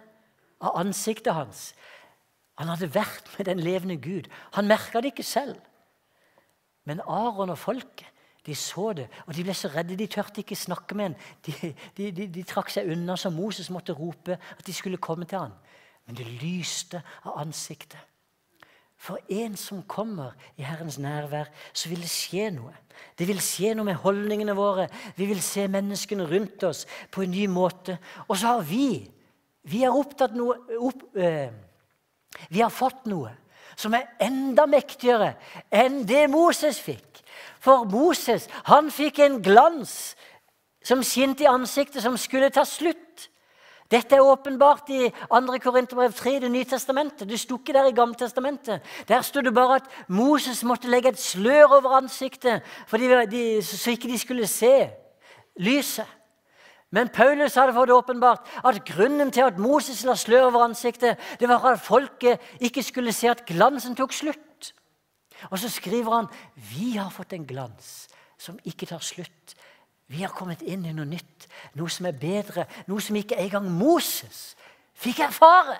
av 0.60 0.78
ansiktet 0.80 1.34
hans. 1.34 1.70
Han 2.60 2.68
hadde 2.68 2.90
vært 2.92 3.28
med 3.38 3.48
den 3.48 3.62
levende 3.64 3.96
Gud. 3.96 4.28
Han 4.56 4.68
merka 4.68 5.00
det 5.00 5.14
ikke 5.14 5.24
selv. 5.24 5.56
Men 6.84 7.00
Aron 7.08 7.52
og 7.52 7.58
folket 7.58 8.08
de 8.46 8.54
så 8.56 8.92
det, 8.96 9.06
og 9.26 9.34
de 9.36 9.42
ble 9.44 9.54
så 9.54 9.68
redde. 9.68 9.96
De 10.00 10.06
tørte 10.08 10.40
ikke 10.40 10.56
snakke 10.56 10.96
med 10.96 11.10
ham. 11.10 11.16
De, 11.46 11.72
de, 11.96 12.06
de, 12.16 12.26
de, 12.32 12.44
trakk 12.48 12.70
seg 12.72 12.88
unna, 12.88 13.16
så 13.20 13.28
Moses 13.32 13.68
måtte 13.72 13.92
rope 13.92 14.36
at 14.36 14.62
de 14.66 14.72
skulle 14.72 15.00
komme 15.00 15.28
til 15.28 15.42
ham. 15.42 15.52
Men 16.08 16.16
det 16.16 16.24
lyste 16.40 17.02
av 17.24 17.36
ansiktet. 17.42 18.00
For 19.00 19.20
en 19.32 19.56
som 19.56 19.82
kommer 19.88 20.34
i 20.60 20.64
Herrens 20.64 20.98
nærvær, 21.00 21.48
så 21.72 21.88
vil 21.88 22.02
det 22.04 22.12
skje 22.12 22.50
noe. 22.52 22.72
Det 23.16 23.28
vil 23.28 23.40
skje 23.44 23.72
noe 23.76 23.88
med 23.88 24.00
holdningene 24.02 24.56
våre. 24.56 24.88
Vi 25.16 25.28
vil 25.28 25.40
se 25.44 25.64
menneskene 25.68 26.26
rundt 26.28 26.64
oss 26.68 26.84
på 27.12 27.24
en 27.24 27.32
ny 27.32 27.46
måte. 27.48 27.96
Og 28.28 28.36
så 28.36 28.56
har 28.56 28.68
vi 28.68 29.08
Vi 29.62 29.82
er 29.84 29.92
opptatt 29.92 30.32
noe 30.32 30.54
opp, 30.80 31.02
øh, 31.20 31.50
Vi 32.48 32.62
har 32.64 32.72
fått 32.72 33.06
noe 33.10 33.34
som 33.80 33.94
er 33.96 34.08
enda 34.20 34.66
mektigere 34.68 35.34
enn 35.72 36.02
det 36.08 36.26
Moses 36.32 36.80
fikk. 36.82 37.22
For 37.60 37.86
Moses 37.88 38.48
han 38.68 38.90
fikk 38.92 39.20
en 39.24 39.40
glans 39.44 40.14
som 40.84 41.04
skinte 41.04 41.44
i 41.44 41.50
ansiktet, 41.50 42.02
som 42.02 42.16
skulle 42.20 42.50
ta 42.52 42.64
slutt. 42.64 43.28
Dette 43.90 44.14
er 44.14 44.22
åpenbart 44.22 44.90
i 44.94 45.08
2. 45.10 45.58
Korinterbrev 45.64 46.12
3 46.14 46.36
Det 46.40 46.50
nye 46.50 46.68
testamentet. 46.68 47.28
Det 47.28 47.40
sto 47.40 47.58
ikke 47.58 47.74
der 47.74 47.88
i 47.90 47.94
Gammeltestamentet. 47.96 48.84
Der 49.08 49.22
sto 49.26 49.42
det 49.42 49.54
bare 49.54 49.80
at 49.80 49.88
Moses 50.08 50.62
måtte 50.64 50.88
legge 50.88 51.10
et 51.10 51.20
slør 51.20 51.80
over 51.80 51.96
ansiktet 51.98 52.62
for 52.86 52.96
de, 52.98 53.62
så 53.62 53.90
ikke 53.90 54.08
de 54.08 54.18
skulle 54.18 54.46
se 54.46 54.90
lyset. 55.58 56.06
Men 56.90 57.08
Paulus 57.08 57.54
hadde 57.54 57.74
fått 57.74 57.92
åpenbart 57.94 58.46
at 58.66 58.82
grunnen 58.86 59.30
til 59.30 59.46
at 59.46 59.58
Moses 59.62 60.02
la 60.04 60.16
slør 60.18 60.48
over 60.48 60.64
ansiktet, 60.66 61.20
det 61.38 61.48
var 61.48 61.62
at 61.70 61.82
folket 61.82 62.42
ikke 62.58 62.82
skulle 62.82 63.14
se 63.14 63.30
at 63.30 63.44
glansen 63.46 63.94
tok 63.98 64.12
slutt. 64.14 64.72
Og 65.50 65.58
så 65.58 65.70
skriver 65.70 66.16
han 66.16 66.30
vi 66.72 66.96
har 66.96 67.12
fått 67.14 67.32
en 67.36 67.46
glans 67.46 68.10
som 68.40 68.58
ikke 68.66 68.90
tar 68.90 69.04
slutt. 69.04 69.54
Vi 70.10 70.24
har 70.24 70.34
kommet 70.34 70.64
inn 70.66 70.82
i 70.88 70.94
noe 70.96 71.06
nytt, 71.06 71.46
noe 71.78 71.92
som 71.92 72.08
er 72.10 72.18
bedre, 72.18 72.66
noe 72.90 73.00
som 73.04 73.16
ikke 73.16 73.38
engang 73.38 73.70
Moses 73.70 74.56
fikk 74.98 75.22
erfare. 75.28 75.78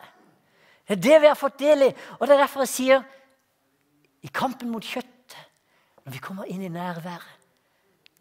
Det 0.86 0.94
er 0.94 1.02
det 1.02 1.20
vi 1.24 1.30
har 1.32 1.38
fått 1.38 1.58
del 1.58 1.88
i. 1.88 1.90
Og 2.20 2.26
det 2.26 2.36
er 2.36 2.44
derfor 2.44 2.62
jeg 2.62 2.74
sier 2.76 3.02
i 4.22 4.30
kampen 4.30 4.70
mot 4.70 4.84
kjøttet, 4.84 5.34
når 6.04 6.14
vi 6.14 6.22
kommer 6.22 6.46
inn 6.50 6.62
i 6.62 6.70
nærværet, 6.72 7.38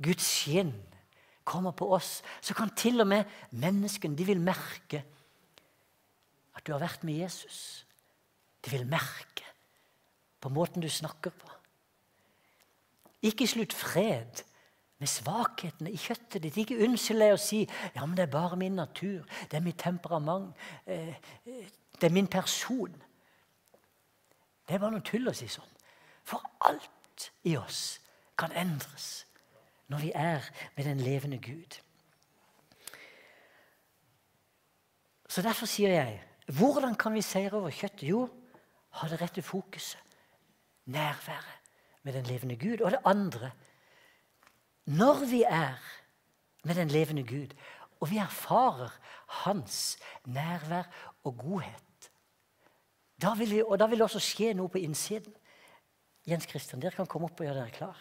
Guds 0.02 0.26
skinn 0.26 0.74
kommer 1.50 1.74
på 1.74 1.90
oss, 1.96 2.20
så 2.42 2.54
kan 2.54 2.72
til 2.78 3.02
og 3.02 3.10
med 3.10 3.30
menneskene 3.52 4.18
de 4.18 4.28
vil 4.28 4.42
merke 4.42 5.04
at 6.56 6.66
du 6.68 6.74
har 6.76 6.84
vært 6.84 7.06
med 7.08 7.22
Jesus. 7.24 7.86
De 8.66 8.72
vil 8.74 8.88
merke 8.88 9.48
på 10.40 10.52
måten 10.54 10.84
du 10.84 10.90
snakker 10.92 11.34
på. 11.36 11.50
Ikke 13.28 13.48
slutt 13.48 13.74
fred 13.76 14.44
med 15.00 15.08
svakhetene 15.08 15.92
i 15.92 16.00
kjøttet 16.00 16.44
ditt. 16.44 16.58
Ikke 16.60 16.80
unnskyld 16.84 17.24
deg 17.24 17.36
å 17.36 17.40
si 17.42 17.64
ja, 17.64 18.04
men 18.04 18.16
det 18.18 18.28
er 18.28 18.34
bare 18.34 18.60
min 18.60 18.78
natur, 18.80 19.26
det 19.52 19.60
er 19.60 19.64
mitt 19.64 19.80
temperament, 19.80 20.52
eh, 20.86 21.16
det 22.00 22.08
er 22.08 22.16
min 22.16 22.28
person. 22.32 22.94
Det 24.68 24.76
er 24.76 24.84
bare 24.84 24.96
noe 24.96 25.08
tull 25.08 25.28
å 25.32 25.36
si 25.36 25.48
sånn. 25.52 25.76
For 26.28 26.44
alt 26.68 27.32
i 27.48 27.56
oss 27.60 28.00
kan 28.40 28.54
endres 28.56 29.26
når 29.90 30.04
vi 30.04 30.12
er 30.16 30.46
med 30.76 30.86
den 30.86 31.00
levende 31.00 31.40
Gud. 31.42 31.80
Så 35.30 35.42
Derfor 35.42 35.70
sier 35.70 35.94
jeg 35.94 36.24
hvordan 36.50 36.96
kan 36.96 37.14
vi 37.14 37.22
seire 37.22 37.58
over 37.58 37.70
kjøttet? 37.70 38.08
Jo, 38.10 38.24
ha 38.90 39.08
det 39.08 39.20
rette 39.22 39.42
fokuset. 39.42 40.02
Nærværet 40.86 41.60
med 42.04 42.14
den 42.14 42.26
levende 42.26 42.58
Gud. 42.58 42.82
Og 42.82 42.92
det 42.92 43.00
andre 43.06 43.52
når 44.86 45.26
vi 45.30 45.44
er 45.44 45.78
med 46.64 46.76
den 46.76 46.88
levende 46.88 47.24
Gud, 47.24 47.54
og 48.00 48.10
vi 48.10 48.18
erfarer 48.18 48.90
hans 49.28 50.00
nærvær 50.26 50.90
og 51.24 51.38
godhet 51.38 51.90
da 53.22 53.34
vil 53.36 53.52
vi, 53.52 53.62
Og 53.64 53.80
da 53.80 53.88
vil 53.88 54.00
det 54.00 54.08
også 54.08 54.22
skje 54.24 54.54
noe 54.56 54.72
på 54.72 54.80
innsiden. 54.80 55.34
Jens 56.28 56.46
Kristian, 56.46 56.82
dere 56.82 56.96
kan 56.96 57.08
komme 57.08 57.28
opp 57.28 57.42
og 57.42 57.48
gjøre 57.48 57.58
dere 57.58 57.74
klar. 57.74 57.98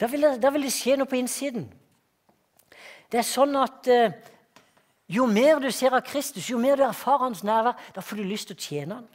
Da 0.00 0.06
vil, 0.10 0.22
det, 0.26 0.42
da 0.42 0.50
vil 0.50 0.66
det 0.66 0.74
skje 0.74 0.96
noe 0.98 1.10
på 1.10 1.18
innsiden. 1.20 1.68
Det 3.10 3.20
er 3.20 3.26
sånn 3.26 3.54
at 3.60 3.86
eh, 3.92 4.14
jo 5.06 5.26
mer 5.30 5.60
du 5.62 5.70
ser 5.70 5.94
av 5.94 6.02
Kristus, 6.06 6.48
jo 6.50 6.58
mer 6.58 6.80
du 6.80 6.86
erfarer 6.86 7.28
hans 7.28 7.44
nærvær, 7.46 7.78
da 7.94 8.02
får 8.02 8.18
du 8.18 8.24
lyst 8.26 8.50
til 8.50 8.56
å 8.56 8.64
tjene 8.64 8.98
han. 8.98 9.10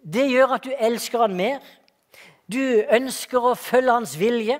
Det 0.00 0.26
gjør 0.30 0.56
at 0.56 0.64
du 0.64 0.72
elsker 0.72 1.26
han 1.26 1.36
mer. 1.36 1.60
Du 2.50 2.60
ønsker 2.90 3.50
å 3.50 3.54
følge 3.58 3.94
hans 3.94 4.16
vilje. 4.18 4.56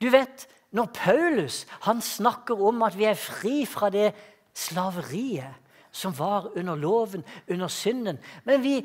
Du 0.00 0.08
vet, 0.12 0.46
når 0.70 0.88
Paulus 0.94 1.64
han 1.84 2.00
snakker 2.04 2.62
om 2.68 2.84
at 2.86 2.96
vi 2.96 3.08
er 3.10 3.18
fri 3.18 3.64
fra 3.68 3.90
det 3.92 4.12
slaveriet 4.56 5.58
som 5.92 6.14
var 6.16 6.50
under 6.54 6.76
loven, 6.76 7.24
under 7.48 7.68
synden 7.68 8.18
Men 8.44 8.62
vi, 8.62 8.80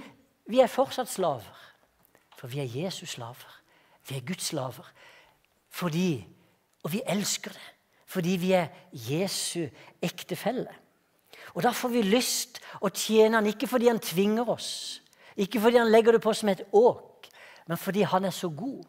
vi 0.47 0.59
er 0.59 0.71
fortsatt 0.71 1.09
slaver, 1.09 1.57
for 2.37 2.47
vi 2.47 2.59
er 2.59 2.71
Jesus' 2.71 3.15
slaver. 3.15 3.60
Vi 4.09 4.17
er 4.17 4.25
Guds 4.27 4.51
slaver. 4.51 4.87
Fordi, 5.69 6.27
og 6.83 6.93
vi 6.93 7.01
elsker 7.05 7.51
det 7.51 7.69
fordi 8.11 8.29
vi 8.35 8.51
er 8.51 8.67
Jesu 8.91 9.69
ektefelle. 10.03 10.71
Og 11.55 11.63
Da 11.63 11.71
får 11.71 11.93
vi 11.93 12.01
lyst 12.03 12.59
å 12.83 12.89
tjene 12.91 13.39
han, 13.39 13.47
ikke 13.47 13.69
fordi 13.71 13.87
han 13.87 14.01
tvinger 14.03 14.49
oss, 14.51 15.01
ikke 15.39 15.61
fordi 15.63 15.79
han 15.79 15.91
legger 15.91 16.17
det 16.17 16.23
på 16.23 16.33
som 16.35 16.51
et 16.51 16.65
åk, 16.75 17.29
men 17.67 17.79
fordi 17.79 18.03
han 18.03 18.27
er 18.27 18.35
så 18.35 18.49
god. 18.49 18.83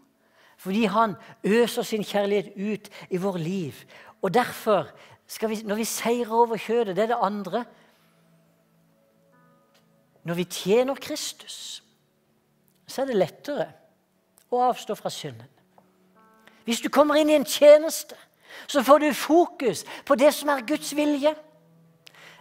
Fordi 0.58 0.84
han 0.90 1.14
øser 1.44 1.86
sin 1.86 2.04
kjærlighet 2.04 2.52
ut 2.56 2.90
i 3.10 3.20
vår 3.22 3.38
liv. 3.38 3.78
Og 4.22 4.34
derfor, 4.34 4.90
vi, 5.48 5.62
når 5.62 5.80
vi 5.80 5.86
seirer 5.86 6.34
over 6.34 6.58
kjødet, 6.58 6.96
det 6.96 7.02
er 7.02 7.14
det 7.14 7.22
andre 7.22 7.64
Når 10.22 10.34
vi 10.34 10.44
tjener 10.44 10.94
Kristus, 10.94 11.82
så 12.86 13.02
er 13.02 13.06
det 13.06 13.16
lettere 13.16 13.72
å 14.52 14.68
avstå 14.68 14.96
fra 14.98 15.10
synden. 15.12 15.48
Hvis 16.64 16.82
du 16.82 16.88
kommer 16.92 17.18
inn 17.18 17.30
i 17.32 17.38
en 17.38 17.48
tjeneste, 17.48 18.16
så 18.66 18.82
får 18.84 19.02
du 19.02 19.14
fokus 19.16 19.84
på 20.06 20.14
det 20.18 20.30
som 20.34 20.52
er 20.52 20.66
Guds 20.66 20.92
vilje. 20.96 21.32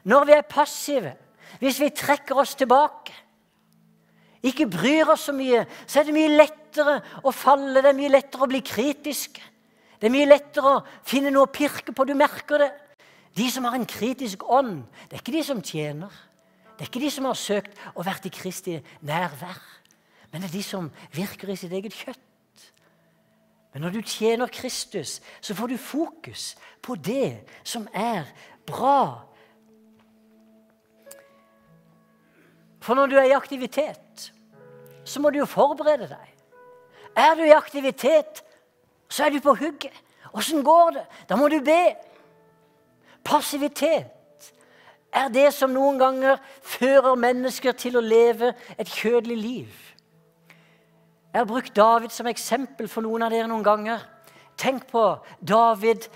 Når 0.03 0.25
vi 0.27 0.35
er 0.35 0.47
passive, 0.49 1.15
hvis 1.59 1.79
vi 1.81 1.89
trekker 1.95 2.37
oss 2.41 2.55
tilbake, 2.55 3.13
ikke 4.41 4.69
bryr 4.69 5.11
oss 5.13 5.27
så 5.29 5.33
mye, 5.37 5.65
så 5.85 6.01
er 6.01 6.07
det 6.07 6.15
mye 6.15 6.33
lettere 6.33 6.97
å 7.23 7.33
falle. 7.33 7.81
Det 7.81 7.91
er 7.91 7.97
mye 7.97 8.13
lettere 8.13 8.45
å 8.45 8.49
bli 8.49 8.61
kritisk. 8.65 9.37
Det 10.01 10.09
er 10.09 10.13
mye 10.13 10.29
lettere 10.29 10.71
å 10.79 10.85
finne 11.05 11.29
noe 11.33 11.45
å 11.45 11.53
pirke 11.53 11.93
på. 11.93 12.05
Du 12.09 12.15
merker 12.17 12.65
det. 12.65 12.71
De 13.37 13.45
som 13.53 13.67
har 13.67 13.77
en 13.77 13.87
kritisk 13.87 14.43
ånd, 14.49 14.81
det 15.07 15.15
er 15.15 15.21
ikke 15.21 15.37
de 15.37 15.43
som 15.45 15.61
tjener. 15.63 16.09
Det 16.73 16.87
er 16.87 16.89
ikke 16.89 17.03
de 17.03 17.11
som 17.13 17.27
har 17.29 17.37
søkt 17.37 17.77
å 17.93 18.03
være 18.03 18.27
i 18.27 18.33
Kristi 18.33 18.79
nærvær. 19.05 19.61
Men 20.31 20.43
er 20.43 20.51
de 20.53 20.63
som 20.63 20.91
virker 21.13 21.51
i 21.51 21.57
sitt 21.59 21.73
eget 21.75 21.95
kjøtt. 21.95 22.19
Men 23.73 23.85
når 23.85 23.95
du 23.95 24.01
tjener 24.01 24.51
Kristus, 24.51 25.19
så 25.41 25.55
får 25.55 25.67
du 25.67 25.77
fokus 25.77 26.55
på 26.83 26.95
det 26.95 27.43
som 27.63 27.87
er 27.93 28.27
bra. 28.67 29.27
For 32.81 32.95
når 32.95 33.11
du 33.11 33.15
er 33.15 33.29
i 33.29 33.37
aktivitet, 33.37 34.31
så 35.05 35.19
må 35.19 35.29
du 35.29 35.41
jo 35.41 35.49
forberede 35.49 36.09
deg. 36.11 36.31
Er 37.15 37.35
du 37.35 37.43
i 37.43 37.55
aktivitet, 37.55 38.43
så 39.09 39.25
er 39.25 39.29
du 39.29 39.39
på 39.43 39.55
hugget. 39.55 39.95
Åssen 40.33 40.63
går 40.63 40.91
det? 40.95 41.05
Da 41.29 41.35
må 41.35 41.47
du 41.51 41.59
be. 41.63 41.95
Passivitet 43.23 44.51
er 45.11 45.27
det 45.27 45.49
som 45.53 45.73
noen 45.75 45.99
ganger 45.99 46.39
fører 46.63 47.19
mennesker 47.19 47.75
til 47.75 47.99
å 47.99 48.03
leve 48.03 48.53
et 48.79 48.87
kjødelig 48.87 49.37
liv. 49.37 49.90
Jeg 51.31 51.39
har 51.39 51.47
brukt 51.47 51.75
David 51.75 52.11
som 52.11 52.27
eksempel 52.27 52.89
for 52.91 53.05
noen 53.05 53.23
av 53.23 53.31
dere 53.31 53.47
noen 53.47 53.63
ganger. 53.63 54.03
Tenk 54.59 54.83
på 54.91 55.03
David 55.39 56.07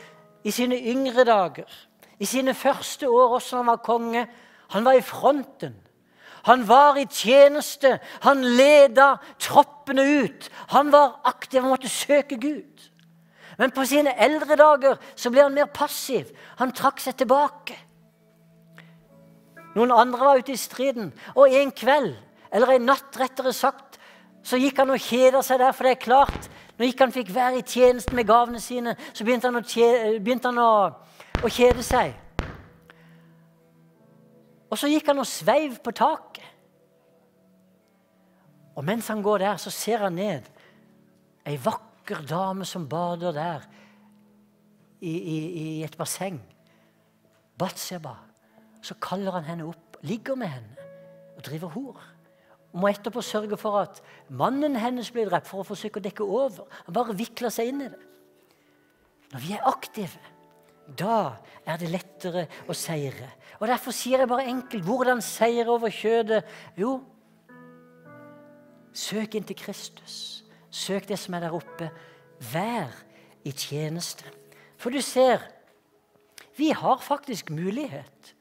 i 0.44 0.52
sine 0.52 0.76
yngre 0.92 1.24
dager, 1.26 1.70
i 2.20 2.28
sine 2.28 2.54
første 2.54 3.08
år, 3.10 3.38
også 3.38 3.62
han 3.62 3.72
var 3.72 3.84
konge. 3.84 4.26
Han 4.76 4.86
var 4.86 4.98
i 5.00 5.04
fronten. 5.04 5.76
Han 6.46 6.68
var 6.68 7.00
i 7.00 7.08
tjeneste. 7.10 7.98
Han 8.22 8.44
leda 8.44 9.16
troppene 9.42 10.04
ut. 10.24 10.50
Han 10.76 10.92
var 10.94 11.20
aktiv, 11.24 11.62
han 11.62 11.72
måtte 11.74 11.90
søke 11.90 12.38
Gud. 12.38 12.86
Men 13.58 13.72
på 13.72 13.86
sine 13.88 14.14
eldre 14.20 14.58
dager 14.60 15.00
så 15.16 15.32
ble 15.32 15.46
han 15.46 15.56
mer 15.56 15.72
passiv. 15.72 16.30
Han 16.60 16.76
trakk 16.76 17.00
seg 17.02 17.18
tilbake. 17.20 17.78
Noen 19.76 19.92
andre 19.92 20.22
var 20.22 20.40
ute 20.40 20.54
i 20.54 20.60
striden, 20.60 21.10
og 21.36 21.52
en 21.52 21.72
kveld, 21.76 22.14
eller 22.52 22.76
en 22.76 22.86
natt 22.88 23.18
rettere 23.20 23.52
sagt, 23.56 23.85
så 24.46 24.60
gikk 24.62 24.78
han 24.78 24.94
og 24.94 25.02
kjeda 25.02 25.42
seg 25.46 25.60
der, 25.62 25.74
for 25.74 25.88
det 25.88 25.96
er 25.96 26.04
klart 26.06 26.52
Når 26.76 26.90
ikke 26.90 27.06
han 27.06 27.14
fikk 27.16 27.30
være 27.34 27.60
i 27.62 27.64
tjenesten 27.64 28.18
med 28.18 28.28
gavene 28.28 28.60
sine, 28.60 28.98
så 29.16 29.24
begynte 29.24 29.48
han 29.48 29.56
å, 29.56 29.64
kjede, 29.64 30.20
begynte 30.20 30.50
han 30.52 30.58
å, 30.60 30.72
å 31.40 31.52
kjede 31.56 31.86
seg. 31.88 32.12
Og 34.68 34.76
så 34.82 34.90
gikk 34.92 35.08
han 35.08 35.22
og 35.24 35.30
sveiv 35.30 35.78
på 35.80 35.94
taket. 35.96 36.44
Og 38.76 38.84
mens 38.84 39.08
han 39.08 39.24
går 39.24 39.46
der, 39.46 39.62
så 39.64 39.72
ser 39.72 40.04
han 40.04 40.20
ned 40.20 40.50
ei 41.48 41.56
vakker 41.64 42.26
dame 42.28 42.68
som 42.68 42.90
bader 42.92 43.32
der 43.32 43.64
i, 45.00 45.16
i, 45.16 45.38
i 45.62 45.68
et 45.88 45.96
basseng. 45.96 46.42
Batseba. 47.56 48.18
Så 48.84 49.00
kaller 49.00 49.40
han 49.40 49.48
henne 49.48 49.70
opp, 49.72 49.96
ligger 50.04 50.36
med 50.36 50.52
henne 50.58 50.92
og 51.38 51.48
driver 51.48 51.72
hor. 51.78 52.04
Og 52.76 52.82
må 52.84 52.92
etterpå 52.92 53.24
sørge 53.24 53.56
for 53.56 53.80
at 53.80 54.02
mannen 54.28 54.76
hennes 54.76 55.08
blir 55.16 55.30
drept, 55.32 55.48
for 55.48 55.64
å 55.64 55.68
forsøke 55.68 56.02
å 56.02 56.04
dekke 56.04 56.28
over. 56.28 56.68
Han 56.90 56.98
bare 56.98 57.16
vikler 57.16 57.54
seg 57.54 57.72
inn 57.72 57.86
i 57.86 57.92
det. 57.94 58.02
Når 59.32 59.44
vi 59.46 59.54
er 59.56 59.70
aktive, 59.70 60.34
da 61.00 61.38
er 61.64 61.80
det 61.80 61.94
lettere 61.94 62.46
å 62.68 62.76
seire. 62.76 63.32
Og 63.62 63.70
Derfor 63.72 63.96
sier 63.96 64.22
jeg 64.22 64.30
bare 64.30 64.50
enkelt 64.52 64.84
hvordan 64.86 65.24
seire 65.24 65.72
over 65.72 65.94
kjødet? 65.94 66.44
Jo, 66.78 66.98
søk 68.92 69.40
inn 69.40 69.48
til 69.48 69.58
Kristus. 69.64 70.18
Søk 70.68 71.08
det 71.08 71.18
som 71.22 71.38
er 71.38 71.48
der 71.48 71.56
oppe. 71.56 71.90
Vær 72.52 72.92
i 73.48 73.56
tjeneste. 73.56 74.28
For 74.76 74.92
du 74.92 75.00
ser, 75.00 75.40
vi 76.60 76.74
har 76.76 77.00
faktisk 77.04 77.56
mulighet 77.56 78.36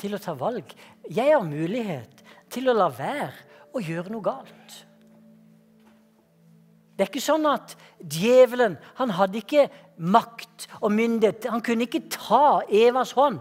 til 0.00 0.16
å 0.16 0.20
ta 0.22 0.34
valg. 0.34 0.72
Jeg 1.12 1.36
har 1.36 1.44
mulighet 1.46 2.21
til 2.52 2.68
å 2.68 2.76
la 2.76 2.88
være 2.92 3.32
å 3.72 3.82
gjøre 3.82 4.12
noe 4.12 4.24
galt. 4.24 4.80
Det 6.92 7.06
er 7.06 7.10
ikke 7.10 7.24
sånn 7.24 7.48
at 7.48 7.72
djevelen 7.98 8.76
han 8.98 9.14
hadde 9.16 9.40
ikke 9.40 9.64
makt 9.96 10.68
og 10.80 10.92
myndighet. 10.94 11.48
Han 11.50 11.64
kunne 11.64 11.88
ikke 11.88 12.04
ta 12.12 12.60
Evas 12.68 13.14
hånd 13.16 13.40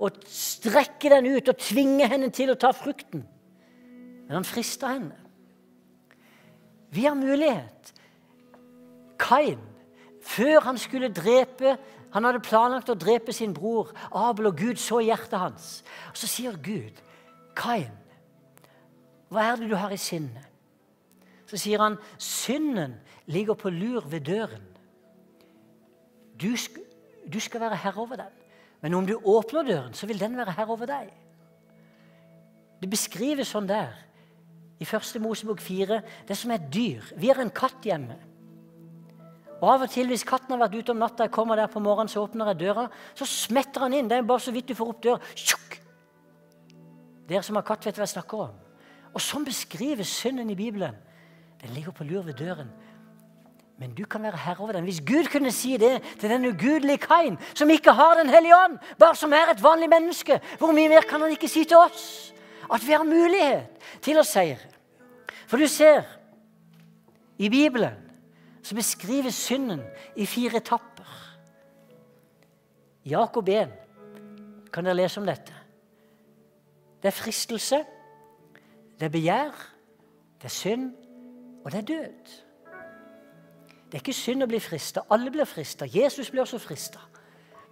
og 0.00 0.16
strekke 0.32 1.10
den 1.12 1.28
ut 1.28 1.50
og 1.52 1.60
tvinge 1.60 2.06
henne 2.08 2.30
til 2.32 2.52
å 2.52 2.58
ta 2.58 2.72
frukten. 2.72 3.26
Men 4.24 4.38
han 4.38 4.48
frista 4.48 4.94
henne. 4.94 5.18
Vi 6.90 7.04
har 7.04 7.18
mulighet. 7.18 7.92
Kain, 9.20 9.60
før 10.24 10.64
han 10.70 10.78
skulle 10.80 11.12
drepe 11.14 11.76
Han 12.10 12.24
hadde 12.26 12.40
planlagt 12.42 12.88
å 12.90 12.96
drepe 12.98 13.30
sin 13.30 13.52
bror 13.54 13.92
Abel, 14.10 14.48
og 14.48 14.56
Gud 14.58 14.80
så 14.82 14.98
hjertet 14.98 15.38
hans. 15.38 15.84
Og 16.10 16.16
Så 16.18 16.26
sier 16.26 16.56
Gud, 16.58 16.96
'Kain, 17.54 17.92
hva 19.30 19.46
er 19.46 19.60
det 19.60 19.70
du 19.70 19.76
har 19.78 19.92
i 19.94 20.00
sinnet?' 20.00 20.48
Så 21.46 21.58
sier 21.58 21.82
han, 21.82 21.98
'Synden 22.18 22.94
ligger 23.26 23.54
på 23.54 23.70
lur 23.70 24.06
ved 24.06 24.20
døren.' 24.20 24.68
Du, 26.40 26.56
du 27.32 27.40
skal 27.40 27.60
være 27.60 27.76
herre 27.76 28.00
over 28.00 28.16
den. 28.16 28.34
Men 28.80 28.94
om 28.94 29.06
du 29.06 29.16
åpner 29.24 29.62
døren, 29.62 29.94
så 29.94 30.06
vil 30.06 30.20
den 30.20 30.36
være 30.36 30.54
herre 30.56 30.72
over 30.72 30.86
deg. 30.86 31.10
Det 32.80 32.88
beskrives 32.90 33.52
sånn 33.52 33.68
der 33.68 33.92
i 34.80 34.88
første 34.88 35.20
Mosebok 35.20 35.60
4, 35.60 36.00
det 36.28 36.36
som 36.36 36.50
er 36.50 36.62
et 36.62 36.70
dyr. 36.72 37.04
Vi 37.20 37.28
har 37.28 37.42
en 37.42 37.52
katt 37.52 37.84
hjemme. 37.84 38.16
Og 39.60 39.68
Av 39.68 39.82
og 39.84 39.90
til 39.92 40.08
hvis 40.08 40.24
katten 40.24 40.54
har 40.54 40.62
vært 40.62 40.78
ute 40.80 40.94
om 40.94 41.02
natta, 41.02 41.26
jeg 41.26 41.34
kommer 41.34 41.60
der 41.60 41.68
på 41.68 41.82
morgenen, 41.84 42.08
så 42.08 42.22
åpner 42.24 42.54
jeg 42.54 42.62
døra, 42.62 42.86
så 43.14 43.28
smetter 43.28 43.84
han 43.84 43.92
inn. 43.92 44.08
Det 44.08 44.16
er 44.16 44.24
bare 44.24 44.40
så 44.40 44.54
vidt 44.54 44.72
du 44.72 44.74
får 44.78 44.94
opp 44.94 45.02
døra. 45.04 45.20
Dere 47.28 47.44
som 47.44 47.60
har 47.60 47.66
katt, 47.68 47.84
vet 47.84 48.00
hva 48.00 48.06
jeg 48.08 48.14
snakker 48.14 48.46
om. 48.46 48.56
Og 49.14 49.22
sånn 49.22 49.46
beskrives 49.46 50.12
synden 50.20 50.50
i 50.52 50.58
Bibelen. 50.58 50.96
Den 51.60 51.74
ligger 51.74 51.92
på 51.92 52.06
lur 52.06 52.22
ved 52.26 52.38
døren. 52.38 52.70
Men 53.80 53.94
du 53.96 54.04
kan 54.04 54.22
være 54.22 54.36
herre 54.36 54.60
over 54.60 54.76
den. 54.76 54.84
Hvis 54.84 55.00
Gud 55.00 55.30
kunne 55.32 55.52
si 55.52 55.76
det 55.80 56.02
til 56.20 56.30
den 56.30 56.44
ugudelige 56.44 57.00
Kain, 57.00 57.38
som 57.54 57.70
ikke 57.70 57.92
har 57.96 58.14
Den 58.14 58.28
hellige 58.28 58.56
ånd, 58.56 58.78
bare 58.98 59.16
som 59.16 59.32
er 59.32 59.50
et 59.50 59.62
vanlig 59.62 59.88
menneske, 59.88 60.40
hvor 60.58 60.72
mye 60.72 60.88
mer 60.88 61.06
kan 61.08 61.20
han 61.20 61.30
ikke 61.30 61.48
si 61.48 61.64
til 61.64 61.76
oss? 61.76 62.34
At 62.72 62.86
vi 62.86 62.92
har 62.92 63.04
mulighet 63.04 63.80
til 64.02 64.20
å 64.20 64.22
seire. 64.22 64.68
For 65.46 65.56
du 65.56 65.66
ser, 65.66 66.04
i 67.38 67.48
Bibelen 67.48 67.96
så 68.62 68.76
beskrives 68.76 69.34
synden 69.34 69.80
i 70.16 70.26
fire 70.26 70.60
etapper. 70.60 71.08
Jakob 73.04 73.48
1 73.48 73.72
kan 74.72 74.84
dere 74.84 75.00
lese 75.00 75.20
om 75.20 75.26
dette. 75.26 75.56
Det 77.00 77.08
er 77.08 77.16
fristelse, 77.16 77.80
det 79.00 79.08
er 79.08 79.12
begjær, 79.14 79.60
det 80.40 80.44
er 80.44 80.54
synd, 80.54 80.90
og 81.64 81.72
det 81.72 81.78
er 81.78 81.88
død. 81.88 82.32
Det 83.90 83.96
er 83.96 84.02
ikke 84.04 84.14
synd 84.14 84.44
å 84.44 84.48
bli 84.50 84.60
frista. 84.62 85.02
Alle 85.10 85.32
blir 85.32 85.48
frista. 85.48 85.88
Jesus 85.88 86.28
blir 86.30 86.44
også 86.44 86.60
frista. 86.62 87.00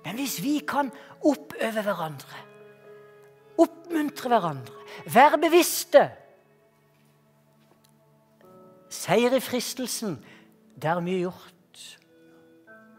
Men 0.05 0.16
hvis 0.18 0.39
vi 0.43 0.59
kan 0.66 0.91
oppøve 1.20 1.85
hverandre, 1.85 2.41
oppmuntre 3.59 4.33
hverandre, 4.33 4.89
være 5.12 5.39
bevisste 5.45 6.09
Seier 8.89 9.35
i 9.37 9.41
fristelsen, 9.45 10.14
det 10.81 10.89
er 10.89 11.01
mye 11.05 11.20
gjort. 11.26 11.83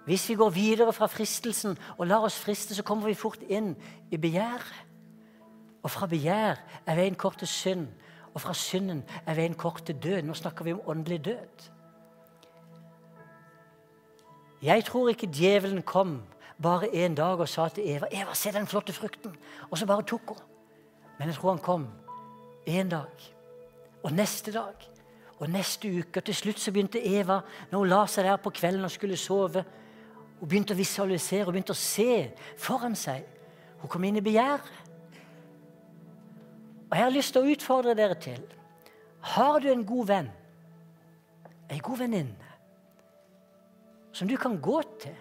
Hvis 0.05 0.27
vi 0.29 0.35
går 0.37 0.51
videre 0.53 0.93
fra 0.93 1.07
fristelsen 1.09 1.73
og 1.97 2.07
lar 2.07 2.27
oss 2.27 2.37
friste, 2.37 2.75
så 2.77 2.85
kommer 2.85 3.09
vi 3.09 3.17
fort 3.17 3.41
inn 3.49 3.73
i 4.13 4.17
begjæret. 4.21 4.85
Og 5.81 5.91
fra 5.91 6.05
begjær 6.11 6.61
er 6.85 6.99
veien 6.99 7.17
kort 7.17 7.39
til 7.41 7.49
synd, 7.49 7.87
og 8.33 8.41
fra 8.41 8.53
synden 8.53 9.03
er 9.25 9.37
veien 9.37 9.57
kort 9.57 9.83
til 9.85 9.97
død. 10.03 10.21
Nå 10.21 10.33
snakker 10.33 10.65
vi 10.65 10.73
om 10.73 10.81
åndelig 10.85 11.25
død. 11.25 11.69
Jeg 14.61 14.85
tror 14.85 15.09
ikke 15.09 15.31
djevelen 15.31 15.81
kom 15.81 16.21
bare 16.61 16.95
en 16.95 17.15
dag 17.15 17.39
og 17.39 17.47
sa 17.47 17.67
til 17.67 17.83
Eva 17.87 18.07
'Eva, 18.11 18.33
se 18.33 18.51
den 18.51 18.67
flotte 18.67 18.93
frukten.' 18.93 19.37
Og 19.71 19.77
så 19.77 19.85
bare 19.85 20.03
tok 20.03 20.21
hun. 20.27 20.37
Men 21.19 21.27
jeg 21.27 21.35
tror 21.35 21.49
han 21.49 21.59
kom 21.59 21.87
en 22.65 22.89
dag, 22.89 23.33
og 24.03 24.11
neste 24.11 24.51
dag, 24.51 24.75
og 25.39 25.49
neste 25.49 25.99
uke. 25.99 26.19
Og 26.19 26.23
til 26.23 26.35
slutt 26.35 26.59
så 26.59 26.71
begynte 26.71 27.05
Eva, 27.05 27.39
når 27.71 27.79
hun 27.79 27.87
la 27.87 28.05
seg 28.05 28.25
der 28.25 28.35
på 28.35 28.49
kvelden 28.49 28.83
og 28.83 28.91
skulle 28.91 29.17
sove, 29.17 29.63
hun 30.39 30.49
begynte 30.49 30.73
å 30.73 30.77
visualisere 30.77 31.43
hun 31.45 31.53
begynte 31.53 31.75
å 31.75 31.75
se 31.75 32.31
foran 32.57 32.95
seg. 32.95 33.23
Hun 33.79 33.89
kom 33.89 34.03
inn 34.03 34.19
i 34.19 34.23
begjæret. 34.23 34.88
Og 36.89 36.97
Jeg 36.97 37.05
har 37.05 37.13
lyst 37.13 37.33
til 37.33 37.45
å 37.45 37.53
utfordre 37.53 37.95
dere 37.97 38.17
til 38.21 38.41
Har 39.35 39.59
du 39.59 39.69
en 39.71 39.85
god 39.85 40.07
venn, 40.09 40.29
ei 41.69 41.79
god 41.83 41.99
venninne, 41.99 42.53
som 44.15 44.27
du 44.27 44.37
kan 44.39 44.55
gå 44.61 44.79
til 44.99 45.17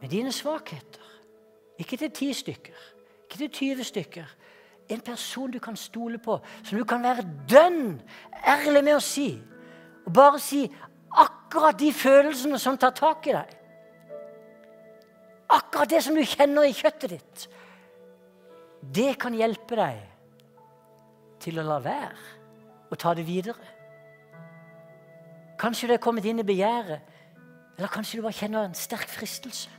med 0.00 0.10
dine 0.10 0.32
svakheter. 0.32 1.04
Ikke 1.78 1.96
til 1.96 2.10
ti 2.10 2.32
stykker, 2.34 2.80
ikke 3.28 3.38
til 3.44 3.50
20 3.76 3.84
stykker. 3.84 4.34
En 4.88 5.00
person 5.04 5.50
du 5.52 5.60
kan 5.60 5.76
stole 5.76 6.18
på, 6.18 6.38
som 6.64 6.78
du 6.78 6.84
kan 6.88 7.04
være 7.04 7.26
dønn 7.48 8.00
ærlig 8.40 8.82
med 8.82 8.96
å 8.96 9.04
si. 9.04 9.28
Og 10.06 10.12
bare 10.16 10.40
si 10.42 10.64
akkurat 11.12 11.78
de 11.78 11.92
følelsene 11.92 12.58
som 12.58 12.78
tar 12.80 12.96
tak 12.96 13.28
i 13.28 13.36
deg. 13.36 13.54
Akkurat 15.54 15.90
det 15.92 16.02
som 16.04 16.16
du 16.16 16.24
kjenner 16.24 16.66
i 16.66 16.76
kjøttet 16.76 17.12
ditt. 17.14 17.48
Det 18.80 19.12
kan 19.20 19.36
hjelpe 19.36 19.76
deg 19.76 20.17
til 21.40 21.60
å 21.60 21.66
la 21.66 21.78
være 21.82 22.90
å 22.90 22.96
ta 22.98 23.14
det 23.14 23.26
videre. 23.26 23.74
Kanskje 25.58 25.88
du 25.88 25.94
er 25.96 26.02
kommet 26.02 26.26
inn 26.28 26.40
i 26.42 26.46
begjæret 26.46 27.16
eller 27.78 27.90
kanskje 27.94 28.18
du 28.18 28.24
bare 28.24 28.34
kjenner 28.34 28.66
en 28.66 28.74
sterk 28.74 29.06
fristelse. 29.10 29.70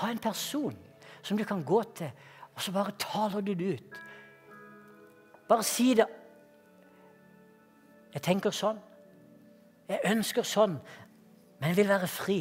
Ha 0.00 0.10
en 0.10 0.22
person 0.22 0.76
som 1.22 1.36
du 1.36 1.44
kan 1.44 1.64
gå 1.64 1.82
til, 1.98 2.08
og 2.54 2.62
så 2.62 2.72
bare 2.72 2.96
taler 2.98 3.44
du 3.44 3.52
det 3.54 3.74
ut. 3.74 3.98
Bare 5.48 5.66
si 5.66 5.92
det. 5.94 6.06
Jeg 8.14 8.22
tenker 8.22 8.54
sånn. 8.54 8.78
Jeg 9.90 10.00
ønsker 10.12 10.46
sånn, 10.46 10.78
men 11.60 11.76
vil 11.76 11.90
være 11.90 12.08
fri. 12.08 12.40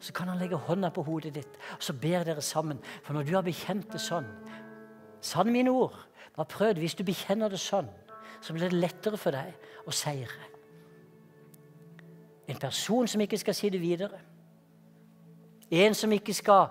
Så 0.00 0.12
kan 0.16 0.28
han 0.28 0.40
legge 0.40 0.58
hånda 0.58 0.90
på 0.92 1.04
hodet 1.06 1.32
ditt, 1.38 1.56
og 1.76 1.84
så 1.84 1.94
ber 1.96 2.24
dere 2.28 2.42
sammen. 2.44 2.80
For 3.04 3.16
når 3.16 3.28
du 3.28 3.34
har 3.36 3.46
bekjent 3.46 3.92
det 3.92 4.02
sånn 4.02 4.28
Sann 5.20 5.50
mine 5.52 5.68
ord. 5.68 5.96
Bare 6.40 6.48
prøv. 6.48 6.78
Hvis 6.80 6.94
du 6.96 7.02
bekjenner 7.04 7.52
det 7.52 7.58
sånn, 7.60 7.88
så 8.40 8.54
blir 8.56 8.70
det 8.70 8.78
lettere 8.80 9.18
for 9.20 9.36
deg 9.36 9.52
å 9.84 9.92
seire. 9.92 10.46
En 12.48 12.56
person 12.56 13.08
som 13.08 13.20
ikke 13.20 13.36
skal 13.36 13.56
si 13.58 13.68
det 13.68 13.80
videre. 13.82 14.16
En 15.68 15.92
som 15.94 16.12
ikke 16.16 16.32
skal 16.32 16.70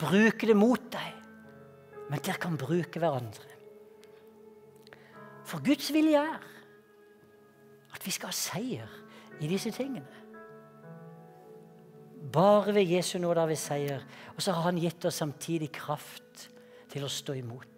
bruke 0.00 0.48
det 0.48 0.56
mot 0.56 0.86
deg, 0.94 1.18
men 2.08 2.22
dere 2.24 2.40
kan 2.40 2.56
bruke 2.56 3.02
hverandre. 3.02 3.50
For 5.44 5.60
Guds 5.60 5.90
vilje 5.92 6.22
er 6.22 6.48
at 7.92 8.06
vi 8.06 8.14
skal 8.16 8.32
ha 8.32 8.38
seier 8.38 8.94
i 9.44 9.50
disse 9.50 9.74
tingene. 9.76 10.08
Bare 12.32 12.72
ved 12.72 12.88
Jesu 12.88 13.18
nåde 13.20 13.44
har 13.44 13.52
vi 13.52 13.60
seier. 13.60 14.08
Og 14.32 14.40
så 14.40 14.56
har 14.56 14.70
han 14.70 14.80
gitt 14.80 15.04
oss 15.04 15.20
samtidig 15.20 15.68
kraft 15.76 16.48
til 16.88 17.04
å 17.04 17.12
stå 17.12 17.36
imot. 17.36 17.71